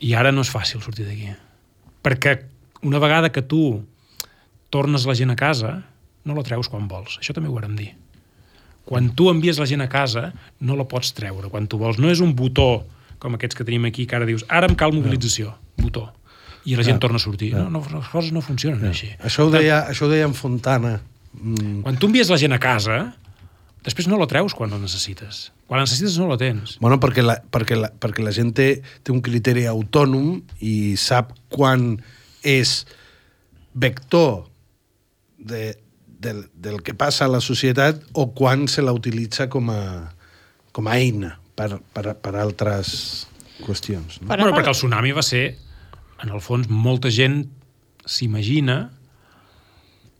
I 0.00 0.14
ara 0.18 0.32
no 0.34 0.42
és 0.42 0.50
fàcil 0.50 0.82
sortir 0.82 1.06
d'aquí. 1.06 1.30
Perquè 2.02 2.34
una 2.82 2.98
vegada 2.98 3.30
que 3.30 3.42
tu 3.42 3.84
tornes 4.70 5.06
la 5.08 5.14
gent 5.14 5.30
a 5.32 5.36
casa, 5.38 5.82
no 6.24 6.34
la 6.36 6.42
treus 6.44 6.68
quan 6.68 6.88
vols. 6.88 7.18
Això 7.22 7.32
també 7.36 7.48
ho 7.48 7.54
vàrem 7.56 7.74
dir. 7.78 7.92
Quan 8.88 9.10
tu 9.16 9.28
envies 9.30 9.58
la 9.60 9.66
gent 9.68 9.82
a 9.84 9.88
casa, 9.88 10.32
no 10.60 10.76
la 10.76 10.84
pots 10.88 11.12
treure 11.16 11.50
quan 11.52 11.66
tu 11.68 11.78
vols. 11.80 11.98
No 12.00 12.08
és 12.10 12.20
un 12.24 12.34
botó 12.36 12.84
com 13.18 13.34
aquests 13.36 13.56
que 13.58 13.64
tenim 13.66 13.84
aquí, 13.88 14.06
que 14.06 14.16
ara 14.16 14.24
dius, 14.28 14.44
ara 14.48 14.68
em 14.70 14.76
cal 14.78 14.92
mobilització, 14.94 15.54
botó. 15.76 16.06
I 16.64 16.76
la 16.76 16.82
gent 16.84 16.96
Ja. 16.98 17.00
torna 17.00 17.16
a 17.16 17.20
sortir. 17.22 17.52
No, 17.54 17.68
no, 17.70 17.80
les 17.80 18.08
coses 18.08 18.32
no 18.32 18.40
funcionen 18.40 18.84
així. 18.84 19.08
Això 19.24 19.46
ho 19.46 19.50
deia, 19.50 19.86
això 19.88 20.06
ho 20.06 20.08
deia 20.08 20.24
en 20.24 20.34
Fontana. 20.34 21.00
Mm, 21.40 21.82
Quan 21.82 21.96
tu 21.98 22.06
envies 22.06 22.28
la 22.30 22.36
gent 22.38 22.52
a 22.52 22.58
casa, 22.58 23.14
després 23.84 24.06
no 24.08 24.16
la 24.18 24.26
treus 24.26 24.54
quan 24.54 24.70
la 24.70 24.78
necessites. 24.78 25.50
Quan 25.66 25.78
la 25.80 25.84
necessites 25.84 26.18
no 26.18 26.26
la 26.28 26.36
tens. 26.36 26.78
Bueno, 26.80 26.98
perquè 27.00 27.22
la, 27.22 27.40
perquè 27.42 27.76
la, 27.76 27.90
perquè 27.90 28.22
la 28.24 28.32
gent 28.32 28.52
té, 28.54 28.82
té 29.02 29.12
un 29.12 29.20
criteri 29.20 29.66
autònom 29.66 30.42
i 30.60 30.96
sap 30.96 31.32
quan 31.48 31.98
és 32.42 32.86
vector 33.74 34.44
de, 35.38 35.78
del, 36.04 36.44
del 36.54 36.82
que 36.82 36.94
passa 36.98 37.26
a 37.26 37.32
la 37.32 37.40
societat 37.40 38.02
o 38.12 38.28
quan 38.34 38.66
se 38.68 38.82
la 38.82 38.92
utilitza 38.92 39.48
com 39.48 39.70
a, 39.70 39.82
com 40.74 40.90
a 40.90 40.98
eina 40.98 41.36
per, 41.56 41.78
per, 41.94 42.12
per 42.20 42.34
altres 42.36 43.26
qüestions. 43.62 44.20
No? 44.20 44.28
Per 44.28 44.36
Bueno, 44.36 44.54
perquè 44.56 44.74
el 44.74 44.78
tsunami 44.78 45.14
va 45.16 45.24
ser, 45.26 45.46
en 46.22 46.34
el 46.34 46.42
fons, 46.44 46.68
molta 46.70 47.10
gent 47.14 47.44
s'imagina 48.08 48.80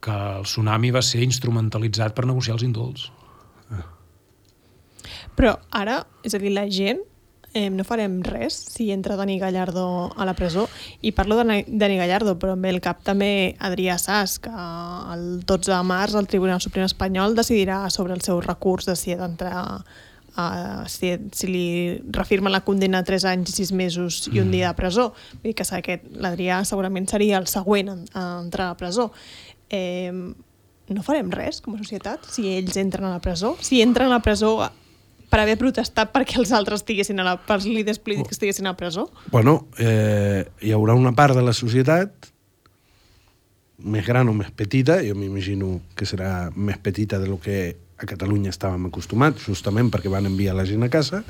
que 0.03 0.17
el 0.39 0.47
tsunami 0.47 0.93
va 0.95 1.03
ser 1.03 1.25
instrumentalitzat 1.27 2.15
per 2.15 2.27
negociar 2.29 2.59
els 2.59 2.67
indults. 2.67 3.09
Però 5.39 5.55
ara, 5.75 6.01
és 6.27 6.35
a 6.35 6.41
dir, 6.43 6.51
la 6.55 6.67
gent 6.71 6.99
eh, 7.55 7.71
no 7.71 7.85
farem 7.85 8.21
res 8.23 8.55
si 8.55 8.91
entra 8.93 9.17
Dani 9.17 9.39
Gallardo 9.39 10.13
a 10.17 10.25
la 10.25 10.35
presó. 10.35 10.69
I 11.01 11.13
parlo 11.13 11.37
de 11.37 11.65
Dani- 11.67 11.97
Gallardo, 11.99 12.39
però 12.39 12.53
amb 12.53 12.67
el 12.67 12.81
cap 12.81 13.03
també 13.03 13.57
Adrià 13.59 13.99
Sas, 13.99 14.39
que 14.39 14.51
el 14.51 15.41
12 15.47 15.71
de 15.73 15.83
març 15.83 16.15
el 16.19 16.29
Tribunal 16.29 16.61
Suprem 16.61 16.85
Espanyol 16.85 17.35
decidirà 17.35 17.89
sobre 17.91 18.15
el 18.15 18.21
seu 18.23 18.41
recurs 18.41 18.87
de 18.87 18.97
si 18.97 19.13
ha 19.13 19.19
d'entrar 19.23 19.83
a, 20.39 20.85
si, 20.87 21.17
si 21.33 21.47
li 21.51 22.03
refirma 22.15 22.51
la 22.51 22.61
condemna 22.63 23.01
a 23.01 23.05
3 23.07 23.25
anys 23.33 23.51
i 23.51 23.65
6 23.65 23.73
mesos 23.73 24.29
i 24.33 24.39
un 24.41 24.53
dia 24.53 24.69
de 24.69 24.75
presó. 24.79 25.09
Vull 25.41 25.51
dir 25.51 25.55
que 25.59 25.67
aquest 25.67 26.05
l'Adrià 26.15 26.61
segurament 26.65 27.09
seria 27.11 27.39
el 27.39 27.49
següent 27.51 27.89
a, 27.91 27.97
a 28.15 28.27
entrar 28.45 28.69
a 28.69 28.75
la 28.75 28.77
presó. 28.79 29.11
Eh, 29.69 30.13
no 30.89 31.03
farem 31.05 31.29
res 31.35 31.59
com 31.61 31.75
a 31.75 31.79
societat 31.83 32.25
si 32.33 32.47
ells 32.57 32.77
entren 32.81 33.05
a 33.05 33.17
la 33.17 33.21
presó? 33.21 33.57
Si 33.61 33.83
entren 33.83 34.09
a 34.09 34.15
la 34.17 34.23
presó 34.25 34.55
per 35.29 35.43
haver 35.43 35.59
protestat 35.61 36.13
perquè 36.15 36.39
els 36.41 36.53
altres 36.57 36.83
estiguessin 36.83 37.21
a 37.21 37.27
la, 37.27 37.37
per 37.37 37.59
els 37.59 37.69
líders 37.69 38.01
polítics 38.03 38.37
estiguessin 38.37 38.67
a 38.67 38.73
la 38.73 38.81
presó? 38.81 39.09
Bueno, 39.33 39.69
eh, 39.79 40.47
hi 40.65 40.73
haurà 40.77 40.97
una 40.99 41.13
part 41.17 41.37
de 41.37 41.45
la 41.45 41.55
societat, 41.57 42.31
més 43.79 44.07
gran 44.07 44.29
o 44.29 44.35
més 44.35 44.51
petita, 44.51 44.99
jo 45.07 45.15
m'imagino 45.15 45.79
que 45.95 46.09
serà 46.09 46.49
més 46.57 46.81
petita 46.83 47.21
de 47.23 47.29
lo 47.31 47.39
que 47.39 47.77
a 47.99 48.07
Catalunya 48.07 48.53
estàvem 48.55 48.89
acostumats, 48.89 49.45
justament 49.47 49.91
perquè 49.91 50.11
van 50.11 50.27
enviar 50.31 50.57
la 50.57 50.67
gent 50.67 50.87
a 50.87 50.91
casa, 50.91 51.25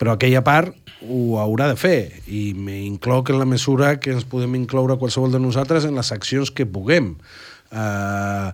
però 0.00 0.14
aquella 0.14 0.40
part 0.44 0.76
ho 1.04 1.36
haurà 1.40 1.68
de 1.68 1.76
fer 1.76 2.22
i 2.28 2.50
m'incloc 2.56 3.32
en 3.32 3.40
la 3.40 3.48
mesura 3.48 3.94
que 4.00 4.14
ens 4.14 4.24
podem 4.28 4.56
incloure 4.56 4.96
qualsevol 5.00 5.32
de 5.32 5.40
nosaltres 5.40 5.84
en 5.88 5.96
les 5.96 6.12
accions 6.12 6.52
que 6.52 6.64
puguem. 6.68 7.14
Uh, 7.70 8.50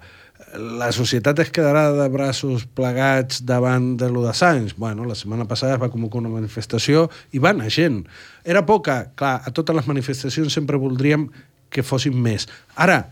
la 0.56 0.88
societat 0.92 1.38
es 1.42 1.50
quedarà 1.54 1.90
de 1.94 2.06
braços 2.12 2.64
plegats 2.76 3.42
davant 3.46 3.94
de 4.00 4.08
lo 4.10 4.24
de 4.26 4.32
Sants. 4.34 4.76
Bueno, 4.76 5.04
la 5.04 5.14
setmana 5.14 5.46
passada 5.48 5.76
es 5.76 5.82
va 5.82 5.90
convocar 5.92 6.22
una 6.22 6.32
manifestació 6.32 7.06
i 7.32 7.42
va 7.42 7.52
anar 7.52 7.70
gent. 7.72 8.04
Era 8.44 8.64
poca, 8.66 9.12
clar, 9.18 9.40
a 9.44 9.52
totes 9.52 9.76
les 9.76 9.88
manifestacions 9.88 10.52
sempre 10.52 10.80
voldríem 10.80 11.28
que 11.70 11.84
fossin 11.84 12.16
més. 12.22 12.48
Ara, 12.74 13.04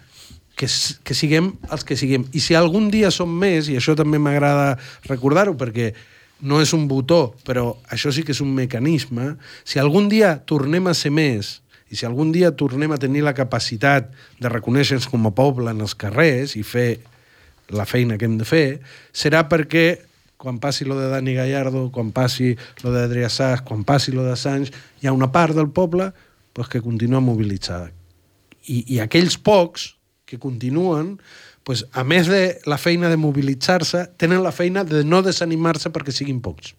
que, 0.57 0.69
que 1.05 1.15
siguem 1.15 1.53
els 1.71 1.85
que 1.85 1.99
siguem. 1.99 2.27
I 2.33 2.41
si 2.41 2.57
algun 2.57 2.89
dia 2.93 3.11
som 3.15 3.31
més, 3.31 3.69
i 3.69 3.79
això 3.79 3.97
també 3.99 4.21
m'agrada 4.23 4.77
recordar-ho, 5.09 5.57
perquè 5.59 5.93
no 6.45 6.61
és 6.63 6.73
un 6.77 6.89
botó, 6.89 7.35
però 7.47 7.75
això 7.93 8.13
sí 8.13 8.25
que 8.25 8.35
és 8.35 8.43
un 8.45 8.55
mecanisme, 8.55 9.35
si 9.65 9.81
algun 9.81 10.09
dia 10.13 10.37
tornem 10.47 10.91
a 10.91 10.95
ser 10.97 11.13
més, 11.15 11.59
i 11.91 11.97
si 11.97 12.07
algun 12.09 12.33
dia 12.35 12.51
tornem 12.57 12.91
a 12.95 12.99
tenir 12.99 13.23
la 13.23 13.35
capacitat 13.37 14.09
de 14.41 14.51
reconèixer-nos 14.51 15.07
com 15.11 15.29
a 15.29 15.35
poble 15.35 15.71
en 15.71 15.85
els 15.85 15.95
carrers 15.95 16.57
i 16.59 16.65
fer 16.67 16.89
la 17.69 17.87
feina 17.87 18.19
que 18.19 18.29
hem 18.29 18.37
de 18.41 18.47
fer, 18.49 18.81
serà 19.13 19.45
perquè 19.49 19.87
quan 20.45 20.59
passi 20.61 20.85
lo 20.85 20.99
de 20.99 21.09
Dani 21.09 21.33
Gallardo, 21.35 21.89
quan 21.93 22.11
passi 22.13 22.53
lo 22.83 22.93
d'Adrià 22.93 23.31
Sàs, 23.33 23.63
quan 23.65 23.85
passi 23.89 24.13
lo 24.13 24.27
de 24.27 24.37
Sanz, 24.37 24.73
hi 25.01 25.09
ha 25.09 25.15
una 25.17 25.31
part 25.33 25.57
del 25.57 25.71
poble 25.73 26.11
pues, 26.53 26.69
que 26.69 26.83
continua 26.85 27.23
mobilitzada. 27.25 27.89
I, 28.69 28.85
I 28.97 29.01
aquells 29.01 29.39
pocs 29.41 29.95
que 30.29 30.39
continuen, 30.41 31.17
pues, 31.65 31.87
a 31.93 32.05
més 32.05 32.29
de 32.29 32.59
la 32.69 32.77
feina 32.77 33.09
de 33.09 33.17
mobilitzar-se, 33.21 34.05
tenen 34.21 34.45
la 34.45 34.53
feina 34.53 34.85
de 34.85 35.01
no 35.05 35.23
desanimar-se 35.25 35.93
perquè 35.95 36.13
siguin 36.13 36.43
pocs. 36.45 36.75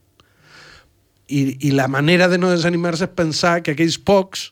I, 1.25 1.57
I 1.65 1.73
la 1.73 1.89
manera 1.89 2.29
de 2.29 2.37
no 2.37 2.53
desanimar-se 2.53 3.09
és 3.09 3.17
pensar 3.17 3.57
que 3.65 3.73
aquells 3.73 3.97
pocs 3.97 4.51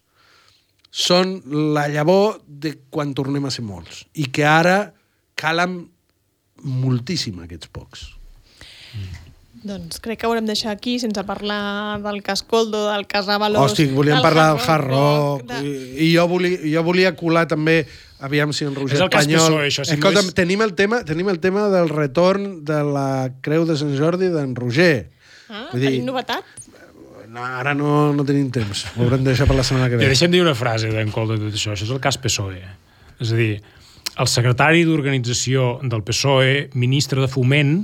són 0.90 1.40
la 1.74 1.86
llavor 1.90 2.40
de 2.48 2.80
quan 2.90 3.14
tornem 3.18 3.46
a 3.46 3.54
ser 3.54 3.66
molts. 3.66 4.08
I 4.18 4.30
que 4.34 4.46
ara 4.46 4.94
calen 5.38 5.84
moltíssim 6.64 7.44
aquests 7.44 7.70
pocs. 7.74 8.08
Mm. 8.94 9.22
Doncs 9.64 10.02
crec 10.04 10.20
que 10.20 10.28
haurem 10.28 10.44
deixat 10.44 10.74
aquí 10.76 10.98
sense 11.00 11.22
parlar 11.24 12.02
del 12.04 12.20
cas 12.26 12.42
Coldo, 12.44 12.90
del 12.92 13.06
cas 13.08 13.30
Avalos... 13.32 13.72
Hosti, 13.72 13.86
volíem 13.96 14.18
del 14.20 14.26
parlar 14.26 14.50
del 14.52 14.66
Hard 14.66 14.90
Rock, 14.90 15.46
de... 15.48 15.60
i, 15.64 15.76
i 16.04 16.10
jo, 16.18 16.26
volia, 16.28 16.58
jo 16.74 16.84
volia 16.84 17.14
colar 17.16 17.46
també 17.48 17.78
aviam 18.24 18.52
si 18.56 18.68
en 18.68 18.76
Roger 18.76 18.98
és 18.98 19.06
el 19.06 19.08
Espanyol... 19.08 19.40
Cas 19.40 19.48
PSOE, 19.48 19.70
això, 19.70 19.86
si 19.88 19.96
Escolta, 19.96 20.20
no 20.20 20.34
és... 20.34 20.36
tenim, 20.36 20.66
el 20.66 20.76
tema, 20.76 21.00
tenim 21.08 21.32
el 21.32 21.40
tema 21.44 21.70
del 21.72 21.88
retorn 21.94 22.66
de 22.68 22.82
la 22.84 23.08
Creu 23.46 23.64
de 23.70 23.80
Sant 23.80 23.96
Jordi 23.96 24.34
d'en 24.36 24.52
Roger. 24.60 25.08
Ah, 25.48 25.70
Vull 25.72 25.80
dir, 25.80 25.94
tenim 25.94 26.12
novetat? 26.12 26.60
No, 27.34 27.42
ara 27.42 27.72
no, 27.74 28.12
no 28.14 28.28
tenim 28.28 28.52
temps. 28.54 28.84
Ho 28.94 29.08
haurem 29.08 29.24
de 29.24 29.32
deixar 29.32 29.48
per 29.50 29.56
la 29.58 29.64
setmana 29.66 29.88
que 29.90 29.98
ve. 29.98 30.06
I 30.06 30.12
deixem 30.12 30.34
dir 30.34 30.44
una 30.44 30.54
frase 30.58 30.92
d'en 30.94 31.10
Coldo 31.16 31.40
de 31.40 31.48
tot 31.48 31.56
això. 31.58 31.72
Això 31.74 31.88
és 31.88 31.94
el 31.96 32.04
cas 32.04 32.20
PSOE. 32.22 32.60
És 33.24 33.32
a 33.32 33.40
dir, 33.40 33.54
el 34.20 34.30
secretari 34.30 34.84
d'organització 34.86 35.78
del 35.82 36.04
PSOE, 36.06 36.70
ministre 36.78 37.22
de 37.22 37.30
Foment, 37.32 37.78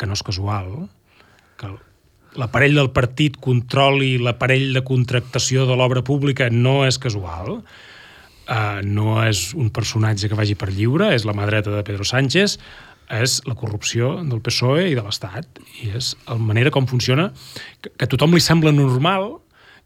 que 0.00 0.08
no 0.08 0.16
és 0.16 0.24
casual, 0.24 0.68
que 1.60 1.70
l'aparell 2.40 2.76
del 2.76 2.90
partit 2.96 3.38
controli 3.42 4.14
l'aparell 4.20 4.74
de 4.76 4.84
contractació 4.86 5.66
de 5.68 5.76
l'obra 5.76 6.04
pública 6.06 6.50
no 6.52 6.80
és 6.86 7.00
casual, 7.00 7.60
uh, 7.60 8.78
no 8.84 9.18
és 9.24 9.50
un 9.56 9.72
personatge 9.74 10.28
que 10.28 10.38
vagi 10.38 10.56
per 10.60 10.70
lliure, 10.72 11.10
és 11.16 11.26
la 11.28 11.36
mà 11.36 11.48
dreta 11.48 11.72
de 11.72 11.84
Pedro 11.88 12.06
Sánchez, 12.06 12.58
és 13.10 13.40
la 13.48 13.56
corrupció 13.58 14.18
del 14.22 14.42
PSOE 14.44 14.90
i 14.92 14.96
de 14.98 15.02
l'Estat, 15.02 15.58
i 15.82 15.90
és 15.98 16.14
la 16.28 16.38
manera 16.38 16.70
com 16.70 16.86
funciona, 16.86 17.30
que, 17.80 17.90
que 17.90 18.06
a 18.06 18.10
tothom 18.10 18.36
li 18.36 18.44
sembla 18.44 18.72
normal 18.76 19.40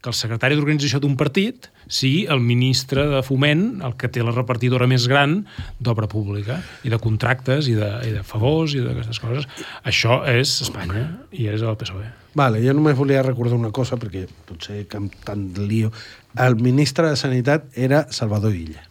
que 0.05 0.13
el 0.13 0.17
secretari 0.17 0.57
d'organització 0.59 0.99
d'un 1.01 1.15
partit 1.17 1.71
sigui 1.89 2.27
el 2.29 2.43
ministre 2.45 3.07
de 3.09 3.23
Foment, 3.25 3.81
el 3.87 3.95
que 3.97 4.11
té 4.13 4.21
la 4.21 4.35
repartidora 4.35 4.89
més 4.91 5.07
gran 5.09 5.39
d'obra 5.81 6.09
pública, 6.13 6.59
i 6.85 6.93
de 6.93 6.99
contractes, 7.01 7.71
i 7.73 7.79
de, 7.79 7.89
i 8.05 8.13
de 8.13 8.21
favors, 8.27 8.77
i 8.77 8.85
d'aquestes 8.85 9.23
coses. 9.23 9.49
Això 9.89 10.21
és 10.29 10.53
Espanya, 10.67 11.07
i 11.33 11.49
és 11.49 11.65
el 11.65 11.79
PSOE. 11.81 12.11
Vale, 12.37 12.61
jo 12.61 12.75
només 12.77 12.99
volia 12.99 13.25
recordar 13.25 13.57
una 13.57 13.73
cosa, 13.73 13.97
perquè 13.97 14.27
potser 14.49 14.85
que 14.91 15.01
amb 15.01 15.17
tant 15.25 15.49
lío... 15.65 15.93
El 16.35 16.59
ministre 16.59 17.07
de 17.07 17.17
Sanitat 17.17 17.69
era 17.79 18.09
Salvador 18.11 18.57
Illa. 18.59 18.83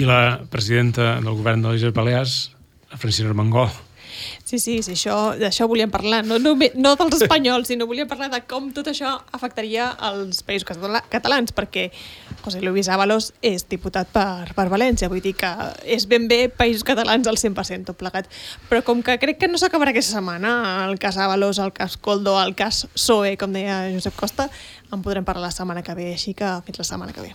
I 0.00 0.06
la 0.08 0.40
presidenta 0.50 1.18
del 1.20 1.34
govern 1.36 1.62
de 1.62 1.74
les 1.76 1.92
Balears, 1.92 2.38
Francina 2.96 3.28
Armengol, 3.28 3.68
Sí, 4.44 4.58
sí, 4.58 4.78
sí 4.82 4.94
això, 4.96 5.16
d'això 5.38 5.68
volíem 5.70 5.90
parlar, 5.92 6.24
no, 6.26 6.38
no, 6.42 6.54
no 6.56 6.94
dels 6.98 7.22
espanyols, 7.22 7.68
sinó 7.68 7.86
volíem 7.88 8.08
parlar 8.08 8.30
de 8.32 8.40
com 8.48 8.70
tot 8.74 8.90
això 8.90 9.14
afectaria 9.36 9.90
els 10.10 10.42
països 10.46 10.66
catalans, 11.10 11.52
perquè 11.54 11.88
José 12.44 12.62
Luis 12.62 12.88
Ábalos 12.88 13.32
és 13.42 13.66
diputat 13.68 14.08
per, 14.14 14.54
per 14.56 14.68
València, 14.72 15.10
vull 15.10 15.22
dir 15.24 15.34
que 15.38 15.50
és 15.84 16.06
ben 16.08 16.28
bé 16.30 16.46
països 16.48 16.84
catalans 16.86 17.28
al 17.28 17.36
100% 17.40 17.90
tot 17.90 17.98
plegat. 18.00 18.30
Però 18.70 18.82
com 18.86 19.02
que 19.04 19.18
crec 19.20 19.40
que 19.42 19.50
no 19.50 19.60
s'acabarà 19.60 19.92
aquesta 19.92 20.18
setmana, 20.18 20.86
el 20.88 20.98
cas 21.02 21.18
Ábalos, 21.20 21.60
el 21.62 21.74
cas 21.76 21.96
Coldo, 21.96 22.38
el 22.40 22.54
cas 22.58 22.86
Soe, 22.94 23.36
com 23.40 23.52
deia 23.52 23.88
Josep 23.92 24.16
Costa, 24.18 24.48
en 24.92 25.04
podrem 25.04 25.26
parlar 25.28 25.48
la 25.48 25.54
setmana 25.54 25.84
que 25.84 25.96
ve, 25.98 26.12
així 26.16 26.34
que 26.38 26.58
fins 26.66 26.80
la 26.80 26.88
setmana 26.88 27.12
que 27.12 27.28
ve. 27.28 27.32